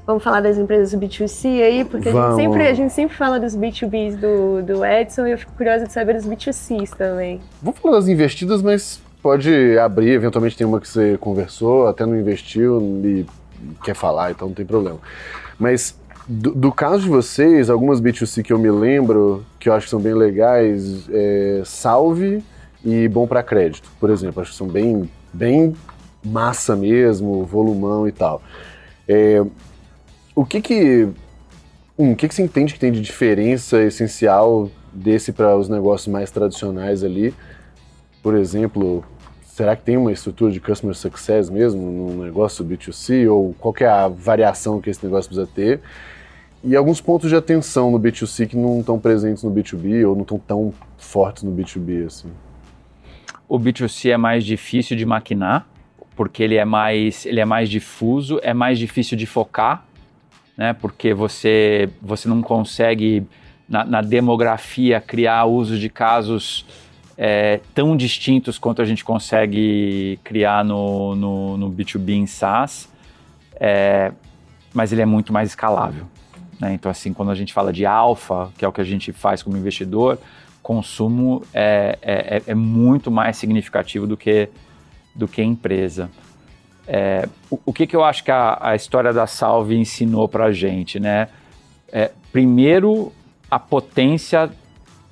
Vamos 0.08 0.24
falar 0.24 0.40
das 0.40 0.58
empresas 0.58 0.98
B2C 0.98 1.62
aí, 1.62 1.84
porque 1.84 2.08
a 2.08 2.14
gente, 2.14 2.36
sempre, 2.36 2.68
a 2.68 2.74
gente 2.74 2.94
sempre 2.94 3.18
fala 3.18 3.38
dos 3.38 3.58
B2Bs 3.58 4.16
do, 4.16 4.64
do 4.64 4.86
Edson 4.86 5.28
e 5.28 5.32
eu 5.32 5.38
fico 5.38 5.52
curiosa 5.52 5.86
de 5.86 5.92
saber 5.92 6.14
dos 6.14 6.26
B2Cs 6.26 6.92
também. 6.92 7.42
Vamos 7.62 7.78
falar 7.82 7.98
das 7.98 8.08
investidas, 8.08 8.62
mas 8.62 9.02
pode 9.22 9.78
abrir, 9.78 10.12
eventualmente 10.12 10.56
tem 10.56 10.66
uma 10.66 10.80
que 10.80 10.88
você 10.88 11.18
conversou, 11.18 11.88
até 11.88 12.06
não 12.06 12.18
investiu 12.18 12.80
e 13.04 13.26
quer 13.84 13.94
falar, 13.94 14.32
então 14.32 14.48
não 14.48 14.56
tem 14.56 14.66
problema. 14.66 14.98
Mas 15.60 16.00
do, 16.26 16.52
do 16.56 16.72
caso 16.72 17.04
de 17.04 17.10
vocês, 17.10 17.70
algumas 17.70 18.00
B2C 18.00 18.44
que 18.44 18.54
eu 18.54 18.60
me 18.60 18.72
lembro, 18.72 19.44
que 19.60 19.68
eu 19.68 19.74
acho 19.74 19.88
que 19.88 19.90
são 19.90 20.00
bem 20.00 20.14
legais, 20.14 21.10
é 21.10 21.64
Salve 21.66 22.42
e 22.82 23.10
Bom 23.10 23.28
para 23.28 23.44
Crédito, 23.44 23.90
por 24.00 24.10
exemplo. 24.10 24.42
Acho 24.42 24.52
que 24.52 24.58
são 24.58 24.68
bem, 24.68 25.10
bem 25.34 25.76
massa 26.24 26.78
mesmo, 26.78 27.44
volumão 27.44 28.08
e 28.08 28.14
tal. 28.14 28.42
É, 29.06 29.44
o 30.38 30.46
que 30.46 30.62
que... 30.62 31.08
Um, 31.98 32.12
o 32.12 32.16
que, 32.16 32.28
que 32.28 32.36
você 32.36 32.44
entende 32.44 32.72
que 32.72 32.80
tem 32.80 32.92
de 32.92 33.02
diferença 33.02 33.82
essencial 33.82 34.70
desse 34.94 35.34
para 35.34 35.58
os 35.58 35.68
negócios 35.68 36.08
mais 36.08 36.30
tradicionais 36.30 37.04
ali? 37.04 37.34
Por 38.22 38.36
exemplo, 38.36 39.04
será 39.42 39.76
que 39.76 39.82
tem 39.82 39.98
uma 39.98 40.12
estrutura 40.12 40.52
de 40.52 40.60
customer 40.60 40.96
success 40.96 41.50
mesmo 41.50 41.82
no 41.82 42.24
negócio 42.24 42.64
B2C? 42.64 43.28
Ou 43.28 43.56
qual 43.56 43.74
é 43.80 43.88
a 43.88 44.08
variação 44.08 44.80
que 44.80 44.92
esse 44.92 45.04
negócio 45.04 45.28
precisa 45.28 45.50
ter? 45.56 45.82
E 46.64 46.76
alguns 46.76 47.02
pontos 47.02 47.32
de 47.32 47.36
atenção 47.36 47.90
no 47.90 48.00
B2C 48.00 48.48
que 48.48 48.56
não 48.56 48.82
estão 48.82 49.00
presentes 49.00 49.42
no 49.42 49.50
B2B 49.50 50.08
ou 50.08 50.14
não 50.14 50.22
estão 50.22 50.38
tão 50.38 50.72
fortes 51.00 51.42
no 51.42 51.52
B2B, 51.52 52.06
assim. 52.06 52.30
O 53.50 53.58
B2C 53.58 54.12
é 54.12 54.18
mais 54.18 54.46
difícil 54.46 54.96
de 54.96 55.04
maquinar, 55.04 55.68
porque 56.16 56.44
ele 56.44 56.58
é 56.58 56.66
mais, 56.66 57.26
ele 57.26 57.40
é 57.40 57.46
mais 57.46 57.70
difuso, 57.70 58.40
é 58.44 58.54
mais 58.54 58.78
difícil 58.78 59.18
de 59.18 59.26
focar, 59.26 59.87
né? 60.58 60.74
Porque 60.74 61.14
você, 61.14 61.90
você 62.02 62.28
não 62.28 62.42
consegue, 62.42 63.26
na, 63.70 63.86
na 63.86 64.02
demografia, 64.02 65.00
criar 65.00 65.46
usos 65.46 65.80
de 65.80 65.88
casos 65.88 66.66
é, 67.18 67.62
tão 67.74 67.96
distintos 67.96 68.58
quanto 68.58 68.82
a 68.82 68.86
gente 68.86 69.06
consegue 69.06 70.20
criar 70.24 70.66
no, 70.66 71.16
no, 71.16 71.58
no 71.58 71.72
B2B 71.72 72.10
em 72.10 72.26
SaaS, 72.26 72.90
é, 73.60 74.12
mas 74.74 74.92
ele 74.92 75.02
é 75.02 75.06
muito 75.06 75.32
mais 75.32 75.50
escalável. 75.50 76.06
Né? 76.60 76.74
Então, 76.74 76.90
assim, 76.90 77.14
quando 77.14 77.32
a 77.32 77.36
gente 77.36 77.54
fala 77.54 77.72
de 77.72 77.86
alfa, 77.86 78.50
que 78.58 78.66
é 78.66 78.68
o 78.68 78.72
que 78.72 78.82
a 78.82 78.84
gente 78.84 79.12
faz 79.12 79.44
como 79.44 79.56
investidor, 79.56 80.20
consumo 80.62 81.44
é, 81.54 81.98
é, 82.02 82.44
é 82.48 82.56
muito 82.56 83.10
mais 83.10 83.38
significativo 83.38 84.06
do 84.06 84.18
que, 84.18 84.50
do 85.16 85.28
que 85.28 85.42
empresa. 85.42 86.10
É, 86.88 87.28
o, 87.52 87.60
o 87.66 87.74
que, 87.74 87.86
que 87.86 87.96
eu 87.96 88.04
acho 88.04 88.24
que 88.24 88.32
a, 88.32 88.58
a 88.62 88.76
história 88.76 89.12
da 89.12 89.28
Salve 89.28 89.76
ensinou 89.76 90.28
para 90.28 90.46
a 90.46 90.52
gente? 90.52 91.00
Né? 91.00 91.28
É, 91.92 92.12
primeiro, 92.32 93.12
a 93.52 93.60
potência 93.60 94.50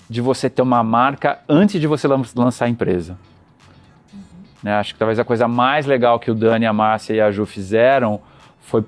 de 0.09 0.21
você 0.21 0.49
ter 0.49 0.61
uma 0.61 0.83
marca 0.83 1.39
antes 1.49 1.81
de 1.81 1.87
você 1.87 2.07
lan- 2.07 2.23
lançar 2.35 2.65
a 2.65 2.69
empresa. 2.69 3.17
Né? 4.63 4.73
Acho 4.73 4.93
que 4.93 4.99
talvez 4.99 5.19
a 5.19 5.23
coisa 5.23 5.47
mais 5.47 5.85
legal 5.85 6.19
que 6.19 6.31
o 6.31 6.35
Dani, 6.35 6.65
a 6.65 6.73
Márcia 6.73 7.13
e 7.13 7.21
a 7.21 7.31
Ju 7.31 7.45
fizeram 7.45 8.21
foi 8.61 8.83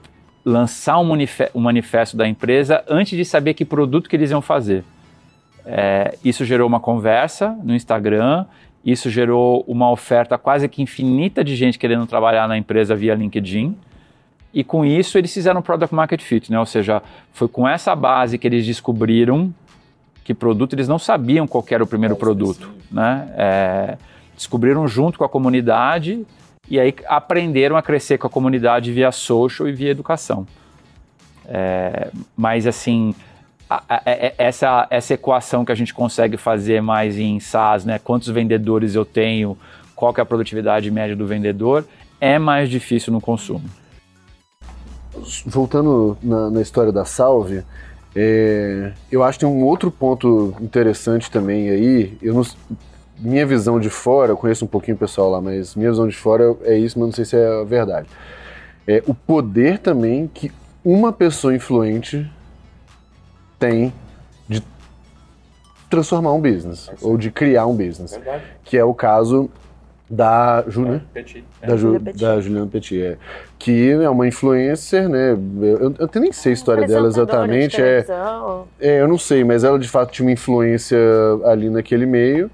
lançar 0.46 0.98
um, 1.00 1.12
um 1.54 1.60
manifesto 1.60 2.16
da 2.16 2.28
empresa 2.28 2.84
antes 2.88 3.18
de 3.18 3.26
saber 3.26 3.54
que 3.54 3.66
produto 3.66 4.10
que 4.10 4.16
eles 4.16 4.32
iam 4.32 4.42
fazer. 4.42 4.84
É, 5.66 6.18
isso 6.24 6.46
gerou 6.46 6.66
uma 6.66 6.80
conversa 6.80 7.50
no 7.62 7.76
Instagram, 7.76 8.46
isso 8.88 9.10
gerou 9.10 9.66
uma 9.68 9.92
oferta 9.92 10.38
quase 10.38 10.70
que 10.70 10.82
infinita 10.82 11.44
de 11.44 11.58
gente 11.58 11.78
querendo 11.78 12.08
trabalhar 12.08 12.48
na 12.48 12.58
empresa 12.58 12.96
via 12.96 13.14
LinkedIn. 13.14 13.76
E 14.54 14.64
com 14.64 14.86
isso 14.86 15.18
eles 15.18 15.34
fizeram 15.34 15.62
Product 15.62 15.94
Market 15.94 16.22
Fit, 16.22 16.50
né? 16.50 16.58
ou 16.58 16.66
seja, 16.66 17.04
foi 17.34 17.50
com 17.50 17.68
essa 17.68 17.94
base 17.94 18.38
que 18.38 18.48
eles 18.48 18.66
descobriram 18.66 19.54
que 20.24 20.34
produto 20.34 20.74
eles 20.74 20.88
não 20.88 20.98
sabiam 20.98 21.46
qual 21.46 21.66
era 21.70 21.84
o 21.84 21.88
primeiro 21.88 22.16
produto. 22.16 22.72
Né? 22.90 23.28
É, 23.36 23.98
descobriram 24.38 24.88
junto 24.88 25.18
com 25.18 25.26
a 25.26 25.30
comunidade 25.30 26.26
e 26.70 26.80
aí 26.80 26.96
aprenderam 27.08 27.76
a 27.76 27.82
crescer 27.82 28.18
com 28.18 28.28
a 28.28 28.30
comunidade 28.30 28.90
via 28.94 29.12
social 29.12 29.68
e 29.68 29.74
via 29.74 29.90
educação. 29.90 30.48
É, 31.46 32.10
mas 32.38 32.66
assim, 32.66 33.14
essa, 34.38 34.88
essa 34.90 35.14
equação 35.14 35.66
que 35.66 35.72
a 35.72 35.76
gente 35.76 35.94
consegue 35.94 36.38
fazer 36.38 36.82
mais 36.82 37.18
em 37.18 37.40
SaaS, 37.40 37.86
né? 37.86 38.00
Quantos 38.00 38.30
vendedores 38.30 38.96
eu 38.96 39.04
tenho, 39.04 39.58
qual 39.96 40.14
que 40.14 40.20
é 40.20 40.24
a 40.24 40.26
produtividade 40.26 40.90
média 40.90 41.16
do 41.16 41.28
vendedor, 41.28 41.86
é 42.20 42.40
mais 42.40 42.70
difícil 42.70 43.12
no 43.12 43.20
consumo. 43.20 43.64
Voltando 45.46 46.18
na, 46.22 46.50
na 46.50 46.62
história 46.62 46.92
da 46.92 47.04
Salve, 47.04 47.64
é, 48.16 48.94
eu 49.12 49.24
acho 49.24 49.40
que 49.40 49.46
tem 49.46 49.54
um 49.54 49.64
outro 49.64 49.92
ponto 49.92 50.56
interessante 50.62 51.30
também 51.30 51.70
aí. 51.70 52.18
Eu 52.22 52.34
não, 52.34 52.44
minha 53.20 53.46
visão 53.46 53.80
de 53.80 53.90
fora, 53.90 54.32
eu 54.32 54.38
conheço 54.38 54.66
um 54.66 54.68
pouquinho 54.68 54.96
o 54.96 55.00
pessoal 55.00 55.30
lá, 55.30 55.42
mas 55.42 55.76
minha 55.76 55.90
visão 55.90 56.08
de 56.08 56.16
fora 56.16 56.56
é 56.64 56.78
isso, 56.78 56.98
mas 57.00 57.08
não 57.08 57.14
sei 57.14 57.26
se 57.26 57.36
é 57.36 57.62
a 57.62 57.64
verdade. 57.64 58.08
É 58.88 59.04
o 59.06 59.14
poder 59.14 59.80
também 59.80 60.30
que 60.32 60.52
uma 60.86 61.12
pessoa 61.12 61.54
influente 61.54 62.30
tem 63.60 63.94
de 64.48 64.64
transformar 65.90 66.34
um 66.34 66.42
business 66.42 66.90
ou 67.02 67.18
de 67.18 67.32
criar 67.32 67.66
um 67.66 67.76
business, 67.76 68.20
que 68.64 68.78
é 68.78 68.84
o 68.84 68.94
caso 68.94 69.50
da 70.10 70.64
Ju, 70.68 70.86
né? 70.86 71.02
da, 71.62 71.76
Ju, 71.76 72.00
Petit. 72.00 72.20
da 72.20 72.40
Juliana 72.40 72.68
Petit, 72.68 73.02
é. 73.02 73.18
que 73.60 73.92
é 73.92 74.10
uma 74.10 74.26
influencer, 74.28 75.10
né? 75.10 75.32
Eu, 75.62 75.94
eu 75.98 76.06
até 76.06 76.20
nem 76.20 76.32
sei 76.32 76.52
a 76.52 76.54
história 76.54 76.88
dela 76.88 77.10
Apresentadora 77.10 77.48
de 77.48 77.58
exatamente, 77.58 77.82
é, 77.82 78.06
é, 78.80 79.02
eu 79.02 79.08
não 79.08 79.18
sei, 79.18 79.44
mas 79.44 79.64
ela 79.64 79.78
de 79.78 79.88
fato 79.88 80.12
tinha 80.12 80.26
uma 80.26 80.32
influência 80.32 80.98
ali 81.44 81.70
naquele 81.70 82.06
meio. 82.06 82.50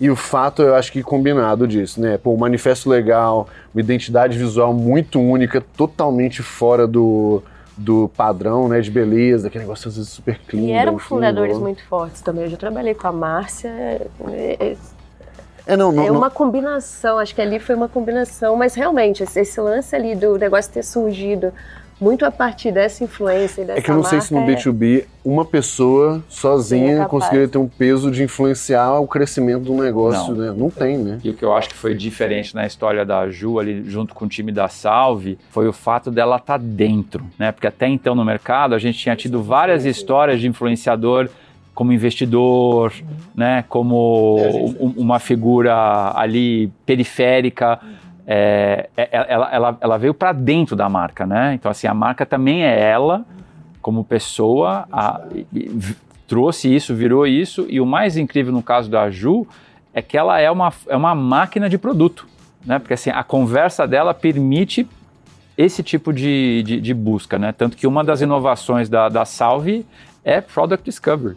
E 0.00 0.10
o 0.10 0.16
fato, 0.16 0.62
eu 0.62 0.74
acho 0.74 0.90
que 0.90 1.02
combinado 1.02 1.66
disso, 1.66 2.00
né? 2.00 2.18
Pô, 2.18 2.32
um 2.32 2.36
manifesto 2.36 2.88
legal, 2.88 3.48
uma 3.72 3.80
identidade 3.80 4.36
visual 4.36 4.72
muito 4.72 5.20
única, 5.20 5.60
totalmente 5.76 6.42
fora 6.42 6.88
do, 6.88 7.42
do 7.76 8.08
padrão, 8.16 8.68
né? 8.68 8.80
De 8.80 8.90
beleza, 8.90 9.48
aquele 9.48 9.64
negócio 9.64 9.88
às 9.88 9.96
vezes 9.96 10.10
super 10.10 10.38
clean. 10.46 10.62
E 10.64 10.70
eram 10.72 10.92
branquinho, 10.94 11.08
fundadores 11.08 11.58
muito 11.58 11.82
fortes 11.86 12.20
também. 12.20 12.44
Eu 12.44 12.50
já 12.50 12.56
trabalhei 12.56 12.94
com 12.94 13.06
a 13.06 13.12
Márcia. 13.12 13.68
É, 13.68 14.06
é- 14.60 14.76
É, 15.66 15.76
não, 15.76 15.92
não, 15.92 16.02
é 16.04 16.08
não- 16.08 16.16
uma 16.18 16.28
combinação, 16.30 17.18
acho 17.18 17.34
que 17.34 17.40
ali 17.40 17.60
foi 17.60 17.74
uma 17.76 17.88
combinação, 17.88 18.56
mas 18.56 18.74
realmente, 18.74 19.22
esse 19.22 19.60
lance 19.60 19.94
ali 19.94 20.14
do 20.16 20.36
negócio 20.36 20.72
ter 20.72 20.82
surgido 20.82 21.52
muito 22.00 22.24
a 22.24 22.30
partir 22.30 22.72
dessa 22.72 23.04
influência 23.04 23.62
e 23.62 23.64
dessa 23.64 23.78
É 23.78 23.82
que 23.82 23.90
eu 23.90 23.94
não 23.94 24.02
sei 24.02 24.20
se 24.20 24.32
no 24.34 24.40
marca, 24.40 24.52
é- 24.52 24.56
B2B 24.56 25.04
uma 25.24 25.44
pessoa 25.44 26.22
sozinha 26.28 27.02
é 27.02 27.04
conseguiria 27.04 27.46
ter 27.46 27.58
um 27.58 27.68
peso 27.68 28.10
de 28.10 28.22
influenciar 28.24 28.98
o 28.98 29.06
crescimento 29.06 29.62
do 29.64 29.74
negócio, 29.74 30.34
Não. 30.34 30.46
né? 30.46 30.54
Não 30.56 30.68
tem, 30.70 30.98
né? 30.98 31.20
E 31.22 31.30
o 31.30 31.34
que 31.34 31.44
eu 31.44 31.54
acho 31.54 31.68
que 31.68 31.76
foi 31.76 31.94
diferente 31.94 32.54
na 32.54 32.66
história 32.66 33.04
da 33.04 33.28
Ju, 33.30 33.58
ali 33.60 33.84
junto 33.88 34.14
com 34.14 34.24
o 34.24 34.28
time 34.28 34.50
da 34.50 34.66
Salve, 34.68 35.38
foi 35.50 35.68
o 35.68 35.72
fato 35.72 36.10
dela 36.10 36.36
estar 36.36 36.58
dentro, 36.58 37.24
né? 37.38 37.52
Porque 37.52 37.66
até 37.68 37.86
então 37.86 38.14
no 38.14 38.24
mercado 38.24 38.74
a 38.74 38.78
gente 38.78 38.98
tinha 38.98 39.14
tido 39.14 39.42
várias 39.42 39.84
histórias 39.84 40.40
de 40.40 40.48
influenciador 40.48 41.28
como 41.74 41.92
investidor, 41.92 42.92
né? 43.34 43.64
Como 43.68 44.36
um- 44.80 44.92
uma 44.96 45.18
figura 45.18 46.12
ali 46.16 46.68
periférica. 46.84 47.78
É, 48.34 48.88
é- 48.96 49.08
ela, 49.28 49.50
ela, 49.52 49.78
ela 49.78 49.98
veio 49.98 50.14
para 50.14 50.32
dentro 50.32 50.74
da 50.74 50.88
marca, 50.88 51.26
né? 51.26 51.52
Então 51.52 51.70
assim 51.70 51.86
a 51.86 51.92
marca 51.92 52.24
também 52.24 52.64
é 52.64 52.80
ela 52.80 53.26
como 53.82 54.02
pessoa, 54.02 54.86
a- 54.90 55.20
trouxe 56.26 56.74
isso, 56.74 56.94
virou 56.94 57.26
isso. 57.26 57.66
E 57.68 57.78
o 57.78 57.84
mais 57.84 58.16
incrível 58.16 58.50
no 58.50 58.62
caso 58.62 58.90
da 58.90 59.10
Ju 59.10 59.46
é 59.92 60.00
que 60.00 60.16
ela 60.16 60.40
é 60.40 60.50
uma, 60.50 60.72
é 60.88 60.96
uma 60.96 61.14
máquina 61.14 61.68
de 61.68 61.76
produto, 61.76 62.26
né? 62.64 62.78
Porque 62.78 62.94
assim, 62.94 63.10
a 63.10 63.22
conversa 63.22 63.86
dela 63.86 64.14
permite 64.14 64.88
esse 65.58 65.82
tipo 65.82 66.10
de, 66.10 66.62
de, 66.62 66.80
de 66.80 66.94
busca, 66.94 67.38
né? 67.38 67.52
Tanto 67.52 67.76
que 67.76 67.86
uma 67.86 68.02
das 68.02 68.22
inovações 68.22 68.88
da, 68.88 69.10
da 69.10 69.26
Salve 69.26 69.84
é 70.24 70.40
Product 70.40 70.82
Discovery. 70.86 71.36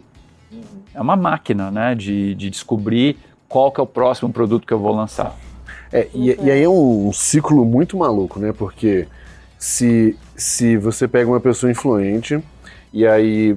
É 0.94 1.00
uma 1.02 1.14
máquina, 1.16 1.70
né? 1.70 1.94
De, 1.94 2.34
de 2.34 2.48
descobrir 2.48 3.18
qual 3.46 3.70
que 3.70 3.78
é 3.78 3.82
o 3.82 3.86
próximo 3.86 4.32
produto 4.32 4.66
que 4.66 4.72
eu 4.72 4.78
vou 4.78 4.94
lançar. 4.96 5.36
É, 5.92 6.08
e, 6.14 6.36
e 6.40 6.50
aí 6.50 6.62
é 6.62 6.68
um, 6.68 7.08
um 7.08 7.12
ciclo 7.12 7.64
muito 7.64 7.96
maluco, 7.96 8.38
né? 8.38 8.52
Porque 8.52 9.06
se, 9.58 10.16
se 10.36 10.76
você 10.76 11.08
pega 11.08 11.30
uma 11.30 11.40
pessoa 11.40 11.70
influente 11.70 12.42
e 12.92 13.06
aí 13.06 13.56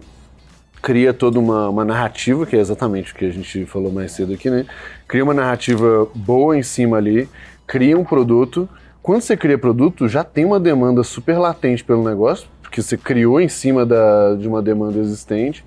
cria 0.82 1.14
toda 1.14 1.40
uma, 1.40 1.70
uma 1.70 1.86
narrativa, 1.86 2.46
que 2.46 2.56
é 2.56 2.60
exatamente 2.60 3.12
o 3.12 3.16
que 3.16 3.26
a 3.26 3.30
gente 3.30 3.66
falou 3.66 3.92
mais 3.92 4.12
cedo 4.12 4.34
aqui, 4.34 4.50
né? 4.50 4.66
Cria 5.08 5.24
uma 5.24 5.34
narrativa 5.34 6.08
boa 6.16 6.58
em 6.58 6.64
cima 6.64 6.98
ali, 6.98 7.28
cria 7.68 7.98
um 7.98 8.04
produto. 8.04 8.68
Quando 9.02 9.22
você 9.22 9.36
cria 9.36 9.58
produto, 9.58 10.08
já 10.08 10.24
tem 10.24 10.46
uma 10.46 10.60
demanda 10.60 11.04
super 11.04 11.38
latente 11.38 11.84
pelo 11.84 12.04
negócio, 12.04 12.48
porque 12.62 12.82
você 12.82 12.98
criou 12.98 13.42
em 13.42 13.50
cima 13.50 13.86
da, 13.86 14.36
de 14.36 14.48
uma 14.48 14.62
demanda 14.62 15.00
existente. 15.00 15.66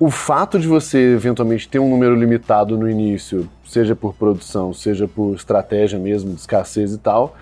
O 0.00 0.10
fato 0.10 0.60
de 0.60 0.68
você 0.68 1.14
eventualmente 1.14 1.68
ter 1.68 1.80
um 1.80 1.90
número 1.90 2.14
limitado 2.14 2.78
no 2.78 2.88
início, 2.88 3.48
seja 3.64 3.96
por 3.96 4.14
produção, 4.14 4.72
seja 4.72 5.08
por 5.08 5.34
estratégia 5.34 5.98
mesmo, 5.98 6.32
de 6.32 6.40
escassez 6.40 6.92
e 6.92 6.98
tal, 6.98 7.34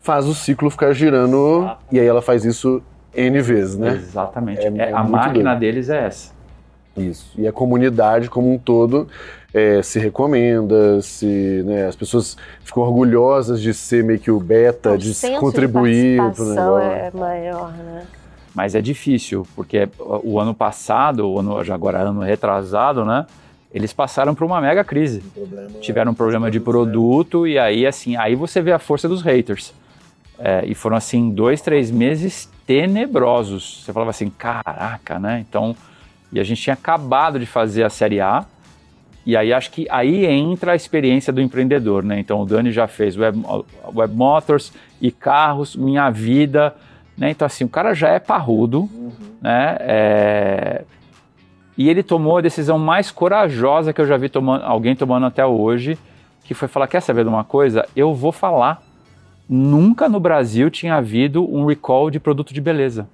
faz 0.00 0.26
o 0.26 0.34
ciclo 0.34 0.68
ficar 0.68 0.92
girando 0.92 1.62
Exato. 1.62 1.84
e 1.90 2.00
aí 2.00 2.06
ela 2.06 2.20
faz 2.20 2.44
isso 2.44 2.82
N 3.14 3.40
vezes, 3.40 3.78
né? 3.78 3.94
Exatamente. 3.94 4.60
É, 4.60 4.72
é, 4.76 4.92
a 4.92 5.02
máquina 5.02 5.50
doido. 5.50 5.60
deles 5.60 5.88
é 5.88 6.06
essa. 6.06 6.34
Isso. 6.94 7.32
E 7.38 7.48
a 7.48 7.52
comunidade 7.52 8.28
como 8.28 8.52
um 8.52 8.58
todo 8.58 9.08
é, 9.52 9.82
se 9.82 9.98
recomenda, 9.98 11.00
se, 11.00 11.62
né, 11.64 11.86
as 11.86 11.96
pessoas 11.96 12.36
ficam 12.62 12.82
orgulhosas 12.82 13.60
de 13.60 13.72
ser 13.72 14.04
meio 14.04 14.18
que 14.18 14.30
o 14.30 14.38
beta, 14.38 14.92
o 14.92 14.98
de 14.98 15.14
contribuir 15.40 16.18
para 16.34 16.42
o 16.42 16.48
negócio. 16.48 16.78
é 16.78 17.10
maior, 17.14 17.72
né? 17.72 18.06
Mas 18.54 18.74
é 18.74 18.80
difícil, 18.80 19.46
porque 19.56 19.88
o 19.98 20.38
ano 20.38 20.54
passado, 20.54 21.28
o 21.28 21.40
ano, 21.40 21.58
agora 21.72 21.98
ano 21.98 22.20
retrasado, 22.20 23.04
né? 23.04 23.26
Eles 23.72 23.92
passaram 23.92 24.34
por 24.34 24.44
uma 24.44 24.60
mega 24.60 24.84
crise. 24.84 25.22
Um 25.36 25.80
Tiveram 25.80 26.12
um 26.12 26.14
problema 26.14 26.48
de 26.48 26.60
produto 26.60 27.46
e 27.46 27.58
aí, 27.58 27.84
assim, 27.84 28.16
aí 28.16 28.36
você 28.36 28.62
vê 28.62 28.70
a 28.70 28.78
força 28.78 29.08
dos 29.08 29.22
haters. 29.22 29.74
É, 30.38 30.64
e 30.64 30.74
foram, 30.74 30.96
assim, 30.96 31.30
dois, 31.30 31.60
três 31.60 31.90
meses 31.90 32.48
tenebrosos. 32.64 33.82
Você 33.82 33.92
falava 33.92 34.10
assim, 34.10 34.30
caraca, 34.30 35.18
né? 35.18 35.44
Então, 35.48 35.74
e 36.32 36.38
a 36.38 36.44
gente 36.44 36.62
tinha 36.62 36.74
acabado 36.74 37.40
de 37.40 37.46
fazer 37.46 37.82
a 37.82 37.90
Série 37.90 38.20
A, 38.20 38.44
e 39.26 39.36
aí 39.36 39.52
acho 39.52 39.70
que 39.70 39.86
aí 39.90 40.26
entra 40.26 40.72
a 40.72 40.76
experiência 40.76 41.32
do 41.32 41.40
empreendedor, 41.40 42.04
né? 42.04 42.18
Então 42.20 42.42
o 42.42 42.44
Dani 42.44 42.70
já 42.70 42.86
fez 42.86 43.16
Web, 43.16 43.42
web 43.94 44.14
Motors 44.14 44.72
e 45.00 45.10
carros, 45.10 45.74
minha 45.74 46.10
vida, 46.10 46.74
né? 47.16 47.30
Então, 47.30 47.46
assim, 47.46 47.64
o 47.64 47.68
cara 47.68 47.94
já 47.94 48.08
é 48.08 48.18
parrudo, 48.18 48.80
uhum. 48.80 49.12
né? 49.40 49.76
É... 49.80 50.84
E 51.76 51.88
ele 51.88 52.02
tomou 52.02 52.38
a 52.38 52.40
decisão 52.40 52.78
mais 52.78 53.10
corajosa 53.10 53.92
que 53.92 54.00
eu 54.00 54.06
já 54.06 54.16
vi 54.16 54.28
tomando, 54.28 54.64
alguém 54.64 54.94
tomando 54.94 55.26
até 55.26 55.44
hoje, 55.44 55.98
que 56.44 56.54
foi 56.54 56.68
falar: 56.68 56.86
quer 56.86 57.00
saber 57.00 57.24
de 57.24 57.28
uma 57.28 57.44
coisa? 57.44 57.86
Eu 57.96 58.14
vou 58.14 58.32
falar. 58.32 58.82
Nunca 59.46 60.08
no 60.08 60.18
Brasil 60.18 60.70
tinha 60.70 60.94
havido 60.94 61.44
um 61.54 61.66
recall 61.66 62.10
de 62.10 62.18
produto 62.18 62.54
de 62.54 62.60
beleza. 62.62 63.06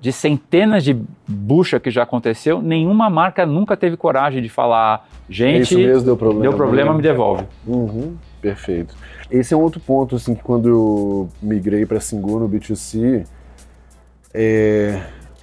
De 0.00 0.12
centenas 0.12 0.84
de 0.84 0.96
bucha 1.26 1.80
que 1.80 1.90
já 1.90 2.04
aconteceu, 2.04 2.62
nenhuma 2.62 3.10
marca 3.10 3.44
nunca 3.44 3.76
teve 3.76 3.96
coragem 3.96 4.40
de 4.40 4.48
falar, 4.48 5.08
gente, 5.28 5.62
Isso 5.62 5.78
mesmo 5.78 6.04
deu 6.04 6.16
problema, 6.16 6.42
deu 6.42 6.52
problema 6.52 6.94
me 6.94 7.02
devolve. 7.02 7.44
Uhum, 7.66 8.16
perfeito. 8.40 8.94
Esse 9.30 9.54
é 9.54 9.56
um 9.56 9.60
outro 9.60 9.80
ponto, 9.80 10.16
assim, 10.16 10.34
que 10.34 10.42
quando 10.42 10.68
eu 10.68 11.28
migrei 11.42 11.84
para 11.84 12.00
Singu 12.00 12.38
no 12.38 12.48
B2C, 12.48 13.26
é, 14.32 15.00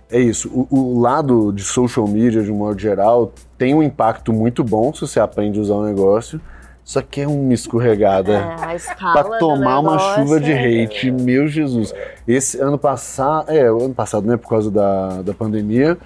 é 0.09 0.19
isso. 0.19 0.49
O, 0.49 0.67
o, 0.69 0.99
lado 0.99 1.51
de 1.51 1.63
social 1.63 2.07
media, 2.07 2.41
de 2.43 2.51
um 2.51 2.57
modo 2.57 2.79
geral, 2.79 3.31
tem 3.57 3.73
um 3.73 3.83
impacto 3.83 4.31
muito 4.31 4.63
bom 4.63 4.93
se 4.93 5.01
você 5.01 5.19
aprende 5.19 5.59
a 5.59 5.61
usar 5.61 5.75
o 5.75 5.85
negócio. 5.85 6.39
Só 6.83 7.01
que 7.01 7.21
é 7.21 7.27
uma 7.27 7.51
escorregada 7.51 8.33
é, 8.33 8.77
para 9.11 9.39
tomar 9.39 9.79
uma 9.79 9.97
chuva 9.97 10.39
de 10.39 10.51
é 10.51 10.83
hate, 10.83 11.09
é... 11.09 11.11
meu 11.11 11.47
Jesus. 11.47 11.91
Esse 12.27 12.59
ano 12.59 12.77
passado, 12.77 13.49
é, 13.49 13.71
o 13.71 13.85
ano 13.85 13.93
passado, 13.95 14.27
né, 14.27 14.37
por 14.37 14.47
causa 14.47 14.69
da, 14.69 15.23
da 15.23 15.33
pandemia, 15.33 15.97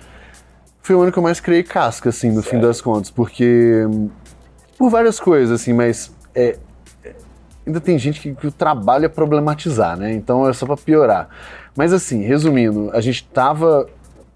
foi 0.82 0.96
o 0.96 1.02
ano 1.02 1.12
que 1.12 1.20
eu 1.20 1.24
mais 1.24 1.42
criei 1.42 1.64
casca, 1.64 2.08
assim, 2.08 2.32
no 2.32 2.42
fim 2.42 2.62
das 2.62 2.80
contas, 2.80 3.12
porque 3.12 3.84
por 4.78 4.90
várias 4.90 5.20
coisas, 5.20 5.62
assim, 5.62 5.74
mas 5.74 6.16
é, 6.34 6.58
ainda 7.70 7.80
tem 7.80 7.98
gente 7.98 8.20
que, 8.20 8.34
que 8.34 8.48
o 8.48 8.52
trabalho 8.52 9.06
é 9.06 9.10
problematizar, 9.10 9.96
né? 9.96 10.12
Então 10.14 10.48
é 10.48 10.54
só 10.54 10.66
para 10.66 10.76
piorar. 10.76 11.30
Mas 11.76 11.94
assim, 11.94 12.22
resumindo, 12.24 12.90
a 12.94 13.00
gente 13.00 13.24
tava 13.26 13.88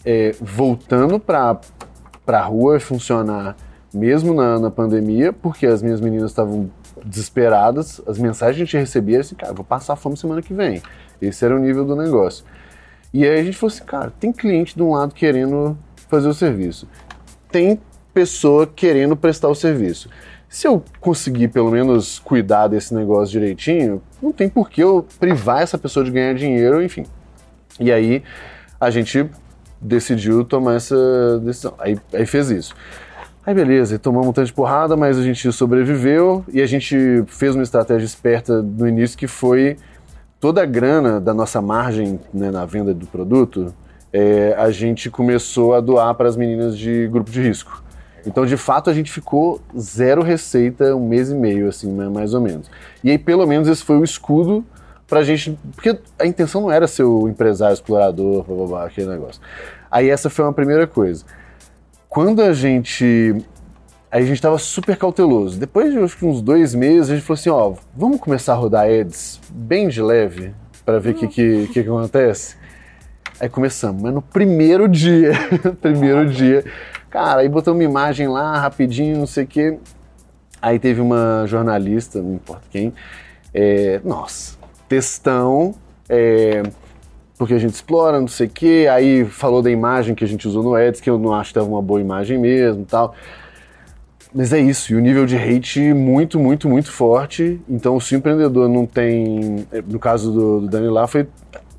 é, 0.05 0.33
voltando 0.39 1.19
para 1.19 1.59
a 2.27 2.41
rua 2.41 2.79
funcionar 2.79 3.55
mesmo 3.93 4.33
na, 4.33 4.59
na 4.59 4.71
pandemia, 4.71 5.33
porque 5.33 5.65
as 5.65 5.81
minhas 5.81 5.99
meninas 5.99 6.31
estavam 6.31 6.71
desesperadas, 7.03 8.01
as 8.07 8.17
mensagens 8.17 8.55
que 8.57 8.61
a 8.61 8.65
gente 8.65 8.77
recebia 8.77 9.19
assim, 9.19 9.35
cara, 9.35 9.53
vou 9.53 9.65
passar 9.65 9.95
fome 9.95 10.15
semana 10.15 10.41
que 10.41 10.53
vem. 10.53 10.81
Esse 11.21 11.43
era 11.43 11.55
o 11.55 11.59
nível 11.59 11.85
do 11.85 11.95
negócio. 11.95 12.45
E 13.13 13.25
aí 13.25 13.39
a 13.39 13.43
gente 13.43 13.57
falou 13.57 13.73
assim, 13.73 13.83
cara, 13.83 14.11
tem 14.19 14.31
cliente 14.31 14.75
de 14.75 14.81
um 14.81 14.91
lado 14.91 15.13
querendo 15.13 15.77
fazer 16.07 16.27
o 16.27 16.33
serviço, 16.33 16.87
tem 17.51 17.79
pessoa 18.13 18.67
querendo 18.67 19.15
prestar 19.15 19.49
o 19.49 19.55
serviço 19.55 20.09
se 20.53 20.67
eu 20.67 20.83
conseguir 20.99 21.47
pelo 21.47 21.71
menos 21.71 22.19
cuidar 22.19 22.67
desse 22.67 22.93
negócio 22.93 23.31
direitinho, 23.31 23.99
não 24.21 24.31
tem 24.31 24.47
por 24.47 24.69
que 24.69 24.83
eu 24.83 25.03
privar 25.19 25.63
essa 25.63 25.79
pessoa 25.79 26.05
de 26.05 26.11
ganhar 26.11 26.35
dinheiro, 26.35 26.79
enfim. 26.83 27.07
E 27.79 27.91
aí 27.91 28.21
a 28.79 28.91
gente 28.91 29.27
decidiu 29.81 30.45
tomar 30.45 30.75
essa 30.75 31.39
decisão. 31.39 31.73
Aí, 31.79 31.97
aí 32.13 32.27
fez 32.27 32.51
isso. 32.51 32.75
Aí 33.43 33.55
beleza, 33.55 33.97
tomamos 33.97 34.27
um 34.27 34.31
tanto 34.31 34.45
de 34.45 34.53
porrada, 34.53 34.95
mas 34.95 35.17
a 35.17 35.23
gente 35.23 35.51
sobreviveu 35.51 36.45
e 36.53 36.61
a 36.61 36.67
gente 36.67 37.23
fez 37.25 37.55
uma 37.55 37.63
estratégia 37.63 38.05
esperta 38.05 38.61
no 38.61 38.87
início 38.87 39.17
que 39.17 39.25
foi 39.25 39.75
toda 40.39 40.61
a 40.61 40.67
grana 40.67 41.19
da 41.19 41.33
nossa 41.33 41.63
margem 41.63 42.19
né, 42.31 42.51
na 42.51 42.63
venda 42.63 42.93
do 42.93 43.07
produto, 43.07 43.73
é, 44.13 44.53
a 44.55 44.69
gente 44.69 45.09
começou 45.09 45.73
a 45.73 45.81
doar 45.81 46.13
para 46.13 46.29
as 46.29 46.37
meninas 46.37 46.77
de 46.77 47.07
grupo 47.07 47.31
de 47.31 47.41
risco. 47.41 47.82
Então, 48.25 48.45
de 48.45 48.55
fato, 48.57 48.89
a 48.89 48.93
gente 48.93 49.11
ficou 49.11 49.59
zero 49.77 50.21
receita 50.21 50.95
um 50.95 51.07
mês 51.07 51.29
e 51.29 51.35
meio, 51.35 51.67
assim, 51.67 51.91
né, 51.91 52.07
mais 52.07 52.33
ou 52.33 52.41
menos. 52.41 52.69
E 53.03 53.11
aí, 53.11 53.17
pelo 53.17 53.45
menos, 53.45 53.67
esse 53.67 53.83
foi 53.83 53.97
o 53.97 54.03
escudo 54.03 54.65
pra 55.07 55.23
gente. 55.23 55.57
Porque 55.75 55.97
a 56.17 56.25
intenção 56.25 56.61
não 56.61 56.71
era 56.71 56.87
ser 56.87 57.03
o 57.03 57.27
empresário 57.27 57.73
explorador, 57.73 58.43
blá, 58.43 58.55
blá, 58.55 58.67
blá, 58.67 58.85
aquele 58.85 59.07
negócio. 59.07 59.41
Aí, 59.91 60.09
essa 60.09 60.29
foi 60.29 60.45
uma 60.45 60.53
primeira 60.53 60.87
coisa. 60.87 61.25
Quando 62.07 62.41
a 62.41 62.53
gente. 62.53 63.35
Aí 64.11 64.21
a 64.21 64.25
gente 64.25 64.35
estava 64.35 64.59
super 64.59 64.95
cauteloso. 64.95 65.59
Depois 65.59 65.91
de 65.91 65.97
acho 65.97 66.15
que 66.15 66.23
uns 66.23 66.39
dois 66.39 66.75
meses, 66.75 67.09
a 67.09 67.15
gente 67.15 67.25
falou 67.25 67.39
assim: 67.39 67.49
ó, 67.49 67.73
vamos 67.95 68.19
começar 68.19 68.53
a 68.53 68.55
rodar 68.55 68.85
ads 68.85 69.41
bem 69.49 69.87
de 69.87 70.01
leve 70.01 70.53
para 70.85 70.99
ver 70.99 71.11
o 71.11 71.13
que, 71.15 71.27
que, 71.27 71.67
que, 71.67 71.73
que 71.73 71.79
acontece. 71.79 72.55
Aí 73.39 73.49
começamos, 73.49 74.01
mas 74.01 74.13
no 74.13 74.21
primeiro 74.21 74.87
dia, 74.87 75.31
primeiro 75.81 76.29
dia, 76.29 76.63
Cara, 77.13 77.41
aí 77.41 77.47
botou 77.47 77.75
uma 77.75 77.83
imagem 77.83 78.27
lá, 78.27 78.57
rapidinho, 78.57 79.19
não 79.19 79.27
sei 79.27 79.43
o 79.43 79.47
quê. 79.47 79.77
Aí 80.59 80.79
teve 80.79 80.99
uma 80.99 81.45
jornalista, 81.45 82.19
não 82.19 82.33
importa 82.33 82.63
quem, 82.71 82.91
é, 83.53 84.01
nossa, 84.03 84.57
textão, 84.89 85.75
é, 86.09 86.63
porque 87.37 87.53
a 87.53 87.59
gente 87.59 87.75
explora, 87.75 88.19
não 88.19 88.27
sei 88.27 88.47
o 88.47 88.49
quê. 88.49 88.87
Aí 88.91 89.25
falou 89.25 89.61
da 89.61 89.69
imagem 89.69 90.15
que 90.15 90.23
a 90.23 90.27
gente 90.27 90.47
usou 90.47 90.63
no 90.63 90.75
Eds, 90.75 90.99
que 90.99 91.07
eu 91.07 91.19
não 91.19 91.35
acho 91.35 91.53
que 91.53 91.59
estava 91.59 91.71
uma 91.71 91.83
boa 91.83 92.01
imagem 92.01 92.39
mesmo 92.39 92.83
tal. 92.83 93.13
Mas 94.33 94.51
é 94.51 94.59
isso, 94.59 94.91
e 94.91 94.95
o 94.95 94.99
nível 94.99 95.27
de 95.27 95.37
hate 95.37 95.93
muito, 95.93 96.39
muito, 96.39 96.67
muito 96.67 96.91
forte. 96.91 97.61
Então, 97.69 97.99
se 97.99 98.15
o 98.15 98.17
empreendedor 98.17 98.67
não 98.67 98.87
tem. 98.87 99.67
No 99.87 99.99
caso 99.99 100.31
do, 100.31 100.61
do 100.61 100.67
Dani 100.67 100.87
lá, 100.87 101.05
foi 101.05 101.27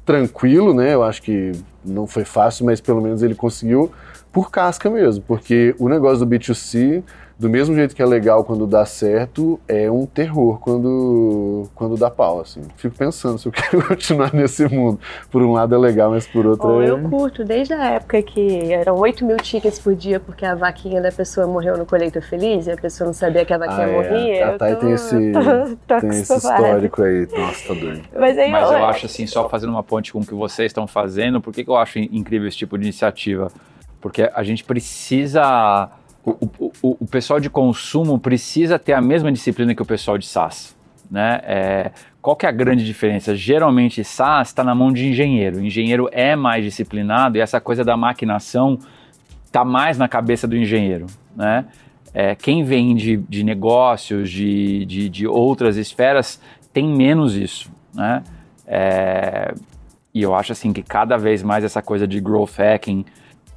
tranquilo, 0.07 0.73
né? 0.73 0.95
Eu 0.95 1.03
acho 1.03 1.21
que 1.21 1.51
não 1.85 2.07
foi 2.07 2.25
fácil, 2.25 2.65
mas 2.65 2.81
pelo 2.81 3.03
menos 3.03 3.21
ele 3.21 3.35
conseguiu 3.35 3.91
por 4.35 4.51
casca 4.51 4.91
mesmo, 4.91 5.23
porque 5.29 5.77
o 5.79 5.89
negócio 5.89 6.27
do 6.27 6.27
B2C, 6.27 7.05
do 7.39 7.49
mesmo 7.49 7.73
jeito 7.73 7.95
que 7.95 8.03
é 8.03 8.05
legal 8.05 8.43
quando 8.43 8.67
dá 8.67 8.85
certo, 8.85 9.61
é 9.69 9.89
um 9.89 10.07
terror 10.07 10.59
quando, 10.59 11.69
quando 11.73 11.97
dá 11.97 12.11
pau, 12.11 12.41
assim. 12.41 12.63
Fico 12.77 12.97
pensando 12.97 13.39
se 13.39 13.47
eu 13.47 13.53
quero 13.55 13.87
continuar 13.87 14.35
nesse 14.35 14.67
mundo. 14.69 14.99
Por 15.31 15.41
um 15.41 15.53
lado 15.53 15.73
é 15.73 15.79
legal, 15.79 16.11
mas 16.11 16.27
por 16.27 16.47
outro 16.47 16.67
oh, 16.67 16.83
é... 16.83 16.91
Eu 16.91 17.09
curto, 17.09 17.45
desde 17.45 17.75
a 17.75 17.85
época 17.91 18.21
que 18.23 18.73
eram 18.73 18.97
8 18.97 19.25
mil 19.25 19.37
tickets 19.37 19.79
por 19.79 19.95
dia 19.95 20.19
porque 20.19 20.45
a 20.45 20.57
vaquinha 20.57 21.01
da 21.01 21.13
pessoa 21.13 21.47
morreu 21.47 21.79
no 21.79 21.87
colheita 21.87 22.21
feliz 22.21 22.67
e 22.67 22.73
a 22.73 22.77
pessoa 22.77 23.07
não 23.07 23.15
sabia 23.15 23.45
que 23.45 23.55
a 23.55 23.59
vaquinha 23.59 23.87
ah, 23.87 23.89
é. 23.89 23.93
morria. 23.93 24.47
A 24.49 24.59
Thay 24.59 24.75
tô... 24.75 24.81
tem 24.81 24.93
esse, 24.93 25.15
tô, 25.31 25.77
tô 25.95 26.01
tem 26.01 26.11
esse 26.11 26.35
histórico 26.35 27.03
aí. 27.05 27.29
Nossa, 27.39 27.69
tá 27.69 27.75
doido. 27.75 28.03
Mas, 28.19 28.37
aí, 28.37 28.51
mas 28.51 28.69
eu, 28.69 28.79
eu 28.79 28.85
acho 28.87 29.07
assim, 29.07 29.29
só 29.29 29.49
fazendo 29.49 29.71
uma 29.71 29.83
ponte 29.85 30.13
com 30.13 30.19
o 30.19 30.27
que 30.27 30.35
vocês 30.35 30.71
estão 30.71 30.89
fazendo, 30.89 31.41
por 31.41 31.55
que, 31.55 31.63
que 31.63 31.71
eu 31.71 31.77
acho 31.77 32.01
incrível 32.01 32.49
esse 32.49 32.57
tipo 32.57 32.77
de 32.77 32.83
iniciativa? 32.83 33.53
Porque 34.05 34.31
a 34.35 34.43
gente 34.43 34.63
precisa. 34.63 35.89
O, 36.23 36.47
o, 36.59 36.97
o, 37.01 37.07
pessoal 37.07 37.41
de 37.41 37.49
consumo 37.49 38.19
precisa 38.19 38.79
ter 38.79 38.93
a 38.93 39.01
mesma 39.01 39.33
disciplina 39.33 39.75
que 39.75 39.81
o 39.81 39.87
pessoal 39.87 40.19
de 40.19 40.27
SaaS. 40.27 40.77
Né? 41.11 41.41
É, 41.43 41.91
qual 42.21 42.37
que 42.37 42.45
é 42.45 42.51
a 42.51 42.53
grande 42.53 42.85
diferença? 42.85 43.35
Geralmente 43.35 44.05
SaaS 44.05 44.49
está 44.49 44.63
na 44.63 44.75
mão 44.75 44.93
de 44.93 45.09
engenheiro. 45.09 45.57
O 45.57 45.65
engenheiro 45.65 46.07
é 46.13 46.37
mais 46.37 46.63
disciplinado 46.63 47.39
e 47.39 47.41
essa 47.41 47.63
coisa 47.63 47.83
da 47.83 47.97
maquinação 47.97 48.79
está 49.47 49.65
mais 49.65 49.97
na 49.97 50.07
cabeça 50.07 50.47
do 50.47 50.55
engenheiro. 50.55 51.07
Né? 51.35 51.65
É, 52.13 52.35
quem 52.35 52.63
vem 52.63 52.95
de, 52.95 53.17
de 53.17 53.43
negócios, 53.43 54.29
de, 54.29 54.85
de, 54.85 55.09
de, 55.09 55.27
outras 55.27 55.79
esferas, 55.79 56.39
tem 56.75 56.87
menos 56.87 57.37
isso. 57.37 57.73
Né? 57.95 58.23
É, 58.67 59.55
e 60.13 60.21
eu 60.21 60.35
acho 60.35 60.53
assim 60.53 60.75
que 60.75 60.83
cada 60.83 61.17
vez 61.17 61.43
mais 61.43 61.65
essa 61.65 61.81
coisa 61.81 62.07
de 62.07 62.21
growth 62.21 62.59
hacking, 62.59 63.07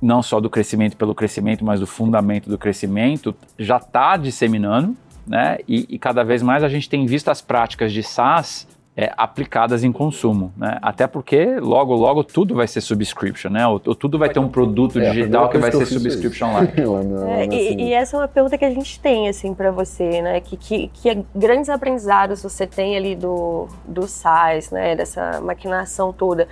não 0.02 0.22
só 0.22 0.40
do 0.40 0.50
crescimento 0.50 0.96
pelo 0.96 1.16
crescimento, 1.16 1.66
mas 1.66 1.80
do 1.80 1.88
fundamento 1.88 2.50
do 2.50 2.58
crescimento, 2.58 3.36
já 3.58 3.78
está 3.78 4.18
disseminando, 4.18 4.96
né? 5.26 5.58
E, 5.68 5.86
e, 5.90 6.00
cada 6.00 6.24
vez 6.24 6.42
mais 6.42 6.64
a 6.64 6.70
gente 6.70 6.90
tem 6.90 7.06
visto 7.06 7.30
as 7.30 7.42
práticas 7.42 7.92
de 7.92 8.02
SaaS 8.02 8.68
é, 8.96 9.14
aplicadas 9.16 9.84
em 9.84 9.92
consumo, 9.92 10.52
né? 10.58 10.80
Até 10.82 11.06
porque 11.06 11.60
logo, 11.60 11.94
logo 11.94 12.24
tudo 12.24 12.56
vai 12.56 12.68
ser 12.68 12.82
subscription, 12.82 13.52
né? 13.52 13.68
Ou, 13.68 13.80
ou 13.86 13.94
tudo 13.94 14.18
vai, 14.18 14.28
vai 14.30 14.34
ter 14.34 14.40
um 14.40 14.48
produto 14.48 15.00
é, 15.00 15.12
digital 15.12 15.50
que 15.50 15.58
vai 15.60 15.72
ser 15.72 15.86
subscription 15.86 16.52
lá. 16.52 16.64
é, 17.30 17.46
e, 17.46 17.90
e, 17.90 17.94
essa 17.94 18.18
é 18.18 18.20
uma 18.22 18.28
pergunta 18.28 18.58
que 18.58 18.66
a 18.66 18.72
gente 18.72 19.00
tem, 19.00 19.30
assim, 19.30 19.54
para 19.54 19.70
você, 19.70 20.22
né? 20.22 20.42
Que, 20.42 20.58
que, 20.58 20.88
que 20.88 21.24
grandes 21.36 21.70
aprendizados 21.70 22.42
você 22.42 22.66
tem 22.66 22.98
ali 22.98 23.16
do, 23.16 23.68
do 23.86 24.08
SaaS, 24.08 24.72
né? 24.72 24.96
Dessa 24.96 25.42
maquinação 25.42 26.12
toda. 26.12 26.48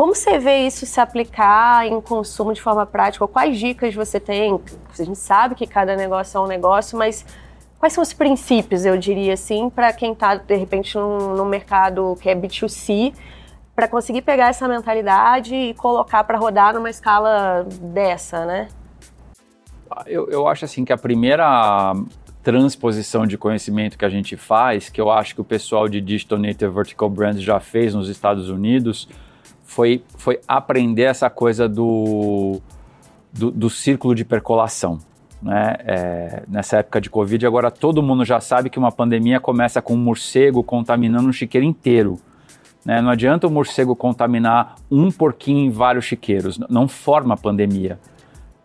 Como 0.00 0.14
você 0.14 0.38
vê 0.38 0.66
isso 0.66 0.86
se 0.86 0.98
aplicar 0.98 1.86
em 1.86 2.00
consumo 2.00 2.54
de 2.54 2.62
forma 2.62 2.86
prática? 2.86 3.28
Quais 3.28 3.58
dicas 3.58 3.94
você 3.94 4.18
tem? 4.18 4.58
A 4.98 5.02
gente 5.04 5.18
sabe 5.18 5.54
que 5.54 5.66
cada 5.66 5.94
negócio 5.94 6.38
é 6.38 6.40
um 6.40 6.46
negócio, 6.46 6.96
mas 6.96 7.22
quais 7.78 7.92
são 7.92 8.00
os 8.00 8.14
princípios, 8.14 8.86
eu 8.86 8.96
diria 8.96 9.34
assim, 9.34 9.68
para 9.68 9.92
quem 9.92 10.12
está, 10.12 10.36
de 10.36 10.56
repente, 10.56 10.96
num, 10.96 11.34
num 11.34 11.44
mercado 11.44 12.16
que 12.18 12.30
é 12.30 12.34
B2C, 12.34 13.12
para 13.76 13.86
conseguir 13.86 14.22
pegar 14.22 14.48
essa 14.48 14.66
mentalidade 14.66 15.54
e 15.54 15.74
colocar 15.74 16.24
para 16.24 16.38
rodar 16.38 16.72
numa 16.72 16.88
escala 16.88 17.66
dessa, 17.82 18.46
né? 18.46 18.68
Eu, 20.06 20.30
eu 20.30 20.48
acho 20.48 20.64
assim 20.64 20.82
que 20.82 20.94
a 20.94 20.98
primeira 20.98 21.92
transposição 22.42 23.26
de 23.26 23.36
conhecimento 23.36 23.98
que 23.98 24.04
a 24.06 24.08
gente 24.08 24.34
faz, 24.34 24.88
que 24.88 24.98
eu 24.98 25.10
acho 25.10 25.34
que 25.34 25.42
o 25.42 25.44
pessoal 25.44 25.86
de 25.90 26.00
Digital 26.00 26.38
Native 26.38 26.72
Vertical 26.72 27.10
Brands 27.10 27.42
já 27.42 27.60
fez 27.60 27.94
nos 27.94 28.08
Estados 28.08 28.48
Unidos, 28.48 29.06
foi, 29.70 30.02
foi 30.16 30.40
aprender 30.48 31.04
essa 31.04 31.30
coisa 31.30 31.68
do, 31.68 32.60
do, 33.32 33.52
do 33.52 33.70
círculo 33.70 34.16
de 34.16 34.24
percolação. 34.24 34.98
Né? 35.40 35.76
É, 35.86 36.42
nessa 36.48 36.78
época 36.78 37.00
de 37.00 37.08
Covid, 37.08 37.46
agora 37.46 37.70
todo 37.70 38.02
mundo 38.02 38.24
já 38.24 38.40
sabe 38.40 38.68
que 38.68 38.80
uma 38.80 38.90
pandemia 38.90 39.38
começa 39.38 39.80
com 39.80 39.94
um 39.94 39.96
morcego 39.96 40.64
contaminando 40.64 41.28
um 41.28 41.32
chiqueiro 41.32 41.64
inteiro. 41.64 42.18
Né? 42.84 43.00
Não 43.00 43.10
adianta 43.10 43.46
o 43.46 43.50
morcego 43.50 43.94
contaminar 43.94 44.74
um 44.90 45.08
porquinho 45.08 45.60
em 45.60 45.70
vários 45.70 46.04
chiqueiros, 46.04 46.58
não 46.68 46.88
forma 46.88 47.36
pandemia. 47.36 47.96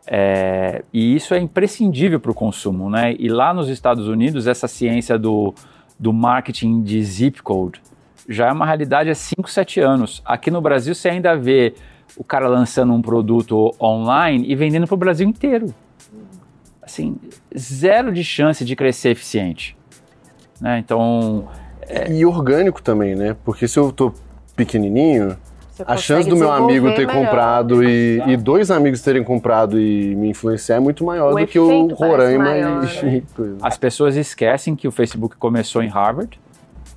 É, 0.07 0.83
e 0.91 1.15
isso 1.15 1.35
é 1.35 1.39
imprescindível 1.39 2.19
para 2.19 2.31
o 2.31 2.33
consumo. 2.35 2.89
Né? 2.89 3.15
E 3.19 3.29
lá 3.29 3.53
nos 3.53 3.69
Estados 3.69 4.07
Unidos, 4.07 4.47
essa 4.47 4.67
ciência 4.67 5.19
do, 5.19 5.53
do 5.99 6.11
marketing 6.11 6.81
de 6.81 7.03
zip 7.03 7.43
code, 7.43 7.79
já 8.27 8.47
é 8.47 8.51
uma 8.51 8.65
realidade 8.65 9.09
há 9.09 9.15
5, 9.15 9.49
7 9.49 9.79
anos. 9.79 10.21
Aqui 10.25 10.49
no 10.49 10.61
Brasil 10.61 10.95
você 10.95 11.09
ainda 11.09 11.35
vê 11.35 11.73
o 12.17 12.23
cara 12.23 12.47
lançando 12.47 12.93
um 12.93 13.01
produto 13.01 13.73
online 13.81 14.45
e 14.47 14.55
vendendo 14.55 14.87
para 14.87 14.95
o 14.95 14.97
Brasil 14.97 15.27
inteiro. 15.27 15.73
Assim, 16.81 17.17
zero 17.57 18.11
de 18.11 18.23
chance 18.23 18.63
de 18.63 18.75
crescer 18.75 19.09
eficiente. 19.09 19.75
Né? 20.61 20.79
Então. 20.79 21.47
É... 21.81 22.11
E 22.11 22.25
orgânico 22.25 22.81
também, 22.81 23.15
né? 23.15 23.35
Porque 23.43 23.67
se 23.67 23.77
eu 23.77 23.91
tô 23.91 24.13
pequenininho, 24.55 25.35
a 25.85 25.97
chance 25.97 26.29
do 26.29 26.37
meu 26.37 26.51
amigo 26.51 26.87
ter 26.93 27.05
melhor. 27.05 27.25
comprado 27.25 27.83
e, 27.83 28.21
e, 28.25 28.37
dois 28.37 28.71
amigos 28.71 29.01
terem 29.01 29.23
comprado 29.23 29.79
e 29.79 30.15
me 30.15 30.29
influenciar 30.29 30.77
é 30.77 30.79
muito 30.79 31.03
maior 31.03 31.33
o 31.33 31.39
do 31.39 31.47
que 31.47 31.59
o 31.59 31.87
Roraima 31.87 32.43
maior, 32.43 32.83
e, 33.03 33.05
né? 33.05 33.23
As 33.61 33.77
pessoas 33.77 34.15
esquecem 34.15 34.75
que 34.75 34.87
o 34.87 34.91
Facebook 34.91 35.35
começou 35.35 35.83
em 35.83 35.89
Harvard 35.89 36.39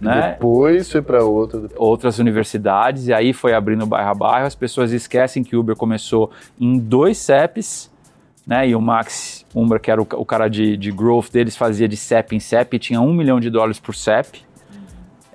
né? 0.01 0.33
Depois 0.33 0.91
foi 0.91 1.03
para 1.03 1.25
outra. 1.25 1.69
Outras 1.77 2.19
universidades, 2.19 3.09
e 3.09 3.13
aí 3.13 3.33
foi 3.33 3.53
abrindo 3.53 3.87
bairro 3.87 4.11
a 4.11 4.15
bairro. 4.15 4.47
As 4.47 4.55
pessoas 4.55 4.93
esquecem 4.93 5.43
que 5.43 5.57
o 5.57 5.61
Uber 5.61 5.77
começou 5.77 6.31
em 6.61 6.79
dois 6.79 7.19
CEPs, 7.19 7.91
né? 8.47 8.69
E 8.69 8.75
o 8.75 8.81
Max 8.81 9.45
Umbra, 9.55 9.79
que 9.79 9.91
era 9.91 10.01
o, 10.01 10.07
o 10.13 10.25
cara 10.25 10.49
de, 10.49 10.77
de 10.77 10.93
growth 10.93 11.31
deles, 11.33 11.57
fazia 11.57 11.89
de 11.89 11.97
CEP 11.97 12.37
em 12.37 12.41
CEP 12.41 12.77
e 12.77 12.79
tinha 12.79 13.01
um 13.01 13.13
milhão 13.13 13.41
de 13.41 13.51
dólares 13.51 13.81
por 13.81 13.95
CEP. 13.95 14.43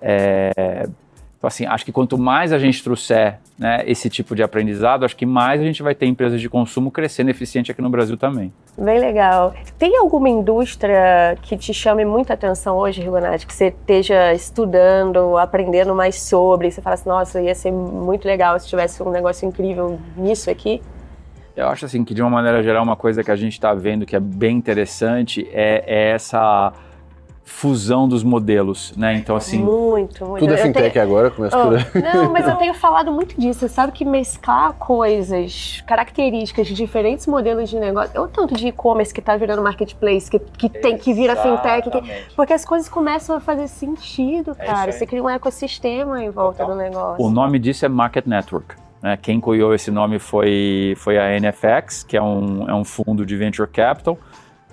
É, 0.02 0.88
então, 1.44 1.50
assim, 1.50 1.66
acho 1.66 1.84
que 1.84 1.92
quanto 1.92 2.18
mais 2.18 2.54
a 2.54 2.58
gente 2.58 2.82
trouxer 2.82 3.38
né, 3.60 3.84
esse 3.86 4.10
tipo 4.10 4.34
de 4.34 4.42
aprendizado, 4.42 5.04
acho 5.04 5.14
que 5.14 5.26
mais 5.26 5.60
a 5.60 5.64
gente 5.66 5.84
vai 5.84 5.94
ter 5.94 6.06
empresas 6.06 6.40
de 6.40 6.48
consumo 6.48 6.90
crescendo 6.90 7.32
eficiente 7.32 7.70
aqui 7.70 7.82
no 7.82 7.90
Brasil 7.90 8.16
também. 8.16 8.54
Bem 8.78 8.98
legal. 8.98 9.54
Tem 9.78 9.98
alguma 9.98 10.30
indústria 10.30 11.38
que 11.42 11.58
te 11.58 11.74
chame 11.74 12.06
muita 12.06 12.34
atenção 12.34 12.78
hoje, 12.78 13.02
Rigonati, 13.02 13.46
que 13.46 13.54
você 13.54 13.68
esteja 13.68 14.34
estudando, 14.34 15.38
aprendendo 15.38 15.94
mais 15.94 16.22
sobre, 16.22 16.72
você 16.72 16.82
fala 16.82 16.94
assim, 16.94 17.10
nossa, 17.10 17.42
ia 17.42 17.54
ser 17.54 17.74
muito 17.74 18.26
legal 18.26 18.58
se 18.58 18.70
tivesse 18.70 19.04
um 19.04 19.12
negócio 19.12 19.46
incrível 19.46 20.00
nisso 20.16 20.50
aqui? 20.50 20.82
Eu 21.58 21.68
acho 21.68 21.84
assim 21.84 22.06
que 22.06 22.14
de 22.14 22.22
uma 22.22 22.32
maneira 22.32 22.64
geral 22.64 22.82
uma 22.84 22.96
coisa 22.96 23.22
que 23.22 23.30
a 23.30 23.36
gente 23.36 23.52
está 23.52 23.74
vendo 23.74 24.06
que 24.06 24.16
é 24.16 24.20
bem 24.22 24.56
interessante 24.56 25.46
é, 25.52 25.84
é 25.86 26.12
essa 26.12 26.72
fusão 27.46 28.08
dos 28.08 28.24
modelos, 28.24 28.94
né? 28.96 29.16
Então, 29.16 29.36
assim. 29.36 29.62
Muito, 29.62 30.26
muito. 30.26 30.40
Tudo 30.40 30.54
é 30.54 30.58
fintech 30.58 30.92
tenho... 30.92 31.06
agora, 31.06 31.30
começa 31.30 31.58
oh, 31.58 31.70
por 31.70 32.02
Não, 32.02 32.32
mas 32.32 32.48
eu 32.48 32.56
tenho 32.58 32.74
falado 32.74 33.12
muito 33.12 33.40
disso. 33.40 33.62
Você 33.62 33.70
sabe 33.70 33.92
que 33.92 34.06
mesclar 34.06 34.74
coisas, 34.74 35.84
características 35.86 36.68
de 36.68 36.74
diferentes 36.74 37.28
modelos 37.28 37.70
de 37.70 37.78
negócio. 37.78 38.16
É 38.16 38.20
o 38.20 38.28
tanto 38.28 38.56
de 38.56 38.68
e-commerce 38.68 39.14
que 39.14 39.20
está 39.20 39.36
virando 39.36 39.62
marketplace, 39.62 40.32
que, 40.32 40.40
que 40.40 40.70
tem 40.70 40.98
que 40.98 41.14
vira 41.14 41.36
fintech. 41.36 41.90
Que... 41.90 42.26
porque 42.36 42.54
as 42.54 42.64
coisas 42.64 42.88
começam 42.88 43.36
a 43.36 43.40
fazer 43.40 43.68
sentido, 43.68 44.56
é 44.58 44.66
cara. 44.66 44.90
É 44.90 44.92
Você 44.92 45.06
cria 45.06 45.22
um 45.22 45.30
ecossistema 45.30 46.24
em 46.24 46.30
volta 46.30 46.66
do 46.66 46.76
negócio. 46.76 47.24
O 47.24 47.30
nome 47.30 47.60
disso 47.60 47.86
é 47.86 47.90
Market 47.90 48.26
Network. 48.26 48.76
Né? 49.02 49.18
Quem 49.22 49.42
criou 49.42 49.74
esse 49.74 49.92
nome 49.92 50.18
foi, 50.18 50.96
foi 50.98 51.18
a 51.18 51.38
NFX, 51.38 52.04
que 52.04 52.16
é 52.16 52.22
um, 52.22 52.70
é 52.70 52.74
um 52.74 52.86
fundo 52.86 53.26
de 53.26 53.36
venture 53.36 53.68
capital 53.68 54.18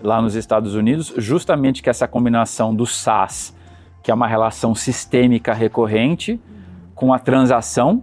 lá 0.02 0.20
nos 0.20 0.34
Estados 0.34 0.74
Unidos, 0.74 1.12
justamente 1.16 1.82
que 1.82 1.90
essa 1.90 2.08
combinação 2.08 2.74
do 2.74 2.86
SaaS, 2.86 3.56
que 4.02 4.10
é 4.10 4.14
uma 4.14 4.26
relação 4.26 4.74
sistêmica 4.74 5.52
recorrente, 5.52 6.40
com 6.94 7.12
a 7.12 7.18
transação, 7.18 8.02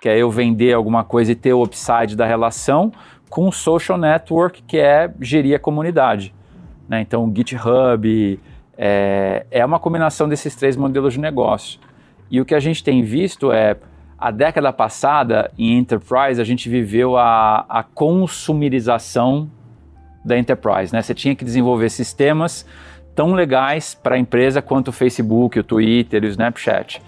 que 0.00 0.08
é 0.08 0.18
eu 0.18 0.30
vender 0.30 0.72
alguma 0.72 1.04
coisa 1.04 1.32
e 1.32 1.34
ter 1.34 1.52
o 1.52 1.62
upside 1.62 2.16
da 2.16 2.26
relação, 2.26 2.92
com 3.28 3.48
o 3.48 3.52
social 3.52 3.98
network, 3.98 4.62
que 4.62 4.78
é 4.78 5.12
gerir 5.20 5.56
a 5.56 5.58
comunidade. 5.58 6.34
Né? 6.88 7.00
Então, 7.00 7.24
o 7.24 7.34
GitHub 7.34 8.40
é, 8.76 9.46
é 9.50 9.64
uma 9.64 9.78
combinação 9.78 10.28
desses 10.28 10.54
três 10.54 10.76
modelos 10.76 11.14
de 11.14 11.20
negócio. 11.20 11.80
E 12.30 12.40
o 12.40 12.44
que 12.44 12.54
a 12.54 12.60
gente 12.60 12.82
tem 12.82 13.02
visto 13.02 13.52
é, 13.52 13.76
a 14.18 14.30
década 14.30 14.72
passada, 14.72 15.50
em 15.58 15.76
enterprise, 15.78 16.40
a 16.40 16.44
gente 16.44 16.68
viveu 16.68 17.16
a, 17.16 17.66
a 17.68 17.82
consumirização 17.82 19.50
da 20.28 20.38
enterprise, 20.38 20.92
né? 20.92 21.02
Você 21.02 21.14
tinha 21.14 21.34
que 21.34 21.44
desenvolver 21.44 21.88
sistemas 21.90 22.64
tão 23.14 23.32
legais 23.32 23.94
para 23.94 24.14
a 24.14 24.18
empresa 24.18 24.62
quanto 24.62 24.88
o 24.88 24.92
Facebook, 24.92 25.58
o 25.58 25.64
Twitter 25.64 26.22
o 26.22 26.26
Snapchat. 26.26 27.02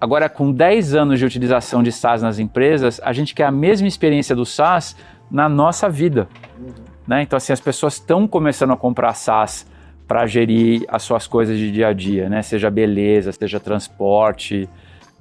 Agora, 0.00 0.28
com 0.28 0.52
10 0.52 0.94
anos 0.94 1.18
de 1.18 1.24
utilização 1.24 1.82
de 1.82 1.90
SaaS 1.90 2.22
nas 2.22 2.38
empresas, 2.38 3.00
a 3.02 3.12
gente 3.12 3.34
quer 3.34 3.44
a 3.44 3.50
mesma 3.50 3.88
experiência 3.88 4.36
do 4.36 4.44
SaaS 4.44 4.94
na 5.30 5.48
nossa 5.48 5.88
vida. 5.88 6.28
Uhum. 6.58 6.72
Né? 7.08 7.22
Então, 7.22 7.36
assim, 7.36 7.52
as 7.52 7.60
pessoas 7.60 7.94
estão 7.94 8.28
começando 8.28 8.72
a 8.72 8.76
comprar 8.76 9.14
SaaS 9.14 9.66
para 10.06 10.26
gerir 10.26 10.84
as 10.88 11.02
suas 11.02 11.26
coisas 11.26 11.58
de 11.58 11.72
dia 11.72 11.88
a 11.88 11.92
dia, 11.92 12.28
né? 12.28 12.42
seja 12.42 12.70
beleza, 12.70 13.32
seja 13.32 13.58
transporte, 13.58 14.68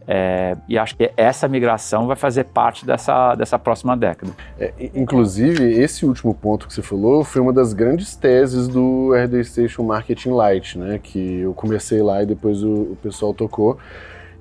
é, 0.07 0.55
e 0.67 0.77
acho 0.77 0.95
que 0.95 1.11
essa 1.17 1.47
migração 1.47 2.05
vai 2.07 2.15
fazer 2.15 2.45
parte 2.45 2.85
dessa, 2.85 3.35
dessa 3.35 3.57
próxima 3.57 3.97
década. 3.97 4.31
É, 4.59 4.73
inclusive, 4.93 5.63
esse 5.73 6.05
último 6.05 6.33
ponto 6.33 6.67
que 6.67 6.73
você 6.73 6.81
falou 6.81 7.23
foi 7.23 7.41
uma 7.41 7.51
das 7.51 7.73
grandes 7.73 8.15
teses 8.15 8.67
do 8.67 9.13
RD 9.13 9.43
Station 9.43 9.83
Marketing 9.83 10.31
Lite, 10.31 10.77
né, 10.77 10.99
que 11.01 11.39
eu 11.39 11.53
comecei 11.53 12.01
lá 12.01 12.21
e 12.21 12.25
depois 12.25 12.63
o, 12.63 12.71
o 12.93 12.97
pessoal 13.01 13.33
tocou, 13.33 13.77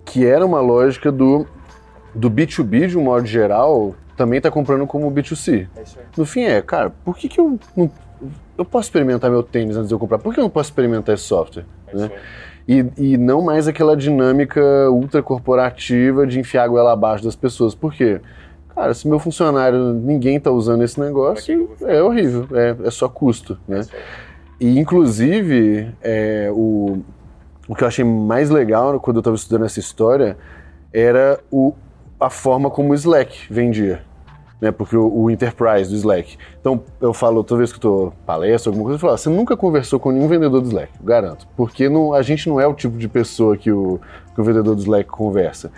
que 0.05 0.27
era 0.27 0.45
uma 0.45 0.61
lógica 0.61 1.11
do, 1.11 1.47
do 2.15 2.31
B2B, 2.31 2.89
de 2.89 2.99
um 2.99 3.03
modo 3.03 3.27
geral, 3.27 3.95
também 4.17 4.37
está 4.37 4.51
comprando 4.51 4.87
como 4.87 5.11
B2C. 5.11 5.67
É 5.77 5.83
no 6.17 6.27
fim 6.27 6.43
é, 6.43 6.61
cara, 6.61 6.91
por 7.05 7.17
que, 7.17 7.29
que 7.29 7.41
eu 7.41 7.59
não, 7.77 7.91
eu 8.57 8.65
posso 8.65 8.89
experimentar 8.89 9.31
meu 9.31 9.43
tênis 9.43 9.77
antes 9.77 9.89
de 9.89 9.95
eu 9.95 9.99
comprar? 9.99 10.19
Por 10.19 10.33
que 10.33 10.41
eu 10.41 10.45
não 10.45 10.51
posso 10.51 10.71
experimentar 10.71 11.15
esse 11.15 11.25
software? 11.25 11.65
É 11.89 11.97
né? 11.97 12.11
E, 12.67 12.85
e 12.97 13.17
não 13.17 13.43
mais 13.43 13.69
aquela 13.69 13.97
dinâmica 13.97 14.63
ultra 14.91 15.23
corporativa 15.23 16.27
de 16.27 16.41
enfiar 16.41 16.65
a 16.65 16.69
goela 16.69 16.93
abaixo 16.93 17.25
das 17.25 17.37
pessoas. 17.37 17.75
Por 17.75 17.93
quê? 17.93 18.21
Cara, 18.75 18.93
se 18.93 19.07
meu 19.07 19.19
funcionário, 19.19 19.93
ninguém 19.93 20.37
está 20.37 20.51
usando 20.51 20.83
esse 20.83 20.99
negócio, 20.99 21.71
é 21.83 22.03
horrível, 22.03 22.49
é, 22.53 22.77
é 22.85 22.91
só 22.91 23.09
custo, 23.09 23.57
né? 23.69 23.83
E, 24.59 24.79
inclusive, 24.79 25.93
é, 26.03 26.49
o, 26.53 26.99
o 27.69 27.75
que 27.75 27.85
eu 27.85 27.89
achei 27.89 28.05
mais 28.05 28.51
legal 28.51 28.99
quando 28.99 29.17
eu 29.17 29.21
estava 29.21 29.37
estudando 29.37 29.67
essa 29.67 29.79
história 29.79 30.37
era 30.93 31.39
o, 31.51 31.73
a 32.19 32.31
forma 32.31 32.71
como 32.71 32.93
o 32.93 32.95
Slack 32.95 33.53
vendia 33.53 34.03
né? 34.65 34.73
Porque 34.73 34.97
o, 34.97 35.07
o, 35.07 35.31
Enterprise 35.31 35.91
do 35.91 35.97
Slack. 35.97 36.39
Então, 36.59 36.83
eu 36.99 37.13
falo, 37.13 37.45
toda 37.45 37.59
vez 37.59 37.71
que 37.71 37.77
eu 37.77 37.83
tô 37.83 38.13
palestra, 38.25 38.71
alguma 38.71 38.85
coisa, 38.85 38.97
eu 38.97 39.01
falo, 39.01 39.19
você 39.19 39.29
nunca 39.29 39.57
conversou 39.57 40.01
com 40.01 40.11
nenhum 40.11 40.27
vendedor 40.27 40.63
do 40.63 40.69
Slack, 40.69 40.91
garanto. 41.03 41.47
Porque 41.55 41.89
não, 41.89 42.15
a 42.15 42.23
gente 42.23 42.49
não 42.49 42.59
é 42.59 42.67
o 42.67 42.73
tipo 42.73 42.97
de 42.97 43.07
pessoa 43.07 43.59
que 43.59 43.71
o, 43.71 44.01
que 44.35 44.41
o 44.41 44.45
vendedor 44.45 44.75
do 44.75 44.81
Slack 44.81 45.09
conversa. 45.09 45.71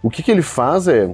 O 0.00 0.08
que, 0.08 0.22
que 0.22 0.30
ele 0.30 0.42
faz 0.42 0.86
é, 0.86 1.10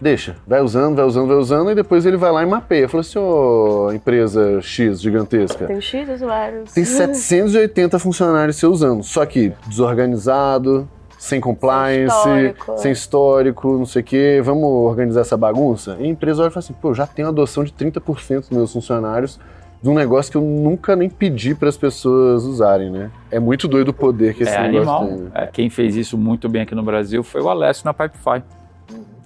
Deixa, 0.00 0.36
vai 0.46 0.60
usando, 0.60 0.94
vai 0.94 1.04
usando, 1.04 1.26
vai 1.26 1.36
usando, 1.38 1.70
e 1.72 1.74
depois 1.74 2.06
ele 2.06 2.16
vai 2.16 2.30
lá 2.30 2.42
e 2.44 2.46
mapeia. 2.46 2.88
Fala 2.88 3.00
assim, 3.00 3.18
ô 3.18 3.90
empresa 3.92 4.60
X 4.60 5.00
gigantesca. 5.00 5.66
Tem 5.66 5.80
X 5.80 6.08
usuários. 6.08 6.72
Tem 6.72 6.84
780 6.86 7.98
funcionários 7.98 8.56
você 8.56 8.66
usando, 8.66 9.02
só 9.02 9.26
que 9.26 9.52
desorganizado, 9.66 10.88
sem 11.18 11.40
compliance, 11.40 12.14
Sem 12.22 12.46
histórico. 12.46 12.78
sem 12.78 12.92
histórico, 12.92 13.78
não 13.78 13.86
sei 13.86 14.02
o 14.02 14.04
quê. 14.04 14.40
Vamos 14.42 14.64
organizar 14.64 15.20
essa 15.22 15.36
bagunça? 15.36 15.96
E 15.98 16.04
a 16.04 16.06
empresa 16.06 16.42
olha 16.42 16.48
e 16.48 16.52
fala 16.52 16.60
assim, 16.64 16.74
pô, 16.74 16.94
já 16.94 17.06
tenho 17.06 17.28
adoção 17.28 17.64
de 17.64 17.72
30% 17.72 18.40
dos 18.40 18.50
meus 18.50 18.72
funcionários 18.72 19.38
de 19.82 19.88
um 19.88 19.94
negócio 19.94 20.30
que 20.32 20.36
eu 20.36 20.42
nunca 20.42 20.96
nem 20.96 21.08
pedi 21.08 21.54
para 21.54 21.68
as 21.68 21.76
pessoas 21.76 22.44
usarem, 22.44 22.90
né? 22.90 23.10
É 23.30 23.38
muito 23.38 23.68
doido 23.68 23.88
o 23.90 23.92
poder 23.92 24.34
que 24.34 24.42
esse 24.42 24.52
É 24.52 24.68
negócio 24.68 24.90
animal. 24.90 25.06
tem. 25.06 25.16
né? 25.24 25.30
É, 25.34 25.46
quem 25.46 25.70
fez 25.70 25.94
isso 25.96 26.16
muito 26.18 26.48
bem 26.48 26.62
aqui 26.62 26.74
no 26.74 26.82
Brasil 26.82 27.22
foi 27.22 27.40
o 27.40 27.48
Alessio 27.48 27.84
na 27.84 27.94
Pipefy. 27.94 28.42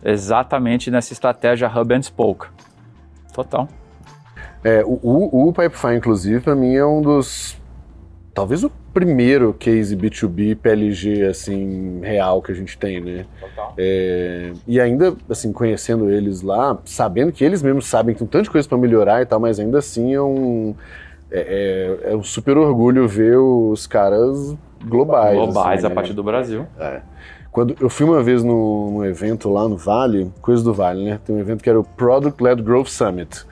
Exatamente 0.05 0.91
nessa 0.91 1.13
estratégia 1.13 1.71
Hub 1.75 1.95
and 1.95 2.03
Spoke. 2.03 2.47
Total. 3.33 3.69
É, 4.65 4.83
o, 4.85 4.99
o, 5.03 5.49
o 5.49 5.53
Pipefy, 5.53 5.95
inclusive, 5.97 6.41
para 6.41 6.55
mim 6.55 6.75
é 6.75 6.85
um 6.85 7.01
dos. 7.01 7.57
Talvez 8.35 8.63
o 8.65 8.71
primeiro 8.93 9.55
case 9.55 9.97
B2B 9.97 10.57
PLG, 10.57 11.25
assim, 11.25 12.01
real 12.03 12.43
que 12.43 12.53
a 12.53 12.55
gente 12.55 12.77
tem, 12.77 13.01
né? 13.01 13.27
Total. 13.41 13.75
É, 13.77 14.53
e 14.67 14.81
ainda, 14.81 15.15
assim, 15.29 15.53
conhecendo 15.53 16.11
eles 16.11 16.43
lá, 16.43 16.79
sabendo 16.85 17.33
que 17.33 17.45
eles 17.45 17.63
mesmos 17.63 17.87
sabem 17.87 18.15
que 18.15 18.19
tem 18.21 18.27
um 18.27 18.31
tanto 18.31 18.45
de 18.45 18.51
coisa 18.51 18.69
para 18.69 18.79
melhorar 18.79 19.23
e 19.23 19.27
tal, 19.27 19.41
mas 19.41 19.59
ainda 19.59 19.79
assim 19.79 20.15
é 20.15 20.21
um. 20.21 20.75
É, 21.31 21.99
é- 22.05 22.13
é 22.13 22.17
um 22.17 22.23
super 22.23 22.59
orgulho 22.59 23.09
ver 23.09 23.39
os 23.39 23.87
caras 23.87 24.55
globais. 24.85 25.35
Globais 25.35 25.79
assim, 25.79 25.87
a 25.87 25.89
né? 25.89 25.95
partir 25.95 26.13
do 26.13 26.23
Brasil. 26.23 26.67
Quando 27.51 27.77
eu 27.81 27.91
fui 27.91 28.07
uma 28.07 28.23
vez 28.23 28.43
num, 28.43 29.05
evento 29.05 29.51
lá 29.51 29.69
no 29.69 29.77
Vale, 29.77 30.33
coisa 30.41 30.65
do 30.65 30.73
Vale, 30.73 31.05
né? 31.05 31.21
Tem 31.25 31.37
um 31.37 31.39
evento 31.39 31.63
que 31.63 31.69
era 31.69 31.79
o 31.79 31.85
Product 31.85 32.43
Led 32.43 32.63
Growth 32.63 32.89
Summit 32.89 33.45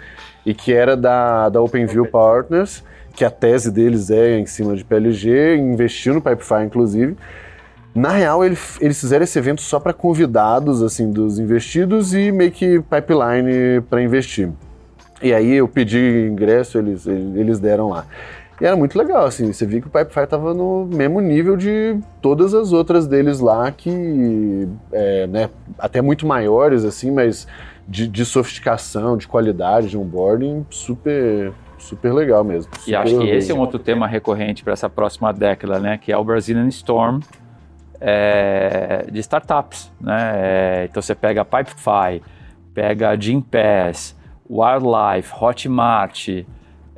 e 0.44 0.54
que 0.54 0.72
era 0.72 0.96
da, 0.96 1.50
da 1.50 1.60
OpenView 1.60 2.06
Partners, 2.06 2.82
que 3.14 3.24
a 3.24 3.30
tese 3.30 3.70
deles 3.70 4.10
é 4.10 4.38
em 4.38 4.46
cima 4.46 4.74
de 4.76 4.84
PLG, 4.84 5.56
investiu 5.56 6.14
no 6.14 6.20
Pipefy, 6.20 6.64
inclusive. 6.64 7.16
Na 7.94 8.10
real, 8.10 8.44
ele- 8.44 8.56
eles 8.80 9.00
fizeram 9.00 9.24
esse 9.24 9.38
evento 9.38 9.60
só 9.62 9.80
para 9.80 9.92
convidados, 9.92 10.82
assim, 10.82 11.10
dos 11.10 11.38
investidos 11.38 12.14
e 12.14 12.30
meio 12.30 12.52
que 12.52 12.80
pipeline 12.80 13.80
para 13.88 14.00
investir. 14.02 14.48
E 15.22 15.34
aí 15.34 15.52
eu 15.54 15.66
pedi 15.68 16.28
ingresso, 16.30 16.78
eles, 16.78 17.06
eles 17.06 17.58
deram 17.58 17.88
lá. 17.90 18.06
E 18.60 18.64
era 18.64 18.76
muito 18.76 18.96
legal, 18.96 19.24
assim, 19.24 19.52
você 19.52 19.64
viu 19.66 19.80
que 19.80 19.88
o 19.88 19.90
Pipefy 19.90 20.26
tava 20.26 20.52
no 20.54 20.86
mesmo 20.86 21.20
nível 21.20 21.56
de 21.56 21.98
todas 22.20 22.52
as 22.54 22.72
outras 22.72 23.06
deles 23.06 23.40
lá, 23.40 23.72
que, 23.72 24.68
é, 24.92 25.26
né, 25.26 25.50
até 25.78 26.00
muito 26.02 26.26
maiores, 26.26 26.84
assim, 26.84 27.10
mas 27.10 27.46
de, 27.88 28.06
de 28.06 28.24
sofisticação, 28.24 29.16
de 29.16 29.26
qualidade, 29.26 29.88
de 29.88 29.96
onboarding, 29.98 30.64
super, 30.70 31.52
super 31.80 32.12
legal 32.12 32.44
mesmo. 32.44 32.70
E 32.74 32.80
Super 32.80 32.96
acho 32.96 33.18
que 33.18 33.28
esse 33.28 33.50
é 33.50 33.54
um 33.54 33.58
outro 33.58 33.78
tema 33.78 34.06
recorrente 34.06 34.62
para 34.62 34.72
essa 34.72 34.88
próxima 34.88 35.32
década, 35.32 35.78
né? 35.78 35.98
Que 35.98 36.12
é 36.12 36.16
o 36.16 36.22
Brazilian 36.22 36.68
Storm 36.68 37.20
é, 38.00 39.06
de 39.10 39.20
startups, 39.20 39.92
né? 40.00 40.32
É, 40.34 40.86
então 40.88 41.02
você 41.02 41.14
pega 41.14 41.44
Pipefy, 41.44 42.22
pega 42.72 43.10
a 43.10 43.16
Gympass, 43.16 44.16
Wildlife, 44.48 45.32
Hotmart, 45.38 46.28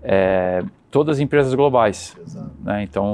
é, 0.03 0.63
todas 0.91 1.17
as 1.17 1.21
empresas 1.21 1.55
globais. 1.55 2.17
Né? 2.63 2.83
Então 2.83 3.05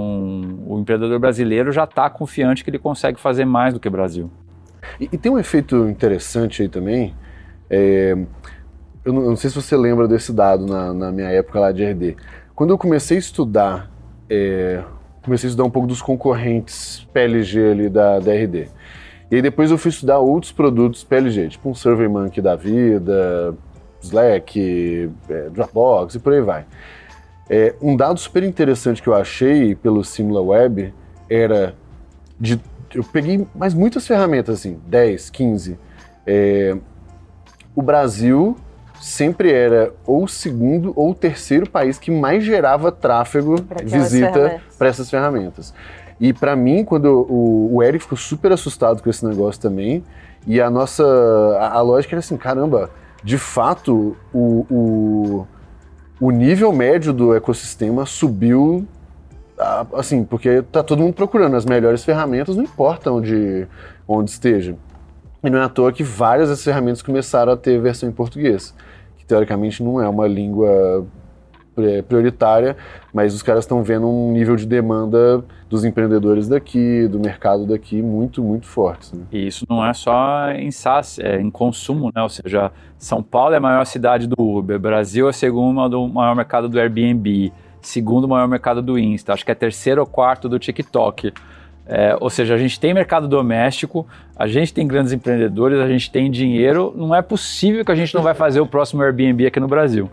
o 0.66 0.78
empreendedor 0.78 1.18
brasileiro 1.18 1.72
já 1.72 1.84
está 1.84 2.10
confiante 2.10 2.62
que 2.62 2.70
ele 2.70 2.78
consegue 2.78 3.18
fazer 3.18 3.44
mais 3.44 3.72
do 3.72 3.80
que 3.80 3.88
o 3.88 3.90
Brasil. 3.90 4.30
E, 5.00 5.08
e 5.12 5.18
tem 5.18 5.30
um 5.30 5.38
efeito 5.38 5.88
interessante 5.88 6.62
aí 6.62 6.68
também. 6.68 7.14
é, 7.70 8.16
eu, 9.08 9.12
não, 9.14 9.22
eu 9.22 9.28
não 9.30 9.36
sei 9.36 9.48
se 9.48 9.56
você 9.56 9.74
lembra 9.74 10.06
desse 10.06 10.32
dado 10.32 10.66
na, 10.66 10.92
na 10.92 11.10
minha 11.10 11.28
época 11.28 11.58
lá 11.58 11.72
de 11.72 11.82
RD. 11.82 12.16
Quando 12.54 12.70
eu 12.70 12.78
comecei 12.78 13.16
a 13.16 13.20
estudar, 13.20 13.90
é, 14.28 14.82
comecei 15.22 15.48
a 15.48 15.50
estudar 15.50 15.64
um 15.64 15.70
pouco 15.70 15.88
dos 15.88 16.02
concorrentes 16.02 17.08
PLG 17.12 17.70
ali 17.70 17.88
da, 17.88 18.18
da 18.18 18.32
RD. 18.34 18.68
E 19.30 19.36
aí 19.36 19.42
depois 19.42 19.70
eu 19.70 19.78
fui 19.78 19.90
estudar 19.90 20.18
outros 20.18 20.52
produtos 20.52 21.04
PLG, 21.04 21.48
tipo 21.48 21.70
um 21.70 21.74
SurveyMonkey 21.74 22.42
da 22.42 22.54
vida, 22.54 23.54
Slack, 24.02 25.10
é, 25.30 25.48
Dropbox 25.50 26.14
e 26.14 26.18
por 26.18 26.34
aí 26.34 26.42
vai. 26.42 26.66
É, 27.48 27.74
um 27.80 27.96
dado 27.96 28.20
super 28.20 28.42
interessante 28.42 29.02
que 29.02 29.08
eu 29.08 29.14
achei 29.14 29.74
pelo 29.74 30.04
SimilarWeb 30.04 30.92
era 31.30 31.74
de 32.38 32.60
eu 32.94 33.04
peguei 33.04 33.46
mais 33.54 33.72
muitas 33.72 34.06
ferramentas 34.06 34.60
assim, 34.60 34.78
10, 34.86 35.30
15. 35.30 35.78
É, 36.26 36.76
o 37.74 37.82
Brasil 37.82 38.56
sempre 39.00 39.52
era 39.52 39.92
ou 40.06 40.24
o 40.24 40.28
segundo 40.28 40.92
ou 40.96 41.10
o 41.10 41.14
terceiro 41.14 41.68
país 41.68 41.98
que 41.98 42.10
mais 42.10 42.44
gerava 42.44 42.90
tráfego, 42.90 43.56
visita 43.84 44.60
para 44.76 44.88
essas 44.88 45.10
ferramentas. 45.10 45.72
E 46.20 46.32
para 46.32 46.56
mim, 46.56 46.84
quando 46.84 47.26
o, 47.28 47.76
o 47.76 47.82
Eric 47.82 48.04
ficou 48.04 48.18
super 48.18 48.52
assustado 48.52 49.02
com 49.02 49.08
esse 49.08 49.24
negócio 49.24 49.60
também, 49.60 50.04
e 50.46 50.60
a 50.60 50.68
nossa 50.70 51.04
a, 51.60 51.74
a 51.74 51.80
lógica 51.80 52.14
era 52.14 52.20
assim, 52.20 52.36
caramba, 52.36 52.90
de 53.22 53.38
fato 53.38 54.16
o, 54.32 54.66
o, 54.70 55.46
o 56.20 56.30
nível 56.30 56.72
médio 56.72 57.12
do 57.12 57.34
ecossistema 57.34 58.04
subiu 58.06 58.86
assim, 59.92 60.24
porque 60.24 60.62
tá 60.62 60.82
todo 60.82 61.02
mundo 61.02 61.14
procurando 61.14 61.56
as 61.56 61.64
melhores 61.64 62.04
ferramentas, 62.04 62.56
não 62.56 62.62
importa 62.62 63.10
onde, 63.10 63.66
onde 64.06 64.30
esteja. 64.30 64.76
E 65.42 65.50
não 65.50 65.58
é 65.58 65.64
à 65.64 65.68
toa 65.68 65.92
que 65.92 66.02
várias 66.02 66.48
dessas 66.48 66.64
ferramentas 66.64 67.02
começaram 67.02 67.52
a 67.52 67.56
ter 67.56 67.80
versão 67.80 68.08
em 68.08 68.12
português, 68.12 68.74
teoricamente 69.28 69.82
não 69.82 70.00
é 70.00 70.08
uma 70.08 70.26
língua 70.26 71.06
pri- 71.74 72.02
prioritária, 72.02 72.76
mas 73.14 73.34
os 73.34 73.42
caras 73.42 73.64
estão 73.64 73.82
vendo 73.82 74.08
um 74.08 74.32
nível 74.32 74.56
de 74.56 74.66
demanda 74.66 75.44
dos 75.68 75.84
empreendedores 75.84 76.48
daqui, 76.48 77.06
do 77.06 77.20
mercado 77.20 77.66
daqui, 77.66 78.02
muito, 78.02 78.42
muito 78.42 78.66
forte. 78.66 79.14
Né? 79.14 79.22
E 79.30 79.46
isso 79.46 79.66
não 79.68 79.86
é 79.86 79.92
só 79.92 80.50
em 80.50 80.70
SaaS, 80.70 81.18
é 81.18 81.40
em 81.40 81.50
consumo, 81.50 82.10
né? 82.14 82.22
Ou 82.22 82.28
seja, 82.28 82.72
São 82.96 83.22
Paulo 83.22 83.54
é 83.54 83.58
a 83.58 83.60
maior 83.60 83.84
cidade 83.84 84.26
do 84.26 84.40
Uber, 84.40 84.78
Brasil 84.78 85.26
é 85.26 85.30
a 85.30 85.32
segunda 85.32 85.88
do 85.88 86.08
maior 86.08 86.34
mercado 86.34 86.68
do 86.68 86.80
Airbnb, 86.80 87.52
segundo 87.80 88.26
maior 88.26 88.48
mercado 88.48 88.82
do 88.82 88.98
Insta, 88.98 89.34
acho 89.34 89.44
que 89.44 89.52
é 89.52 89.54
terceiro 89.54 90.00
ou 90.00 90.06
quarto 90.06 90.48
do 90.48 90.58
TikTok. 90.58 91.32
É, 91.88 92.14
ou 92.20 92.28
seja, 92.28 92.54
a 92.54 92.58
gente 92.58 92.78
tem 92.78 92.92
mercado 92.92 93.26
doméstico, 93.26 94.06
a 94.36 94.46
gente 94.46 94.74
tem 94.74 94.86
grandes 94.86 95.10
empreendedores, 95.10 95.80
a 95.80 95.88
gente 95.88 96.10
tem 96.10 96.30
dinheiro, 96.30 96.92
não 96.94 97.14
é 97.14 97.22
possível 97.22 97.82
que 97.82 97.90
a 97.90 97.94
gente 97.94 98.14
não 98.14 98.22
vai 98.22 98.34
fazer 98.34 98.60
o 98.60 98.66
próximo 98.66 99.02
Airbnb 99.02 99.46
aqui 99.46 99.58
no 99.58 99.66
Brasil. 99.66 100.10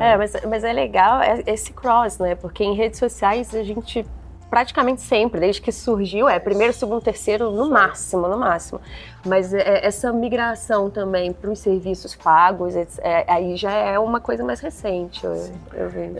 É, 0.00 0.16
mas, 0.16 0.36
mas 0.48 0.64
é 0.64 0.72
legal 0.72 1.22
é- 1.22 1.42
esse 1.46 1.72
cross, 1.72 2.18
né? 2.18 2.34
Porque 2.34 2.62
em 2.64 2.74
redes 2.74 2.98
sociais 2.98 3.54
a 3.54 3.62
gente 3.62 4.04
praticamente 4.50 5.00
sempre, 5.02 5.40
desde 5.40 5.60
que 5.60 5.72
surgiu, 5.72 6.28
é 6.28 6.38
primeiro, 6.38 6.72
segundo, 6.72 7.00
terceiro, 7.02 7.50
no 7.50 7.68
máximo, 7.70 8.28
no 8.28 8.38
máximo. 8.38 8.80
Mas 9.24 9.52
é, 9.52 9.84
essa 9.84 10.12
migração 10.12 10.88
também 10.88 11.32
para 11.32 11.50
os 11.50 11.58
serviços 11.58 12.14
pagos, 12.14 12.76
é- 12.76 12.86
é- 13.00 13.24
aí 13.28 13.56
já 13.56 13.72
é 13.72 13.98
uma 13.98 14.20
coisa 14.20 14.44
mais 14.44 14.60
recente, 14.60 15.24
eu, 15.24 15.32
eu 15.74 15.88
vejo. 15.90 16.14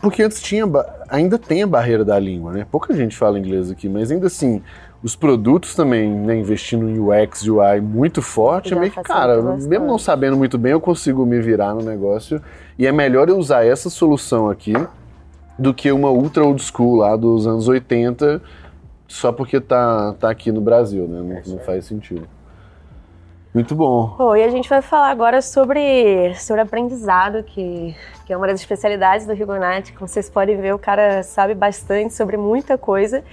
Porque 0.00 0.22
antes 0.22 0.40
tinha, 0.40 0.64
ainda 1.08 1.38
tem 1.38 1.62
a 1.62 1.66
barreira 1.66 2.04
da 2.04 2.18
língua, 2.18 2.52
né? 2.52 2.66
Pouca 2.70 2.94
gente 2.94 3.16
fala 3.16 3.38
inglês 3.38 3.70
aqui, 3.70 3.88
mas 3.88 4.10
ainda 4.10 4.26
assim, 4.26 4.62
os 5.02 5.14
produtos 5.14 5.74
também, 5.74 6.10
né, 6.10 6.36
investindo 6.36 6.88
em 6.88 6.98
UX, 6.98 7.46
UI 7.46 7.80
muito 7.82 8.22
forte, 8.22 8.70
Já 8.70 8.76
é 8.76 8.80
meio 8.80 8.92
que, 8.92 9.02
cara, 9.02 9.40
bastante. 9.40 9.68
mesmo 9.68 9.86
não 9.86 9.98
sabendo 9.98 10.36
muito 10.36 10.56
bem, 10.58 10.72
eu 10.72 10.80
consigo 10.80 11.24
me 11.26 11.40
virar 11.40 11.74
no 11.74 11.82
negócio. 11.82 12.40
E 12.78 12.86
é 12.86 12.92
melhor 12.92 13.28
eu 13.28 13.36
usar 13.38 13.64
essa 13.66 13.88
solução 13.90 14.48
aqui 14.50 14.72
do 15.58 15.72
que 15.72 15.90
uma 15.90 16.10
ultra 16.10 16.44
old 16.44 16.62
school 16.62 16.96
lá 16.96 17.16
dos 17.16 17.46
anos 17.46 17.68
80, 17.68 18.42
só 19.08 19.32
porque 19.32 19.60
tá, 19.60 20.14
tá 20.18 20.30
aqui 20.30 20.52
no 20.52 20.60
Brasil, 20.60 21.06
né? 21.06 21.42
Não, 21.46 21.54
não 21.54 21.58
faz 21.60 21.84
sentido. 21.86 22.28
Muito 23.56 23.74
bom. 23.74 24.36
E 24.36 24.44
a 24.44 24.50
gente 24.50 24.68
vai 24.68 24.82
falar 24.82 25.08
agora 25.08 25.40
sobre, 25.40 26.34
sobre 26.34 26.60
aprendizado, 26.60 27.42
que, 27.42 27.96
que 28.26 28.32
é 28.32 28.36
uma 28.36 28.46
das 28.46 28.60
especialidades 28.60 29.26
do 29.26 29.32
Rigonati. 29.32 29.94
Como 29.94 30.06
vocês 30.06 30.28
podem 30.28 30.60
ver, 30.60 30.74
o 30.74 30.78
cara 30.78 31.22
sabe 31.22 31.54
bastante 31.54 32.12
sobre 32.12 32.36
muita 32.36 32.76
coisa. 32.76 33.24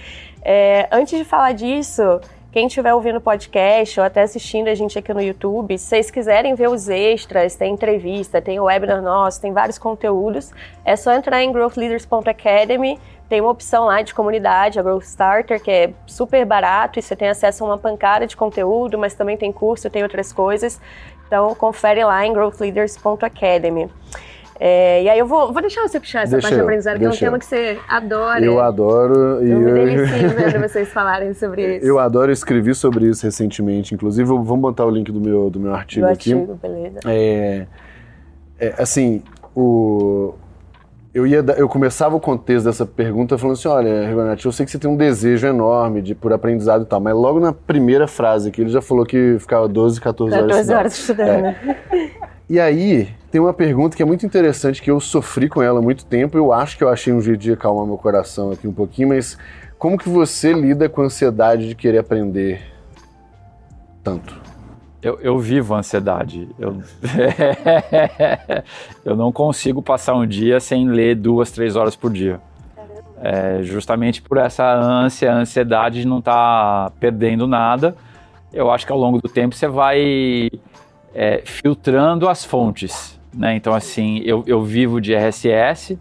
É, 0.42 0.88
antes 0.90 1.18
de 1.18 1.26
falar 1.26 1.52
disso, 1.52 2.22
quem 2.54 2.68
estiver 2.68 2.94
ouvindo 2.94 3.18
o 3.18 3.20
podcast 3.20 3.98
ou 3.98 4.06
até 4.06 4.22
assistindo 4.22 4.68
a 4.68 4.76
gente 4.76 4.96
aqui 4.96 5.12
no 5.12 5.20
YouTube, 5.20 5.76
se 5.76 5.86
vocês 5.86 6.08
quiserem 6.08 6.54
ver 6.54 6.68
os 6.68 6.88
extras, 6.88 7.56
tem 7.56 7.74
entrevista, 7.74 8.40
tem 8.40 8.60
webinar 8.60 9.02
nosso, 9.02 9.40
tem 9.40 9.52
vários 9.52 9.76
conteúdos, 9.76 10.52
é 10.84 10.94
só 10.94 11.12
entrar 11.12 11.42
em 11.42 11.50
growthleaders.academy. 11.50 13.00
Tem 13.28 13.40
uma 13.40 13.50
opção 13.50 13.86
lá 13.86 14.02
de 14.02 14.14
comunidade, 14.14 14.78
a 14.78 14.84
Growth 14.84 15.02
Starter, 15.02 15.60
que 15.60 15.68
é 15.68 15.92
super 16.06 16.46
barato 16.46 16.96
e 17.00 17.02
você 17.02 17.16
tem 17.16 17.28
acesso 17.28 17.64
a 17.64 17.66
uma 17.66 17.78
pancada 17.78 18.24
de 18.24 18.36
conteúdo, 18.36 18.96
mas 18.96 19.14
também 19.14 19.36
tem 19.36 19.50
curso, 19.50 19.90
tem 19.90 20.04
outras 20.04 20.32
coisas. 20.32 20.80
Então 21.26 21.52
confere 21.56 22.04
lá 22.04 22.24
em 22.24 22.32
growthleaders.academy. 22.32 23.90
É, 24.60 25.02
e 25.02 25.08
aí 25.08 25.18
eu 25.18 25.26
vou, 25.26 25.52
vou 25.52 25.60
deixar 25.60 25.82
você 25.82 25.98
puxar 25.98 26.22
essa 26.22 26.32
Deixa 26.32 26.46
parte 26.46 26.58
eu, 26.58 26.64
aprendizado, 26.64 26.98
que 26.98 27.04
é 27.04 27.08
um 27.08 27.12
tema 27.12 27.36
eu. 27.36 27.40
que 27.40 27.46
você 27.46 27.78
adora. 27.88 28.44
Eu 28.44 28.60
adoro 28.60 29.44
e 29.44 29.50
Eu 29.50 29.58
me 29.58 29.70
eu, 29.70 29.74
delicio 29.74 30.28
vendo 30.30 30.60
vocês 30.68 30.88
falarem 30.94 31.34
sobre 31.34 31.76
isso. 31.78 31.86
eu 31.86 31.98
adoro 31.98 32.30
escrevi 32.30 32.74
sobre 32.74 33.06
isso 33.08 33.24
recentemente, 33.26 33.94
inclusive 33.94 34.30
eu- 34.30 34.42
vamos 34.44 34.62
botar 34.62 34.84
o 34.86 34.90
link 34.90 35.10
do 35.10 35.20
meu 35.20 35.50
do 35.50 35.58
meu 35.58 35.74
artigo 35.74 36.06
do 36.06 36.12
aqui. 36.12 36.32
artigo, 36.32 36.58
beleza. 36.62 36.98
É, 37.06 37.66
é, 38.60 38.74
assim, 38.78 39.22
o 39.56 40.34
eu 41.12 41.26
ia 41.26 41.44
eu 41.56 41.68
começava 41.68 42.16
o 42.16 42.20
contexto 42.20 42.64
dessa 42.66 42.84
pergunta 42.84 43.36
falando 43.38 43.54
assim, 43.56 43.68
olha, 43.68 44.08
Rigonati, 44.08 44.46
eu 44.46 44.52
sei 44.52 44.66
que 44.66 44.72
você 44.72 44.78
tem 44.78 44.90
um 44.90 44.96
desejo 44.96 45.46
enorme 45.46 46.02
de 46.02 46.12
por 46.14 46.32
aprendizado 46.32 46.82
e 46.82 46.86
tal, 46.86 47.00
mas 47.00 47.14
logo 47.14 47.38
na 47.38 47.52
primeira 47.52 48.06
frase 48.08 48.48
aqui 48.48 48.60
ele 48.62 48.70
já 48.70 48.82
falou 48.82 49.04
que 49.04 49.36
ficava 49.38 49.68
12, 49.68 50.00
14 50.00 50.32
horas 50.34 50.46
14 50.46 50.60
estudando. 50.60 50.78
horas 50.78 50.98
estudando, 50.98 51.44
É. 51.46 52.24
E 52.48 52.60
aí, 52.60 53.08
tem 53.30 53.40
uma 53.40 53.54
pergunta 53.54 53.96
que 53.96 54.02
é 54.02 54.06
muito 54.06 54.26
interessante, 54.26 54.82
que 54.82 54.90
eu 54.90 55.00
sofri 55.00 55.48
com 55.48 55.62
ela 55.62 55.78
há 55.78 55.82
muito 55.82 56.04
tempo. 56.04 56.36
Eu 56.36 56.52
acho 56.52 56.76
que 56.76 56.84
eu 56.84 56.90
achei 56.90 57.12
um 57.12 57.20
jeito 57.20 57.40
de 57.40 57.52
acalmar 57.52 57.86
meu 57.86 57.96
coração 57.96 58.52
aqui 58.52 58.68
um 58.68 58.72
pouquinho, 58.72 59.08
mas 59.08 59.38
como 59.78 59.96
que 59.96 60.08
você 60.08 60.52
lida 60.52 60.88
com 60.88 61.00
a 61.00 61.06
ansiedade 61.06 61.68
de 61.68 61.74
querer 61.74 61.98
aprender 61.98 62.62
tanto? 64.02 64.40
Eu, 65.02 65.18
eu 65.20 65.38
vivo 65.38 65.74
a 65.74 65.78
ansiedade. 65.78 66.48
Eu, 66.58 66.82
eu 69.04 69.16
não 69.16 69.32
consigo 69.32 69.82
passar 69.82 70.14
um 70.14 70.26
dia 70.26 70.60
sem 70.60 70.88
ler 70.88 71.14
duas, 71.16 71.50
três 71.50 71.76
horas 71.76 71.96
por 71.96 72.10
dia. 72.10 72.40
É, 73.22 73.62
justamente 73.62 74.20
por 74.20 74.36
essa 74.36 74.64
ânsia, 74.64 75.32
ansiedade 75.32 76.00
de 76.00 76.06
não 76.06 76.18
estar 76.18 76.90
perdendo 77.00 77.46
nada. 77.46 77.96
Eu 78.52 78.70
acho 78.70 78.86
que 78.86 78.92
ao 78.92 78.98
longo 78.98 79.20
do 79.20 79.28
tempo 79.28 79.54
você 79.54 79.66
vai 79.66 80.50
é, 81.14 81.42
filtrando 81.44 82.28
as 82.28 82.44
fontes. 82.44 83.20
Né? 83.32 83.56
Então, 83.56 83.74
assim, 83.74 84.20
eu, 84.24 84.42
eu 84.46 84.62
vivo 84.62 85.00
de 85.00 85.14
RSS, 85.14 85.98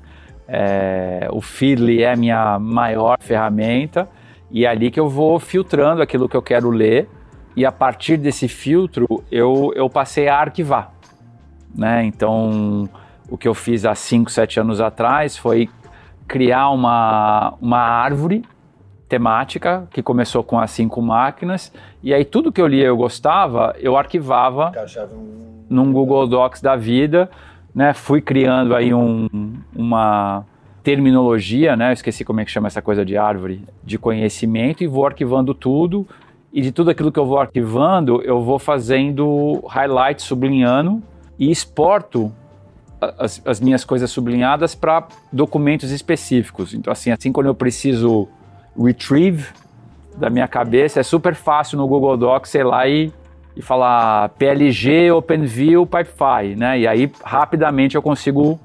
é, 0.47 1.27
o 1.31 1.41
Feedly 1.41 2.03
é 2.03 2.11
a 2.11 2.15
minha 2.15 2.59
maior 2.59 3.17
ferramenta, 3.19 4.09
e 4.51 4.65
é 4.65 4.69
ali 4.69 4.91
que 4.91 4.99
eu 4.99 5.09
vou 5.09 5.39
filtrando 5.39 6.01
aquilo 6.01 6.29
que 6.29 6.35
eu 6.37 6.41
quero 6.41 6.69
ler 6.69 7.09
e 7.55 7.65
a 7.65 7.71
partir 7.71 8.17
desse 8.17 8.47
filtro 8.47 9.23
eu, 9.31 9.71
eu 9.75 9.89
passei 9.89 10.27
a 10.27 10.37
arquivar. 10.37 10.91
Né? 11.73 12.03
Então, 12.05 12.89
o 13.29 13.37
que 13.37 13.47
eu 13.47 13.53
fiz 13.53 13.85
há 13.85 13.95
5, 13.95 14.29
7 14.29 14.59
anos 14.59 14.79
atrás 14.79 15.37
foi 15.37 15.69
criar 16.27 16.69
uma, 16.69 17.55
uma 17.59 17.79
árvore 17.79 18.43
temática 19.13 19.87
que 19.91 20.01
começou 20.01 20.43
com 20.43 20.59
as 20.59 20.71
cinco 20.71 20.99
máquinas 20.99 21.71
e 22.01 22.11
aí 22.11 22.25
tudo 22.25 22.51
que 22.51 22.59
eu 22.59 22.65
lia 22.65 22.87
eu 22.87 22.97
gostava, 22.97 23.75
eu 23.79 23.95
arquivava 23.95 24.71
num 25.69 25.93
Google 25.93 26.25
Docs 26.25 26.63
da 26.63 26.75
vida, 26.75 27.29
né? 27.75 27.93
Fui 27.93 28.21
criando 28.21 28.75
aí 28.75 28.91
um, 28.91 29.29
uma 29.75 30.43
terminologia, 30.81 31.75
né? 31.75 31.89
Eu 31.89 31.93
esqueci 31.93 32.25
como 32.25 32.39
é 32.39 32.45
que 32.45 32.49
chama 32.49 32.65
essa 32.65 32.81
coisa 32.81 33.05
de 33.05 33.15
árvore 33.15 33.63
de 33.83 33.99
conhecimento 33.99 34.83
e 34.83 34.87
vou 34.87 35.05
arquivando 35.05 35.53
tudo 35.53 36.07
e 36.51 36.59
de 36.59 36.71
tudo 36.71 36.89
aquilo 36.89 37.11
que 37.11 37.19
eu 37.19 37.25
vou 37.27 37.37
arquivando, 37.37 38.19
eu 38.23 38.41
vou 38.41 38.57
fazendo 38.57 39.63
highlight, 39.67 40.23
sublinhando 40.23 41.03
e 41.37 41.51
exporto 41.51 42.31
as, 42.99 43.39
as 43.45 43.59
minhas 43.59 43.85
coisas 43.85 44.09
sublinhadas 44.09 44.73
para 44.73 45.07
documentos 45.31 45.91
específicos. 45.91 46.73
Então, 46.73 46.91
assim, 46.91 47.11
assim 47.11 47.31
quando 47.31 47.45
eu 47.45 47.53
preciso 47.53 48.27
retrieve 48.77 49.47
da 50.15 50.29
minha 50.29 50.47
cabeça, 50.47 50.99
é 50.99 51.03
super 51.03 51.35
fácil 51.35 51.77
no 51.77 51.87
Google 51.87 52.15
Docs, 52.15 52.49
sei 52.51 52.63
lá, 52.63 52.87
e, 52.87 53.11
e 53.55 53.61
falar 53.61 54.29
PLG, 54.29 55.11
OpenView, 55.11 55.85
Pipefy, 55.85 56.55
né? 56.55 56.79
E 56.79 56.87
aí, 56.87 57.11
rapidamente, 57.23 57.95
eu 57.95 58.01
consigo 58.01 58.59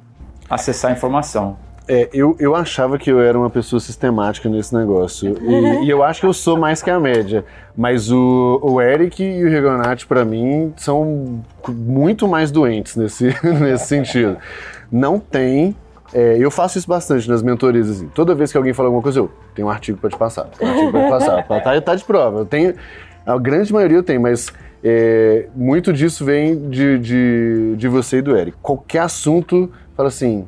acessar 0.48 0.90
a 0.90 0.94
informação. 0.94 1.56
É, 1.90 2.06
eu, 2.12 2.36
eu 2.38 2.54
achava 2.54 2.98
que 2.98 3.10
eu 3.10 3.18
era 3.18 3.38
uma 3.38 3.48
pessoa 3.48 3.80
sistemática 3.80 4.46
nesse 4.46 4.74
negócio. 4.74 5.34
E, 5.40 5.84
e 5.86 5.90
eu 5.90 6.02
acho 6.04 6.20
que 6.20 6.26
eu 6.26 6.34
sou 6.34 6.58
mais 6.58 6.82
que 6.82 6.90
a 6.90 7.00
média. 7.00 7.44
Mas 7.74 8.10
o, 8.10 8.60
o 8.62 8.80
Eric 8.80 9.22
e 9.22 9.42
o 9.42 9.48
Rigonati, 9.48 10.06
pra 10.06 10.24
mim, 10.24 10.74
são 10.76 11.42
muito 11.66 12.28
mais 12.28 12.50
doentes 12.50 12.94
nesse, 12.94 13.34
nesse 13.42 13.86
sentido. 13.86 14.36
Não 14.92 15.18
tem. 15.18 15.74
É, 16.12 16.36
eu 16.38 16.50
faço 16.50 16.78
isso 16.78 16.88
bastante 16.88 17.28
nas 17.28 17.42
mentorias. 17.42 17.88
Assim. 17.90 18.08
Toda 18.08 18.34
vez 18.34 18.50
que 18.50 18.58
alguém 18.58 18.72
fala 18.72 18.88
alguma 18.88 19.02
coisa, 19.02 19.18
eu 19.20 19.30
tenho 19.54 19.68
um 19.68 19.70
artigo 19.70 19.98
pra 19.98 20.08
te 20.10 20.16
passar. 20.16 20.44
Tem 20.44 20.66
um 20.66 20.70
artigo 20.70 20.90
pra 20.92 21.04
te 21.04 21.10
passar. 21.10 21.44
Tá, 21.62 21.80
tá 21.80 21.94
de 21.94 22.04
prova. 22.04 22.40
Eu 22.40 22.46
tenho. 22.46 22.74
A 23.26 23.36
grande 23.38 23.72
maioria 23.72 23.98
eu 23.98 24.02
tenho, 24.02 24.20
mas 24.20 24.50
é, 24.82 25.48
muito 25.54 25.92
disso 25.92 26.24
vem 26.24 26.68
de, 26.70 26.98
de, 26.98 27.74
de 27.76 27.88
você 27.88 28.18
e 28.18 28.22
do 28.22 28.36
Eric. 28.36 28.56
Qualquer 28.62 29.00
assunto, 29.00 29.70
fala 29.96 30.08
assim 30.08 30.46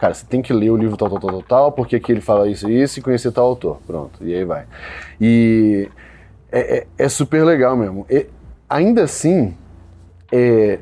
cara, 0.00 0.14
você 0.14 0.24
tem 0.24 0.40
que 0.40 0.50
ler 0.52 0.70
o 0.70 0.76
livro 0.78 0.96
tal, 0.96 1.10
tal, 1.10 1.20
tal, 1.20 1.30
tal, 1.30 1.42
tal, 1.42 1.72
porque 1.72 1.96
aqui 1.96 2.10
ele 2.10 2.22
fala 2.22 2.48
isso 2.48 2.70
e 2.70 2.82
isso 2.82 2.98
e 2.98 3.02
conhecer 3.02 3.30
tal 3.32 3.44
autor. 3.44 3.80
Pronto, 3.86 4.18
e 4.24 4.32
aí 4.34 4.44
vai. 4.44 4.64
E 5.20 5.90
é, 6.50 6.78
é- 6.78 6.86
é 6.96 7.08
super 7.08 7.44
legal 7.44 7.76
mesmo. 7.76 8.06
E, 8.08 8.26
ainda 8.68 9.02
assim, 9.04 9.54
é, 10.32 10.78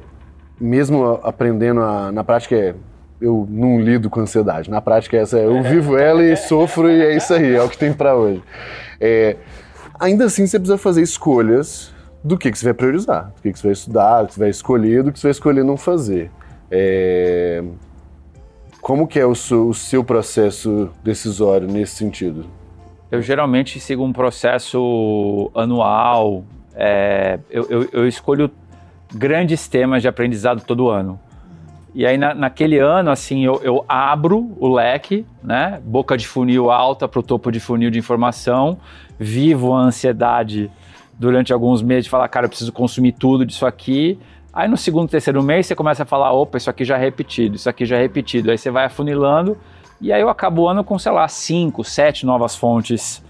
mesmo 0.61 1.19
aprendendo 1.25 1.81
a- 1.83 2.13
na 2.13 2.23
prática, 2.23 2.55
é, 2.55 2.75
eu 3.21 3.47
não 3.51 3.81
lido 3.81 4.09
com 4.11 4.21
ansiedade. 4.21 4.71
Na 4.71 4.81
prática, 4.81 5.17
é 5.17 5.21
essa, 5.21 5.39
eu 5.39 5.63
vivo 5.63 5.97
ela 5.99 6.23
e 6.25 6.37
sofro 6.37 6.91
e 6.91 7.01
é 7.03 7.17
isso 7.17 7.33
aí, 7.35 7.55
é 7.55 7.63
o 7.63 7.69
que 7.69 7.77
tem 7.79 7.93
pra 7.93 8.15
hoje. 8.15 8.43
É, 9.01 9.37
ainda 9.99 10.25
assim, 10.27 10.47
você 10.47 10.59
precisa 10.59 10.79
fazer 10.79 11.03
escolhas 11.03 11.93
do 12.23 12.37
que, 12.37 12.51
que 12.51 12.59
você 12.59 12.65
vai 12.67 12.75
priorizar, 12.75 13.33
do 13.37 13.43
que, 13.43 13.53
que 13.53 13.59
você 13.59 13.67
vai 13.69 13.73
estudar, 13.73 14.23
do 14.23 14.29
que 14.29 14.35
você 14.35 14.41
vai 14.41 14.51
escolher, 14.51 15.03
do 15.03 15.13
que 15.13 15.19
você 15.19 15.27
vai 15.29 15.33
escolher 15.33 15.65
não 15.65 15.77
fazer. 15.77 16.31
É, 16.71 17.63
como 18.81 19.07
que 19.07 19.19
é 19.19 19.27
o 19.27 19.35
seu, 19.35 19.69
o 19.69 19.75
seu 19.75 20.03
processo 20.05 20.91
decisório 21.03 21.67
nesse 21.69 21.97
sentido? 21.97 22.47
Eu 23.11 23.23
geralmente 23.23 23.81
sigo 23.81 24.05
um 24.05 24.13
processo 24.13 25.51
anual. 25.55 26.45
é, 26.81 27.39
eu, 27.51 27.67
eu- 27.69 27.89
eu 27.93 28.07
escolho 28.09 28.51
grandes 29.15 29.67
temas 29.67 30.01
de 30.03 30.07
aprendizado 30.09 30.63
todo 30.63 30.89
ano. 30.89 31.19
E 31.99 32.07
aí, 32.07 32.17
na- 32.17 32.33
naquele 32.33 32.79
ano, 32.79 33.11
assim, 33.11 33.45
eu, 33.45 33.61
eu 33.61 33.85
abro 33.89 34.53
o 34.61 34.73
leque, 34.73 35.27
né? 35.43 35.81
Boca 35.85 36.17
de 36.17 36.29
funil 36.29 36.71
alta 36.71 37.09
para 37.09 37.19
o 37.19 37.23
topo 37.25 37.51
de 37.51 37.59
funil 37.59 37.91
de 37.91 37.99
informação. 37.99 38.79
Vivo 39.19 39.75
a 39.75 39.81
ansiedade 39.81 40.71
durante 41.19 41.53
alguns 41.53 41.83
meses 41.83 42.05
de 42.05 42.11
falar, 42.11 42.29
cara, 42.29 42.47
eu 42.47 42.49
preciso 42.49 42.71
consumir 42.73 43.11
tudo 43.11 43.45
disso 43.45 43.67
aqui. 43.67 44.17
Aí 44.53 44.69
no 44.69 44.77
segundo, 44.77 45.09
terceiro 45.11 45.43
mês, 45.43 45.67
você 45.67 45.75
começa 45.75 46.05
a 46.05 46.07
falar, 46.07 46.31
opa, 46.31 46.57
isso 46.57 46.71
aqui 46.71 46.85
já 46.85 46.97
é 46.97 47.01
repetido, 47.01 47.57
isso 47.57 47.69
aqui 47.69 47.85
já 47.85 47.97
é 47.97 48.01
repetido. 48.01 48.53
Aí 48.53 48.57
você 48.59 48.71
vai 48.71 48.85
afunilando 48.85 49.59
e 50.01 50.13
aí 50.13 50.21
eu 50.21 50.29
acabo 50.29 50.63
o 50.63 50.69
ano 50.69 50.85
com, 50.85 50.97
sei 51.01 51.11
lá, 51.11 51.27
cinco, 51.27 51.83
sete 51.83 52.25
novas 52.25 52.55
fontes 52.55 53.21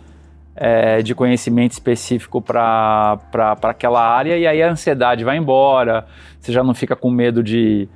é, 0.55 1.01
de 1.01 1.14
conhecimento 1.14 1.73
específico 1.73 2.43
para 2.43 3.19
aquela 3.62 4.07
área, 4.07 4.37
e 4.37 4.47
aí 4.47 4.62
a 4.62 4.71
ansiedade 4.71 5.25
vai 5.25 5.39
embora, 5.39 6.05
você 6.39 6.53
já 6.53 6.62
não 6.62 6.75
fica 6.75 6.95
com 6.95 7.11
medo 7.11 7.43
de, 7.43 7.89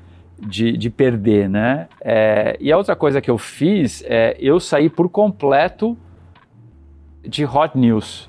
de, 0.47 0.77
de 0.77 0.91
perder, 0.91 1.49
né? 1.49 1.89
É, 2.01 2.57
e 2.61 2.73
a 2.73 2.77
outra 2.77 2.97
coisa 2.97 3.21
que 3.21 3.31
eu 3.31 3.39
fiz 3.39 4.03
é 4.07 4.37
eu 4.41 4.59
saí 4.59 4.91
por 4.91 5.09
completo 5.09 5.97
de 7.23 7.45
hot 7.45 7.77
news. 7.79 8.29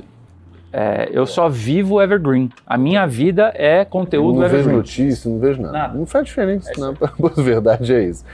É, 0.71 1.09
eu 1.11 1.25
só 1.25 1.49
vivo 1.49 2.01
evergreen. 2.01 2.49
A 2.65 2.77
minha 2.77 3.05
vida 3.05 3.51
é 3.55 3.81
Eu 3.81 3.85
conteúdo 3.85 4.33
não 4.35 4.41
vejo 4.41 4.53
evergreen. 4.55 4.77
notícia, 4.77 5.29
não 5.29 5.39
vejo 5.39 5.61
nada. 5.61 5.77
Nada. 5.77 5.97
Não 5.97 6.05
faz 6.05 6.25
diferença, 6.25 6.71
não. 6.77 6.95
A 7.37 7.41
verdade 7.41 7.93
é 7.93 8.03
isso. 8.09 8.25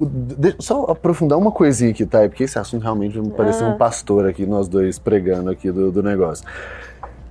De- 0.00 0.56
só 0.58 0.84
aprofundar 0.84 1.38
uma 1.38 1.52
coisinha 1.52 1.90
aqui, 1.90 2.04
tá? 2.06 2.20
Porque 2.28 2.44
esse 2.44 2.58
assunto 2.58 2.82
realmente 2.82 3.16
vai 3.18 3.22
me 3.28 3.32
parecer 3.32 3.64
um 3.64 3.76
pastor 3.76 4.26
aqui, 4.26 4.46
nós 4.46 4.66
dois 4.66 4.98
pregando 4.98 5.50
aqui 5.50 5.70
do, 5.70 5.92
do 5.92 6.02
negócio. 6.02 6.44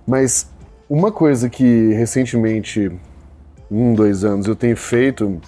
Mas 0.08 0.50
uma 0.90 1.12
coisa 1.12 1.50
que 1.50 1.92
recentemente, 1.94 2.92
um, 3.70 3.94
dois 3.94 4.24
anos, 4.24 4.48
eu 4.48 4.56
tenho 4.56 4.78
feito, 4.78 5.42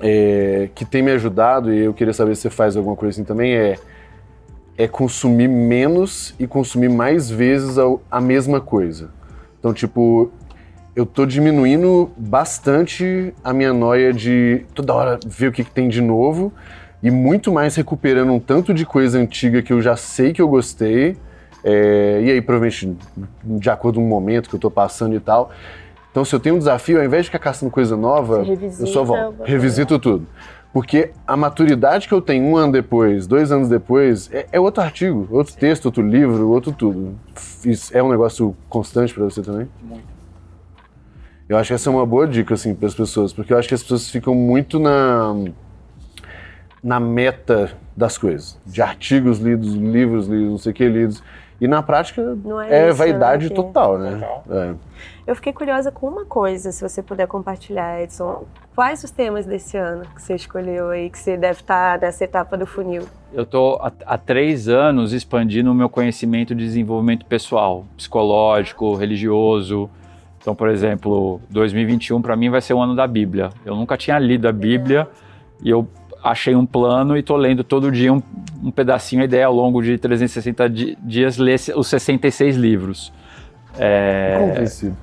é, 0.00 0.68
que 0.74 0.84
tem 0.84 1.02
me 1.02 1.10
ajudado, 1.12 1.72
e 1.72 1.84
eu 1.84 1.94
queria 1.94 2.12
saber 2.12 2.34
se 2.34 2.42
você 2.42 2.50
faz 2.50 2.76
alguma 2.76 2.96
coisa 2.96 3.14
assim 3.14 3.24
também, 3.24 3.54
é, 3.54 3.78
é 4.76 4.86
consumir 4.86 5.48
menos 5.48 6.34
e 6.38 6.46
consumir 6.46 6.88
mais 6.88 7.30
vezes 7.30 7.78
a, 7.78 7.84
a 8.10 8.20
mesma 8.20 8.60
coisa. 8.60 9.10
Então, 9.58 9.72
tipo, 9.72 10.30
eu 10.94 11.04
tô 11.04 11.26
diminuindo 11.26 12.10
bastante 12.16 13.34
a 13.42 13.52
minha 13.52 13.72
noia 13.72 14.12
de 14.12 14.64
toda 14.74 14.94
hora 14.94 15.20
ver 15.26 15.48
o 15.48 15.52
que, 15.52 15.64
que 15.64 15.70
tem 15.70 15.88
de 15.88 16.00
novo 16.00 16.52
e 17.02 17.10
muito 17.10 17.52
mais 17.52 17.76
recuperando 17.76 18.32
um 18.32 18.40
tanto 18.40 18.72
de 18.72 18.86
coisa 18.86 19.18
antiga 19.18 19.62
que 19.62 19.72
eu 19.72 19.80
já 19.82 19.96
sei 19.96 20.32
que 20.32 20.40
eu 20.40 20.48
gostei. 20.48 21.16
é, 21.64 22.20
e 22.22 22.30
aí, 22.30 22.40
provavelmente, 22.40 22.96
de 23.44 23.70
acordo 23.70 23.98
com 23.98 24.06
o 24.06 24.08
momento 24.08 24.48
que 24.48 24.54
eu 24.54 24.60
tô 24.60 24.70
passando 24.70 25.14
e 25.14 25.20
tal. 25.20 25.50
Então, 26.16 26.24
se 26.24 26.34
eu 26.34 26.40
tenho 26.40 26.54
um 26.54 26.58
desafio, 26.58 26.98
ao 26.98 27.04
invés 27.04 27.24
de 27.24 27.28
ficar 27.30 27.38
caçando 27.38 27.70
coisa 27.70 27.94
nova, 27.94 28.42
revisita 28.42 28.82
eu 28.82 28.86
só 28.86 29.04
volto. 29.04 29.42
Revisito 29.44 29.98
tudo. 29.98 30.26
Porque 30.72 31.10
a 31.26 31.36
maturidade 31.36 32.08
que 32.08 32.14
eu 32.14 32.22
tenho 32.22 32.42
um 32.42 32.56
ano 32.56 32.72
depois, 32.72 33.26
dois 33.26 33.52
anos 33.52 33.68
depois, 33.68 34.32
é, 34.32 34.46
é 34.50 34.58
outro 34.58 34.82
artigo, 34.82 35.28
outro 35.30 35.54
texto, 35.54 35.84
outro 35.84 36.00
livro, 36.00 36.48
outro 36.48 36.72
tudo. 36.72 37.14
Isso 37.66 37.94
é 37.94 38.02
um 38.02 38.08
negócio 38.08 38.56
constante 38.66 39.12
pra 39.12 39.24
você 39.24 39.42
também? 39.42 39.68
Eu 41.46 41.58
acho 41.58 41.68
que 41.68 41.74
essa 41.74 41.90
é 41.90 41.92
uma 41.92 42.06
boa 42.06 42.26
dica, 42.26 42.54
assim, 42.54 42.74
para 42.74 42.88
as 42.88 42.94
pessoas, 42.94 43.34
porque 43.34 43.52
eu 43.52 43.58
acho 43.58 43.68
que 43.68 43.74
as 43.74 43.82
pessoas 43.82 44.08
ficam 44.08 44.34
muito 44.34 44.78
na. 44.78 45.34
na 46.82 46.98
meta 46.98 47.72
das 47.94 48.16
coisas, 48.16 48.58
de 48.64 48.80
artigos 48.80 49.38
lidos, 49.38 49.74
livros 49.74 50.28
lidos, 50.28 50.50
não 50.50 50.58
sei 50.58 50.72
o 50.72 50.74
que 50.74 50.88
lidos. 50.88 51.22
E 51.60 51.66
na 51.66 51.82
prática 51.82 52.22
é, 52.68 52.78
é 52.78 52.88
isso, 52.88 52.98
vaidade 52.98 53.48
né? 53.48 53.54
total, 53.54 53.98
né? 53.98 54.10
Total. 54.16 54.44
É. 54.50 54.74
Eu 55.26 55.34
fiquei 55.34 55.52
curiosa 55.52 55.90
com 55.90 56.06
uma 56.06 56.24
coisa, 56.24 56.70
se 56.70 56.86
você 56.86 57.02
puder 57.02 57.26
compartilhar, 57.26 58.00
Edson. 58.00 58.44
Quais 58.74 59.02
os 59.02 59.10
temas 59.10 59.46
desse 59.46 59.76
ano 59.76 60.04
que 60.14 60.22
você 60.22 60.34
escolheu 60.34 60.90
aí, 60.90 61.10
que 61.10 61.18
você 61.18 61.36
deve 61.36 61.60
estar 61.60 61.98
nessa 61.98 62.22
etapa 62.24 62.56
do 62.56 62.66
funil? 62.66 63.02
Eu 63.32 63.42
estou 63.42 63.80
há 63.80 64.18
três 64.18 64.68
anos 64.68 65.12
expandindo 65.12 65.72
o 65.72 65.74
meu 65.74 65.88
conhecimento 65.88 66.54
de 66.54 66.62
desenvolvimento 66.62 67.24
pessoal, 67.26 67.84
psicológico, 67.96 68.94
religioso. 68.94 69.90
Então, 70.40 70.54
por 70.54 70.68
exemplo, 70.68 71.40
2021 71.50 72.22
para 72.22 72.36
mim 72.36 72.50
vai 72.50 72.60
ser 72.60 72.74
o 72.74 72.80
ano 72.80 72.94
da 72.94 73.06
Bíblia. 73.06 73.50
Eu 73.64 73.74
nunca 73.74 73.96
tinha 73.96 74.18
lido 74.18 74.46
a 74.46 74.52
Bíblia 74.52 75.08
e 75.60 75.70
eu 75.70 75.88
achei 76.30 76.54
um 76.54 76.66
plano 76.66 77.16
e 77.16 77.20
estou 77.20 77.36
lendo 77.36 77.62
todo 77.62 77.90
dia 77.90 78.12
um, 78.12 78.22
um, 78.62 78.70
pedacinho, 78.70 79.22
a 79.22 79.24
ideia 79.24 79.46
ao 79.46 79.54
longo 79.54 79.82
de 79.82 79.96
360 79.98 80.68
di 80.68 80.98
dias 81.02 81.36
ler 81.36 81.58
os 81.74 81.86
66 81.88 82.56
livros. 82.56 83.12
É, 83.78 84.36
Como 84.38 84.54
tem 84.54 84.66
sido? 84.66 84.96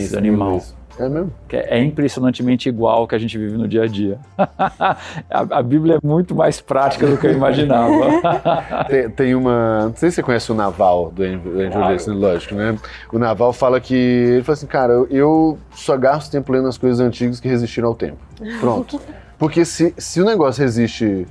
Sido 0.00 0.18
animal. 0.18 0.62
É 0.98 1.08
mesmo? 1.10 1.30
É 1.52 1.78
impressionantemente 1.82 2.70
igual 2.70 3.00
ao 3.00 3.08
que 3.08 3.14
a 3.14 3.18
gente 3.18 3.36
vive 3.36 3.56
no 3.58 3.68
dia 3.68 3.82
a 3.82 3.86
dia. 3.86 4.18
a, 4.38 4.96
a, 5.30 5.62
Bíblia 5.62 5.96
é 6.02 6.06
muito 6.06 6.34
mais 6.34 6.58
prática 6.58 7.06
do 7.06 7.18
que 7.18 7.26
eu 7.26 7.32
imaginava. 7.32 8.06
tem, 8.88 9.10
tem, 9.10 9.34
uma. 9.34 9.88
Não 9.88 9.94
sei 9.94 10.10
se 10.10 10.16
você 10.16 10.22
conhece 10.22 10.50
o 10.50 10.54
Naval 10.54 11.12
do 11.14 11.22
Andrew 11.22 11.70
claro. 11.70 12.18
lógico, 12.18 12.54
né? 12.54 12.78
O 13.12 13.18
Naval 13.18 13.52
fala 13.52 13.78
que. 13.78 13.94
Ele 13.94 14.42
fala 14.42 14.54
assim, 14.54 14.66
cara, 14.66 14.92
eu 15.10 15.58
só 15.72 15.98
gasto 15.98 16.32
tempo 16.32 16.50
lendo 16.50 16.68
as 16.68 16.78
coisas 16.78 16.98
antigas 16.98 17.40
que 17.40 17.48
resistiram 17.48 17.88
ao 17.88 17.94
tempo. 17.94 18.18
Pronto. 18.60 18.98
Porque 19.38 19.64
se, 19.64 19.94
se 19.98 20.20
o 20.20 20.24
negócio 20.24 20.62
resiste, 20.62 21.26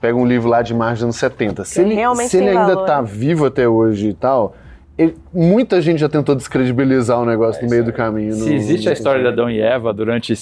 pega 0.00 0.16
um 0.16 0.26
livro 0.26 0.48
lá 0.48 0.62
de 0.62 0.74
março 0.74 0.96
dos 0.96 1.04
anos 1.04 1.16
70, 1.16 1.64
se 1.64 1.80
ele, 1.80 1.96
se 2.26 2.36
ele 2.38 2.50
ainda 2.50 2.72
está 2.80 3.00
vivo 3.00 3.46
até 3.46 3.68
hoje 3.68 4.08
e 4.08 4.14
tal, 4.14 4.54
ele, 4.96 5.16
muita 5.32 5.80
gente 5.80 5.98
já 5.98 6.08
tentou 6.08 6.34
descredibilizar 6.34 7.20
o 7.20 7.24
negócio 7.24 7.60
é, 7.60 7.64
no 7.64 7.70
meio 7.70 7.84
do 7.84 7.92
caminho. 7.92 8.34
Se 8.34 8.48
no, 8.48 8.54
existe 8.54 8.84
no... 8.84 8.90
a 8.90 8.92
história 8.92 9.22
de 9.22 9.28
Adão 9.28 9.50
e 9.50 9.60
Eva 9.60 9.92
durante 9.92 10.34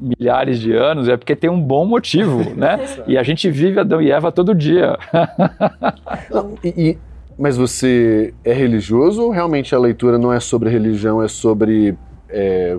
milhares 0.00 0.58
de 0.58 0.72
anos, 0.72 1.08
é 1.08 1.16
porque 1.16 1.36
tem 1.36 1.50
um 1.50 1.60
bom 1.60 1.84
motivo, 1.84 2.38
né? 2.56 2.80
e 3.06 3.18
a 3.18 3.22
gente 3.22 3.50
vive 3.50 3.78
Adão 3.78 4.00
e 4.00 4.10
Eva 4.10 4.32
todo 4.32 4.54
dia. 4.54 4.96
Não, 6.30 6.54
e, 6.64 6.68
e, 6.68 6.98
mas 7.38 7.56
você 7.56 8.32
é 8.44 8.52
religioso 8.52 9.22
ou 9.22 9.30
realmente 9.30 9.74
a 9.74 9.78
leitura 9.78 10.18
não 10.18 10.30
é 10.30 10.38
sobre 10.38 10.68
religião, 10.68 11.22
é 11.22 11.28
sobre 11.28 11.96
é, 12.28 12.76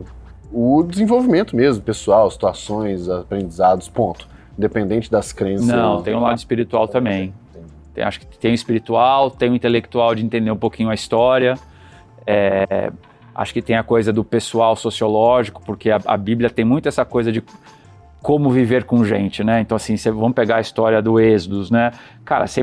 o 0.51 0.83
desenvolvimento 0.83 1.55
mesmo, 1.55 1.81
pessoal, 1.83 2.29
situações, 2.29 3.09
aprendizados, 3.09 3.87
ponto. 3.87 4.27
Independente 4.57 5.09
das 5.09 5.31
crenças. 5.31 5.65
Não, 5.65 6.01
tem 6.01 6.15
um 6.15 6.19
lado 6.19 6.37
espiritual 6.37 6.87
também. 6.87 7.33
Tem, 7.93 8.03
acho 8.03 8.19
que 8.19 8.37
tem 8.37 8.51
o 8.51 8.55
espiritual, 8.55 9.31
tem 9.31 9.49
o 9.49 9.55
intelectual 9.55 10.13
de 10.13 10.25
entender 10.25 10.51
um 10.51 10.57
pouquinho 10.57 10.89
a 10.89 10.93
história. 10.93 11.55
É, 12.27 12.91
acho 13.33 13.53
que 13.53 13.61
tem 13.61 13.75
a 13.75 13.83
coisa 13.83 14.11
do 14.11 14.23
pessoal 14.23 14.75
sociológico, 14.75 15.61
porque 15.65 15.89
a, 15.89 15.99
a, 16.05 16.17
Bíblia 16.17 16.49
tem 16.49 16.65
muito 16.65 16.87
essa 16.87 17.03
coisa 17.05 17.31
de 17.31 17.43
como 18.21 18.51
viver 18.51 18.83
com 18.83 19.03
gente, 19.03 19.43
né? 19.43 19.61
Então, 19.61 19.75
assim, 19.75 19.97
cê, 19.97 20.11
vamos 20.11 20.33
pegar 20.33 20.57
a 20.57 20.61
história 20.61 21.01
do 21.01 21.19
Êxodo, 21.19 21.65
né? 21.71 21.91
Cara, 22.23 22.45
cê, 22.45 22.61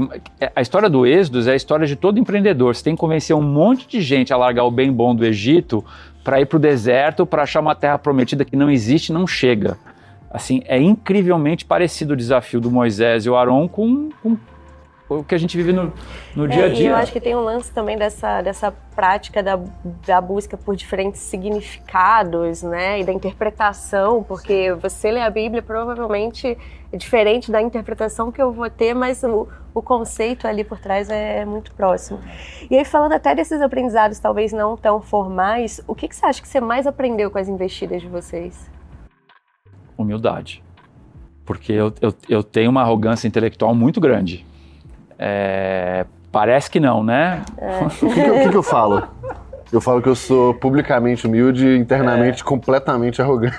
a 0.55 0.61
história 0.61 0.89
do 0.89 1.05
Êxodo 1.05 1.49
é 1.49 1.53
a 1.53 1.57
história 1.57 1.87
de 1.87 1.97
todo 1.97 2.19
empreendedor. 2.19 2.77
Você 2.77 2.85
tem 2.85 2.95
que 2.95 3.01
convencer 3.01 3.35
um 3.35 3.43
monte 3.43 3.89
de 3.89 4.01
gente 4.01 4.33
a 4.33 4.37
largar 4.37 4.65
o 4.65 4.71
bem 4.71 4.93
bom 4.93 5.15
do 5.15 5.25
Egito 5.25 5.85
para 6.23 6.41
ir 6.41 6.47
para 6.47 6.57
o 6.57 6.61
deserto, 6.61 7.27
para 7.27 7.43
achar 7.43 7.61
uma 7.61 7.75
terra 7.75 7.99
prometida 7.99 8.45
que 8.45 8.57
não 8.57 8.71
existe, 8.71 9.13
não 9.13 9.27
chega. 9.27 9.79
Assim, 10.31 10.63
é 10.67 10.79
incrivelmente 10.79 11.65
parecido 11.65 12.13
o 12.13 12.17
desafio 12.17 12.61
do 12.61 12.71
Moisés 12.71 13.25
e 13.25 13.31
o 13.31 13.37
Arão 13.37 13.67
com, 13.67 14.11
com 14.23 14.37
o 15.09 15.25
que 15.25 15.35
a 15.35 15.39
gente 15.39 15.57
vive 15.57 15.73
no, 15.73 15.93
no 16.37 16.47
dia 16.47 16.67
a 16.67 16.69
dia. 16.69 16.91
É, 16.91 16.93
eu 16.93 16.97
acho 16.97 17.13
que 17.13 17.21
tem 17.21 17.35
um 17.35 17.41
lance 17.41 17.73
também 17.73 17.97
dessa, 17.97 18.43
dessa 18.43 18.71
prática 18.95 19.43
da, 19.43 19.59
da 20.07 20.21
busca 20.21 20.57
por 20.57 20.77
diferentes 20.77 21.21
significados, 21.23 22.63
né? 22.63 23.01
E 23.01 23.05
da 23.05 23.13
interpretação, 23.13 24.23
porque 24.23 24.75
você 24.75 25.11
lê 25.11 25.21
a 25.21 25.31
Bíblia 25.31 25.63
provavelmente 25.63 26.59
é 26.93 26.97
diferente 26.97 27.51
da 27.51 27.61
interpretação 27.63 28.31
que 28.31 28.41
eu 28.41 28.53
vou 28.53 28.69
ter, 28.69 28.95
mas 28.95 29.23
o, 29.23 29.49
o 29.79 29.83
conceito 29.83 30.47
ali 30.47 30.65
por 30.65 30.79
trás 30.79 31.09
é, 31.09 31.39
é 31.39 31.45
muito 31.45 31.73
próximo. 31.73 32.19
E 32.71 32.77
aí, 32.77 32.85
falando 32.85 33.13
até 33.13 33.35
desses 33.35 33.61
aprendizados 33.61 34.19
talvez 34.19 34.53
não 34.53 34.77
tão 34.77 35.01
formais, 35.01 35.81
o 35.87 35.95
que, 35.95 36.09
que 36.09 36.17
você 36.17 36.27
acha 36.27 36.43
que 36.43 36.49
você 36.49 36.61
mais 36.61 36.87
aprendeu 36.87 37.31
com 37.31 37.39
as 37.39 37.49
investidas 37.49 38.03
de 38.03 38.09
vocês? 38.09 38.71
Humildade. 39.97 40.63
Porque 41.45 41.73
eu, 41.73 41.93
eu, 42.01 42.15
eu 42.29 42.43
tenho 42.43 42.71
uma 42.71 42.83
arrogância 42.83 43.27
intelectual 43.27 43.75
muito 43.75 44.01
grande. 44.01 44.47
É, 45.19 46.07
parece 46.31 46.71
que 46.71 46.79
não, 46.79 47.03
né? 47.03 47.43
É. 47.57 47.85
o, 47.85 47.89
que, 47.89 47.97
que, 47.99 48.31
o 48.31 48.43
que, 48.43 48.49
que 48.51 48.57
eu 48.57 48.63
falo? 48.63 49.09
Eu 49.71 49.81
falo 49.83 50.01
que 50.01 50.09
eu 50.09 50.15
sou 50.15 50.55
publicamente 50.55 51.27
humilde 51.27 51.67
e 51.67 51.77
internamente 51.77 52.41
é. 52.41 52.45
completamente 52.45 53.21
arrogante. 53.21 53.57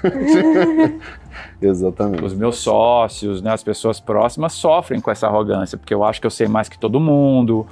Exatamente. 1.61 2.23
Os 2.23 2.33
meus 2.33 2.57
sócios, 2.57 3.41
né, 3.41 3.51
as 3.51 3.63
pessoas 3.63 3.99
próximas 3.99 4.53
sofrem 4.53 4.99
com 4.99 5.11
essa 5.11 5.27
arrogância, 5.27 5.77
porque 5.77 5.93
eu 5.93 6.03
acho 6.03 6.19
que 6.19 6.25
eu 6.25 6.31
sei 6.31 6.47
mais 6.47 6.67
que 6.67 6.79
todo 6.79 6.99
mundo. 6.99 7.65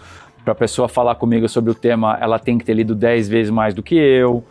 Para 0.44 0.52
a 0.52 0.56
pessoa 0.56 0.88
falar 0.88 1.16
comigo 1.16 1.50
sobre 1.50 1.72
o 1.72 1.76
tema, 1.76 2.18
ela 2.22 2.38
tem 2.38 2.58
que 2.58 2.64
ter 2.64 2.76
lido 2.76 2.94
dez 2.94 3.28
vezes 3.28 3.50
mais 3.50 3.74
do 3.74 3.82
que 3.82 3.96
eu. 3.96 4.44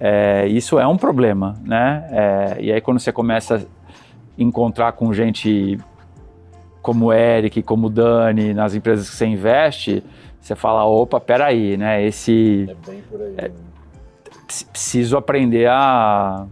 É, 0.00 0.46
isso 0.48 0.78
é 0.78 0.86
um 0.86 0.96
problema, 0.96 1.54
né? 1.64 2.08
É, 2.10 2.56
e 2.60 2.72
aí 2.72 2.80
quando 2.80 2.98
você 2.98 3.12
começa 3.12 3.56
a 3.56 3.60
encontrar 4.36 4.92
com 4.92 5.12
gente 5.12 5.78
como 6.82 7.06
o 7.06 7.12
Eric, 7.12 7.62
como 7.62 7.86
o 7.86 7.90
Dani, 7.90 8.52
nas 8.52 8.74
empresas 8.74 9.08
que 9.08 9.14
você 9.14 9.26
investe, 9.26 10.02
você 10.42 10.56
fala, 10.56 10.84
opa, 10.84 11.20
peraí, 11.20 11.76
né? 11.76 12.04
Esse. 12.04 12.66
É 12.68 12.90
bem 12.90 13.02
por 13.08 13.22
aí. 13.22 13.34
É, 13.38 13.48
né? 13.48 13.54
preciso 14.72 15.16
aprender 15.16 15.68
a. 15.68 16.46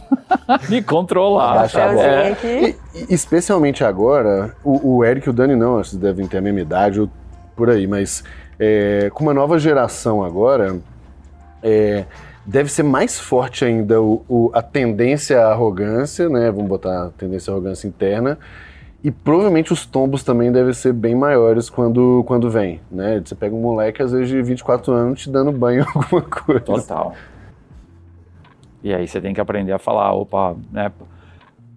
me 0.70 0.82
controlar. 0.82 1.68
É. 1.76 2.36
E, 2.42 2.76
especialmente 3.12 3.84
agora, 3.84 4.56
o, 4.64 4.96
o 4.96 5.04
Eric 5.04 5.26
e 5.26 5.30
o 5.30 5.32
Dani 5.32 5.54
não, 5.54 5.76
vocês 5.76 6.00
devem 6.00 6.26
ter 6.26 6.38
a 6.38 6.40
mesma 6.40 6.60
idade 6.60 7.00
ou 7.00 7.10
por 7.54 7.68
aí, 7.68 7.86
mas 7.86 8.24
é, 8.58 9.10
com 9.12 9.24
uma 9.24 9.34
nova 9.34 9.58
geração 9.58 10.24
agora, 10.24 10.78
é, 11.62 12.06
deve 12.46 12.70
ser 12.70 12.82
mais 12.82 13.20
forte 13.20 13.64
ainda 13.64 14.00
o, 14.00 14.24
o, 14.26 14.50
a 14.54 14.62
tendência 14.62 15.40
à 15.40 15.52
arrogância, 15.52 16.30
né? 16.30 16.50
Vamos 16.50 16.68
botar 16.68 17.06
a 17.06 17.10
tendência 17.10 17.50
à 17.50 17.54
arrogância 17.54 17.86
interna 17.86 18.38
e 19.04 19.10
provavelmente 19.10 19.70
os 19.70 19.84
tombos 19.84 20.24
também 20.24 20.50
devem 20.50 20.72
ser 20.72 20.94
bem 20.94 21.14
maiores 21.14 21.68
quando, 21.68 22.24
quando 22.26 22.48
vem, 22.48 22.80
né? 22.90 23.20
Você 23.22 23.34
pega 23.34 23.54
um 23.54 23.60
moleque, 23.60 24.02
às 24.02 24.12
vezes, 24.12 24.28
de 24.28 24.40
24 24.40 24.94
anos 24.94 25.20
te 25.20 25.30
dando 25.30 25.52
banho 25.52 25.82
em 25.82 25.86
alguma 25.94 26.22
coisa. 26.22 26.60
Total. 26.60 27.14
E 28.82 28.94
aí 28.94 29.06
você 29.06 29.20
tem 29.20 29.34
que 29.34 29.40
aprender 29.42 29.72
a 29.72 29.78
falar, 29.78 30.14
opa, 30.14 30.56
né? 30.72 30.90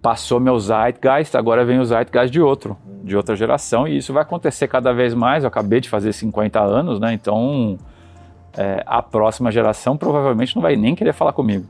Passou 0.00 0.40
meu 0.40 0.58
Zeitgeist, 0.58 1.36
agora 1.36 1.66
vem 1.66 1.78
o 1.78 1.84
Zeitgeist 1.84 2.32
de 2.32 2.40
outro, 2.40 2.78
de 3.04 3.14
outra 3.14 3.36
geração, 3.36 3.86
e 3.86 3.98
isso 3.98 4.10
vai 4.10 4.22
acontecer 4.22 4.66
cada 4.66 4.94
vez 4.94 5.12
mais. 5.12 5.44
Eu 5.44 5.48
acabei 5.48 5.80
de 5.80 5.88
fazer 5.90 6.14
50 6.14 6.58
anos, 6.58 6.98
né? 6.98 7.12
Então 7.12 7.76
é, 8.56 8.82
a 8.86 9.02
próxima 9.02 9.50
geração 9.52 9.96
provavelmente 9.96 10.54
não 10.56 10.62
vai 10.62 10.76
nem 10.76 10.94
querer 10.94 11.12
falar 11.12 11.32
comigo. 11.32 11.66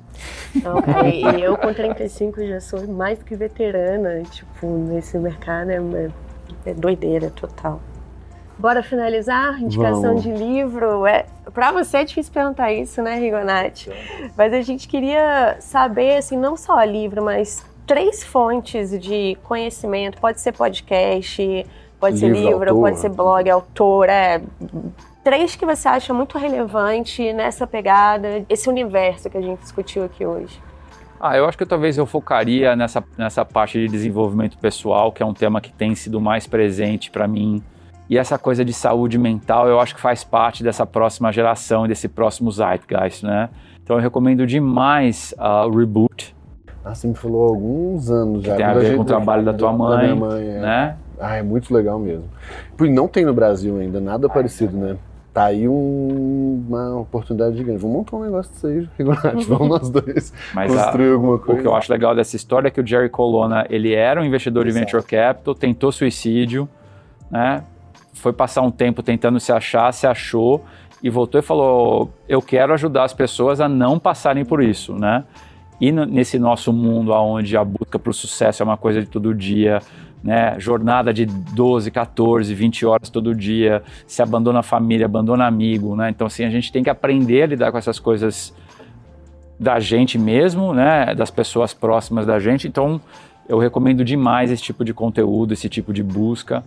Não, 0.62 0.80
cara, 0.80 1.08
e 1.08 1.42
eu 1.42 1.56
com 1.56 1.72
35 1.72 2.44
já 2.46 2.60
sou 2.60 2.86
mais 2.86 3.18
do 3.18 3.24
que 3.24 3.34
veterana, 3.34 4.22
tipo, 4.30 4.66
nesse 4.66 5.18
mercado 5.18 5.70
é, 5.70 6.10
é 6.66 6.74
doideira 6.74 7.30
total. 7.30 7.80
Bora 8.58 8.82
finalizar? 8.82 9.62
Indicação 9.62 10.16
Vamos. 10.16 10.22
de 10.22 10.32
livro. 10.32 11.06
É, 11.06 11.26
para 11.54 11.70
você 11.70 11.98
é 11.98 12.04
difícil 12.04 12.32
perguntar 12.32 12.72
isso, 12.72 13.00
né, 13.00 13.14
Rigonati? 13.14 13.88
Mas 14.36 14.52
a 14.52 14.60
gente 14.62 14.88
queria 14.88 15.56
saber, 15.60 16.16
assim, 16.16 16.36
não 16.36 16.56
só 16.56 16.82
livro, 16.82 17.22
mas 17.22 17.64
três 17.86 18.24
fontes 18.24 18.90
de 19.00 19.38
conhecimento. 19.44 20.20
Pode 20.20 20.40
ser 20.40 20.52
podcast, 20.52 21.66
pode 22.00 22.16
livro, 22.16 22.36
ser 22.36 22.42
livro, 22.42 22.70
autor. 22.70 22.80
pode 22.80 22.98
ser 22.98 23.08
blog, 23.10 23.48
autor, 23.48 24.08
é, 24.08 24.42
três 25.28 25.54
que 25.54 25.66
você 25.66 25.86
acha 25.86 26.14
muito 26.14 26.38
relevante 26.38 27.34
nessa 27.34 27.66
pegada, 27.66 28.46
esse 28.48 28.66
universo 28.66 29.28
que 29.28 29.36
a 29.36 29.42
gente 29.42 29.58
discutiu 29.58 30.02
aqui 30.02 30.24
hoje? 30.24 30.58
Ah, 31.20 31.36
eu 31.36 31.44
acho 31.46 31.58
que 31.58 31.66
talvez 31.66 31.98
eu 31.98 32.06
focaria 32.06 32.74
nessa, 32.74 33.04
nessa 33.18 33.44
parte 33.44 33.78
de 33.78 33.88
desenvolvimento 33.88 34.56
pessoal, 34.56 35.12
que 35.12 35.22
é 35.22 35.26
um 35.26 35.34
tema 35.34 35.60
que 35.60 35.70
tem 35.70 35.94
sido 35.94 36.18
mais 36.18 36.46
presente 36.46 37.10
para 37.10 37.28
mim. 37.28 37.62
E 38.08 38.16
essa 38.16 38.38
coisa 38.38 38.64
de 38.64 38.72
saúde 38.72 39.18
mental, 39.18 39.68
eu 39.68 39.78
acho 39.78 39.94
que 39.94 40.00
faz 40.00 40.24
parte 40.24 40.64
dessa 40.64 40.86
próxima 40.86 41.30
geração, 41.30 41.86
desse 41.86 42.08
próximo 42.08 42.50
Zeitgeist, 42.50 43.26
né? 43.26 43.50
Então 43.82 43.96
eu 43.96 44.02
recomendo 44.02 44.46
demais 44.46 45.34
a 45.36 45.66
uh, 45.66 45.76
Reboot. 45.76 46.34
Ah, 46.82 46.94
você 46.94 47.06
me 47.06 47.14
falou 47.14 47.44
há 47.44 47.48
alguns 47.50 48.10
anos 48.10 48.42
já. 48.44 48.52
Que 48.52 48.56
tem 48.56 48.64
a 48.64 48.72
ver 48.72 48.96
com 48.96 49.02
o 49.02 49.04
trabalho 49.04 49.44
da 49.44 49.52
tua 49.52 49.74
mãe, 49.74 50.08
da 50.08 50.14
mãe 50.14 50.42
é. 50.42 50.58
né? 50.58 50.96
Ah, 51.20 51.36
é 51.36 51.42
muito 51.42 51.74
legal 51.74 51.98
mesmo. 51.98 52.24
E 52.80 52.88
não 52.88 53.06
tem 53.06 53.26
no 53.26 53.34
Brasil 53.34 53.76
ainda 53.76 54.00
nada 54.00 54.26
ah, 54.26 54.30
parecido, 54.30 54.74
é. 54.78 54.80
né? 54.80 54.98
Tá 55.32 55.44
aí 55.44 55.68
um, 55.68 56.64
uma 56.68 57.00
oportunidade 57.00 57.56
gigante. 57.56 57.78
Vamos 57.78 57.96
montar 57.98 58.16
um 58.16 58.22
negócio 58.22 58.52
disso 58.52 58.66
aí, 58.66 58.88
Rigonati, 58.98 59.44
vamos 59.48 59.68
nós 59.68 59.90
dois 59.90 60.32
Mas 60.54 60.72
construir 60.74 61.10
a, 61.10 61.12
alguma 61.12 61.38
coisa. 61.38 61.60
O 61.60 61.62
que 61.62 61.68
eu 61.68 61.74
acho 61.74 61.92
legal 61.92 62.14
dessa 62.14 62.36
história 62.36 62.68
é 62.68 62.70
que 62.70 62.80
o 62.80 62.86
Jerry 62.86 63.08
Colonna, 63.08 63.66
ele 63.70 63.94
era 63.94 64.20
um 64.20 64.24
investidor 64.24 64.66
Exato. 64.66 64.74
de 64.74 64.84
venture 64.84 65.02
capital, 65.02 65.54
tentou 65.54 65.92
suicídio, 65.92 66.68
né? 67.30 67.62
Foi 68.14 68.32
passar 68.32 68.62
um 68.62 68.70
tempo 68.70 69.02
tentando 69.02 69.38
se 69.38 69.52
achar, 69.52 69.92
se 69.92 70.06
achou 70.06 70.64
e 71.02 71.08
voltou 71.08 71.38
e 71.38 71.42
falou: 71.42 72.10
"Eu 72.28 72.42
quero 72.42 72.72
ajudar 72.74 73.04
as 73.04 73.12
pessoas 73.12 73.60
a 73.60 73.68
não 73.68 73.98
passarem 73.98 74.44
por 74.44 74.62
isso", 74.62 74.94
né? 74.94 75.24
E 75.80 75.92
nesse 75.92 76.38
nosso 76.40 76.72
mundo 76.72 77.12
onde 77.12 77.56
a 77.56 77.64
busca 77.64 77.98
para 77.98 78.10
o 78.10 78.14
sucesso 78.14 78.62
é 78.62 78.64
uma 78.64 78.76
coisa 78.76 79.00
de 79.00 79.06
todo 79.06 79.32
dia, 79.32 79.80
né? 80.22 80.58
Jornada 80.58 81.12
de 81.12 81.26
12, 81.26 81.90
14, 81.90 82.54
20 82.54 82.86
horas 82.86 83.10
todo 83.10 83.34
dia, 83.34 83.82
se 84.06 84.22
abandona 84.22 84.60
a 84.60 84.62
família, 84.62 85.06
abandona 85.06 85.46
amigo, 85.46 85.94
né? 85.96 86.10
Então 86.10 86.26
assim, 86.26 86.44
a 86.44 86.50
gente 86.50 86.72
tem 86.72 86.82
que 86.82 86.90
aprender 86.90 87.42
a 87.42 87.46
lidar 87.46 87.72
com 87.72 87.78
essas 87.78 87.98
coisas 87.98 88.54
da 89.58 89.80
gente 89.80 90.18
mesmo, 90.18 90.72
né? 90.72 91.14
Das 91.14 91.30
pessoas 91.30 91.74
próximas 91.74 92.24
da 92.24 92.38
gente. 92.38 92.68
Então, 92.68 93.00
eu 93.48 93.58
recomendo 93.58 94.04
demais 94.04 94.50
esse 94.50 94.62
tipo 94.62 94.84
de 94.84 94.94
conteúdo, 94.94 95.52
esse 95.52 95.68
tipo 95.68 95.92
de 95.92 96.02
busca. 96.02 96.62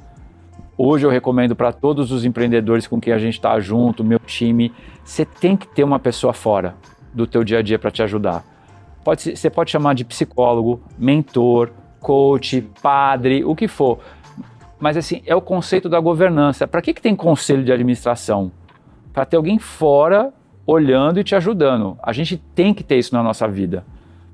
Hoje 0.77 1.05
eu 1.05 1.09
recomendo 1.09 1.55
para 1.55 1.71
todos 1.71 2.11
os 2.11 2.25
empreendedores 2.25 2.87
com 2.87 2.99
quem 2.99 3.13
a 3.13 3.19
gente 3.19 3.35
está 3.35 3.59
junto, 3.59 4.03
meu 4.03 4.19
time, 4.19 4.73
você 5.03 5.23
tem 5.23 5.55
que 5.55 5.67
ter 5.67 5.83
uma 5.83 5.99
pessoa 5.99 6.33
fora 6.33 6.75
do 7.13 7.27
teu 7.27 7.43
dia 7.43 7.59
a 7.59 7.61
dia 7.61 7.77
para 7.77 7.91
te 7.91 8.01
ajudar. 8.01 8.43
Pode, 9.03 9.35
você 9.35 9.49
pode 9.49 9.71
chamar 9.71 9.93
de 9.93 10.03
psicólogo, 10.03 10.81
mentor, 10.97 11.69
coach, 12.01 12.61
padre, 12.81 13.45
o 13.45 13.55
que 13.55 13.67
for. 13.67 13.99
Mas 14.79 14.97
assim, 14.97 15.21
é 15.25 15.35
o 15.35 15.41
conceito 15.41 15.87
da 15.87 15.99
governança. 15.99 16.67
Para 16.67 16.81
que, 16.81 16.93
que 16.93 17.01
tem 17.01 17.15
conselho 17.15 17.63
de 17.63 17.71
administração? 17.71 18.51
Para 19.13 19.25
ter 19.25 19.37
alguém 19.37 19.59
fora 19.59 20.33
olhando 20.65 21.19
e 21.19 21.23
te 21.23 21.35
ajudando. 21.35 21.97
A 22.01 22.11
gente 22.11 22.35
tem 22.37 22.73
que 22.73 22.83
ter 22.83 22.97
isso 22.97 23.13
na 23.13 23.21
nossa 23.21 23.47
vida. 23.47 23.85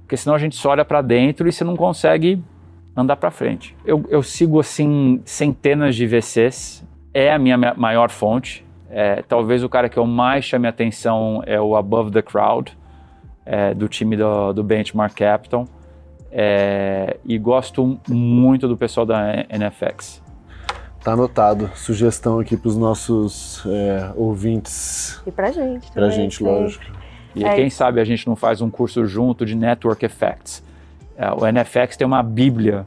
Porque 0.01 0.15
senão 0.15 0.36
a 0.36 0.39
gente 0.39 0.55
só 0.55 0.70
olha 0.70 0.86
para 0.86 1.01
dentro 1.01 1.47
e 1.47 1.51
você 1.51 1.65
não 1.65 1.76
consegue 1.76 2.41
andar 2.95 3.18
para 3.18 3.30
frente. 3.30 3.76
Eu, 3.86 4.05
eu 4.09 4.24
sigo 4.24 4.59
assim 4.59 5.22
centenas 5.26 5.95
de 5.95 6.07
VCs, 6.07 6.84
é 7.13 7.32
a 7.32 7.38
minha 7.38 7.57
ma- 7.57 7.74
maior 7.76 8.09
fonte. 8.09 8.65
É, 8.89 9.22
talvez 9.28 9.63
o 9.63 9.70
cara 9.70 9.89
que 9.89 9.97
eu 9.97 10.05
mais 10.05 10.45
chame 10.45 10.65
atenção 10.68 11.43
é 11.45 11.59
o 11.59 11.76
Above 11.76 12.09
the 12.09 12.22
Crowd, 12.22 12.76
é, 13.45 13.74
do 13.74 13.89
time 13.89 14.15
do, 14.15 14.53
do 14.53 14.63
Benchmark 14.63 15.13
Capital. 15.13 15.68
É, 16.32 17.17
e 17.25 17.38
gosto 17.38 17.99
muito 18.07 18.67
do 18.67 18.75
pessoal 18.78 19.05
da 19.05 19.45
NFX. 19.49 20.21
Tá 21.03 21.13
anotado. 21.13 21.69
Sugestão 21.75 22.39
aqui 22.39 22.57
pros 22.57 22.75
nossos 22.75 23.63
é, 23.65 24.11
ouvintes. 24.15 25.21
E 25.25 25.32
pra 25.32 25.51
gente 25.51 25.89
Pra 25.91 26.01
também, 26.03 26.11
gente, 26.17 26.38
sim. 26.38 26.43
lógico. 26.43 26.84
E 27.36 27.43
É. 27.45 27.55
quem 27.55 27.69
sabe 27.69 28.01
a 28.01 28.03
gente 28.03 28.28
não 28.28 28.36
faz 28.36 28.61
um 28.61 28.69
curso 28.69 29.05
junto 29.05 29.45
de 29.45 29.55
Network 29.55 30.03
Effects. 30.05 30.63
É, 31.15 31.32
o 31.32 31.45
NFX 31.49 31.95
tem 31.95 32.05
uma 32.05 32.21
bíblia 32.21 32.84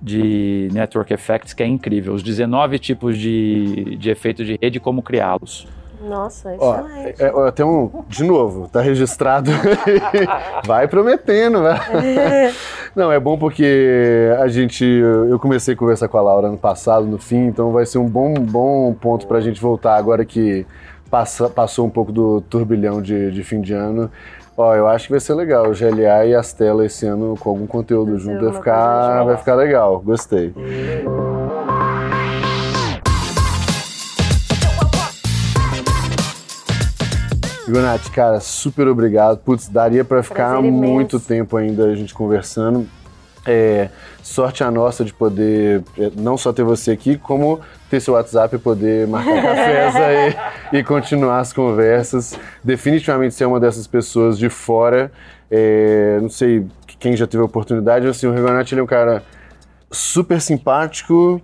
de 0.00 0.68
Network 0.72 1.12
Effects 1.12 1.52
que 1.52 1.62
é 1.62 1.66
incrível. 1.66 2.14
Os 2.14 2.22
19 2.22 2.78
tipos 2.78 3.18
de, 3.18 3.96
de 3.96 4.10
efeitos 4.10 4.46
de 4.46 4.58
rede 4.60 4.78
e 4.78 4.80
como 4.80 5.02
criá-los. 5.02 5.66
Nossa, 6.02 6.54
Ó, 6.58 6.74
excelente. 6.80 7.22
é, 7.22 7.32
ó, 7.32 7.50
tem 7.50 7.64
um. 7.64 8.04
De 8.08 8.24
novo, 8.24 8.68
tá 8.68 8.80
registrado. 8.80 9.50
vai 10.66 10.88
prometendo, 10.88 11.62
vai. 11.62 11.78
Não, 12.94 13.10
é 13.12 13.20
bom 13.20 13.38
porque 13.38 14.30
a 14.40 14.48
gente. 14.48 14.84
Eu 14.84 15.38
comecei 15.38 15.74
a 15.74 15.76
conversar 15.76 16.08
com 16.08 16.18
a 16.18 16.22
Laura 16.22 16.48
ano 16.48 16.58
passado, 16.58 17.06
no 17.06 17.18
fim, 17.18 17.46
então 17.46 17.72
vai 17.72 17.86
ser 17.86 17.98
um 17.98 18.06
bom, 18.08 18.34
bom 18.34 18.92
ponto 18.94 19.26
pra 19.26 19.40
gente 19.40 19.60
voltar 19.60 19.96
agora 19.96 20.24
que 20.24 20.66
passa, 21.10 21.48
passou 21.48 21.86
um 21.86 21.90
pouco 21.90 22.10
do 22.10 22.40
turbilhão 22.42 23.00
de, 23.00 23.30
de 23.30 23.44
fim 23.44 23.60
de 23.60 23.72
ano. 23.72 24.10
Ó, 24.56 24.74
eu 24.74 24.86
acho 24.86 25.06
que 25.06 25.12
vai 25.12 25.20
ser 25.20 25.34
legal. 25.34 25.70
O 25.70 25.72
GLA 25.74 26.26
e 26.26 26.34
as 26.34 26.52
telas 26.52 26.86
esse 26.86 27.06
ano 27.06 27.36
com 27.38 27.50
algum 27.50 27.66
conteúdo 27.66 28.18
junto 28.18 28.44
vai 28.44 28.52
ficar, 28.54 29.08
vai 29.08 29.24
legal. 29.24 29.38
ficar 29.38 29.54
legal. 29.54 30.00
Gostei. 30.00 30.52
Gonati, 37.68 38.10
cara, 38.10 38.40
super 38.40 38.88
obrigado. 38.88 39.38
Putz, 39.38 39.68
daria 39.68 40.04
pra 40.04 40.22
ficar 40.22 40.60
muito 40.60 41.20
tempo 41.20 41.56
ainda 41.56 41.86
a 41.86 41.94
gente 41.94 42.12
conversando. 42.12 42.88
É, 43.44 43.88
sorte 44.22 44.62
a 44.62 44.70
nossa 44.70 45.04
de 45.04 45.12
poder 45.12 45.82
é, 45.98 46.12
não 46.16 46.36
só 46.36 46.52
ter 46.52 46.62
você 46.62 46.92
aqui, 46.92 47.18
como 47.18 47.60
ter 47.90 48.00
seu 48.00 48.14
WhatsApp 48.14 48.54
e 48.54 48.58
poder 48.58 49.06
marcar 49.08 49.34
cafés 49.42 49.96
aí 49.96 50.36
e 50.72 50.84
continuar 50.84 51.40
as 51.40 51.52
conversas. 51.52 52.38
Definitivamente 52.62 53.34
você 53.34 53.44
é 53.44 53.46
uma 53.46 53.58
dessas 53.58 53.86
pessoas 53.86 54.38
de 54.38 54.48
fora. 54.48 55.10
É, 55.50 56.18
não 56.20 56.30
sei 56.30 56.66
quem 56.98 57.16
já 57.16 57.26
teve 57.26 57.42
a 57.42 57.46
oportunidade, 57.46 58.06
assim, 58.06 58.26
o 58.26 58.32
Rigonati 58.32 58.74
ele 58.74 58.80
é 58.80 58.84
um 58.84 58.86
cara 58.86 59.24
super 59.90 60.40
simpático 60.40 61.42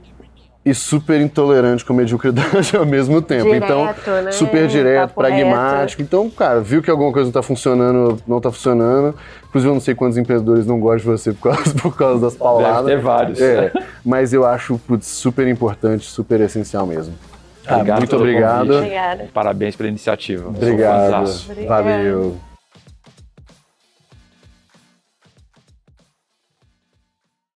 e 0.68 0.74
super 0.74 1.20
intolerante 1.20 1.84
com 1.84 1.94
mediocridade 1.94 2.74
ao 2.76 2.84
mesmo 2.84 3.22
tempo. 3.22 3.44
Direto, 3.44 3.64
então, 3.64 4.22
né? 4.22 4.32
super 4.32 4.66
direto, 4.66 5.08
Papo 5.08 5.20
pragmático. 5.20 6.02
Então, 6.02 6.28
cara, 6.30 6.60
viu 6.60 6.82
que 6.82 6.90
alguma 6.90 7.12
coisa 7.12 7.26
não 7.26 7.32
tá 7.32 7.42
funcionando, 7.42 8.20
não 8.26 8.40
tá 8.40 8.50
funcionando. 8.50 9.14
Inclusive, 9.48 9.70
eu 9.70 9.74
não 9.74 9.80
sei 9.80 9.94
quantos 9.94 10.18
empreendedores 10.18 10.66
não 10.66 10.78
gostam 10.78 11.14
de 11.14 11.20
você 11.20 11.32
por 11.32 11.50
causa, 11.50 11.74
por 11.80 11.96
causa 11.96 12.20
das 12.20 12.34
palavras. 12.34 12.84
Deve 12.84 12.96
ter 12.96 13.02
vários. 13.02 13.40
É, 13.40 13.72
mas 14.04 14.32
eu 14.32 14.44
acho 14.44 14.78
putz, 14.86 15.06
super 15.06 15.46
importante, 15.48 16.04
super 16.04 16.40
essencial 16.40 16.86
mesmo. 16.86 17.14
Ah, 17.66 17.76
Obrigado 17.76 17.98
muito 17.98 18.16
obrigado. 18.16 18.74
Obrigada. 18.76 19.28
Parabéns 19.32 19.76
pela 19.76 19.88
iniciativa. 19.88 20.48
Obrigado. 20.48 21.30
Valeu. 21.66 22.47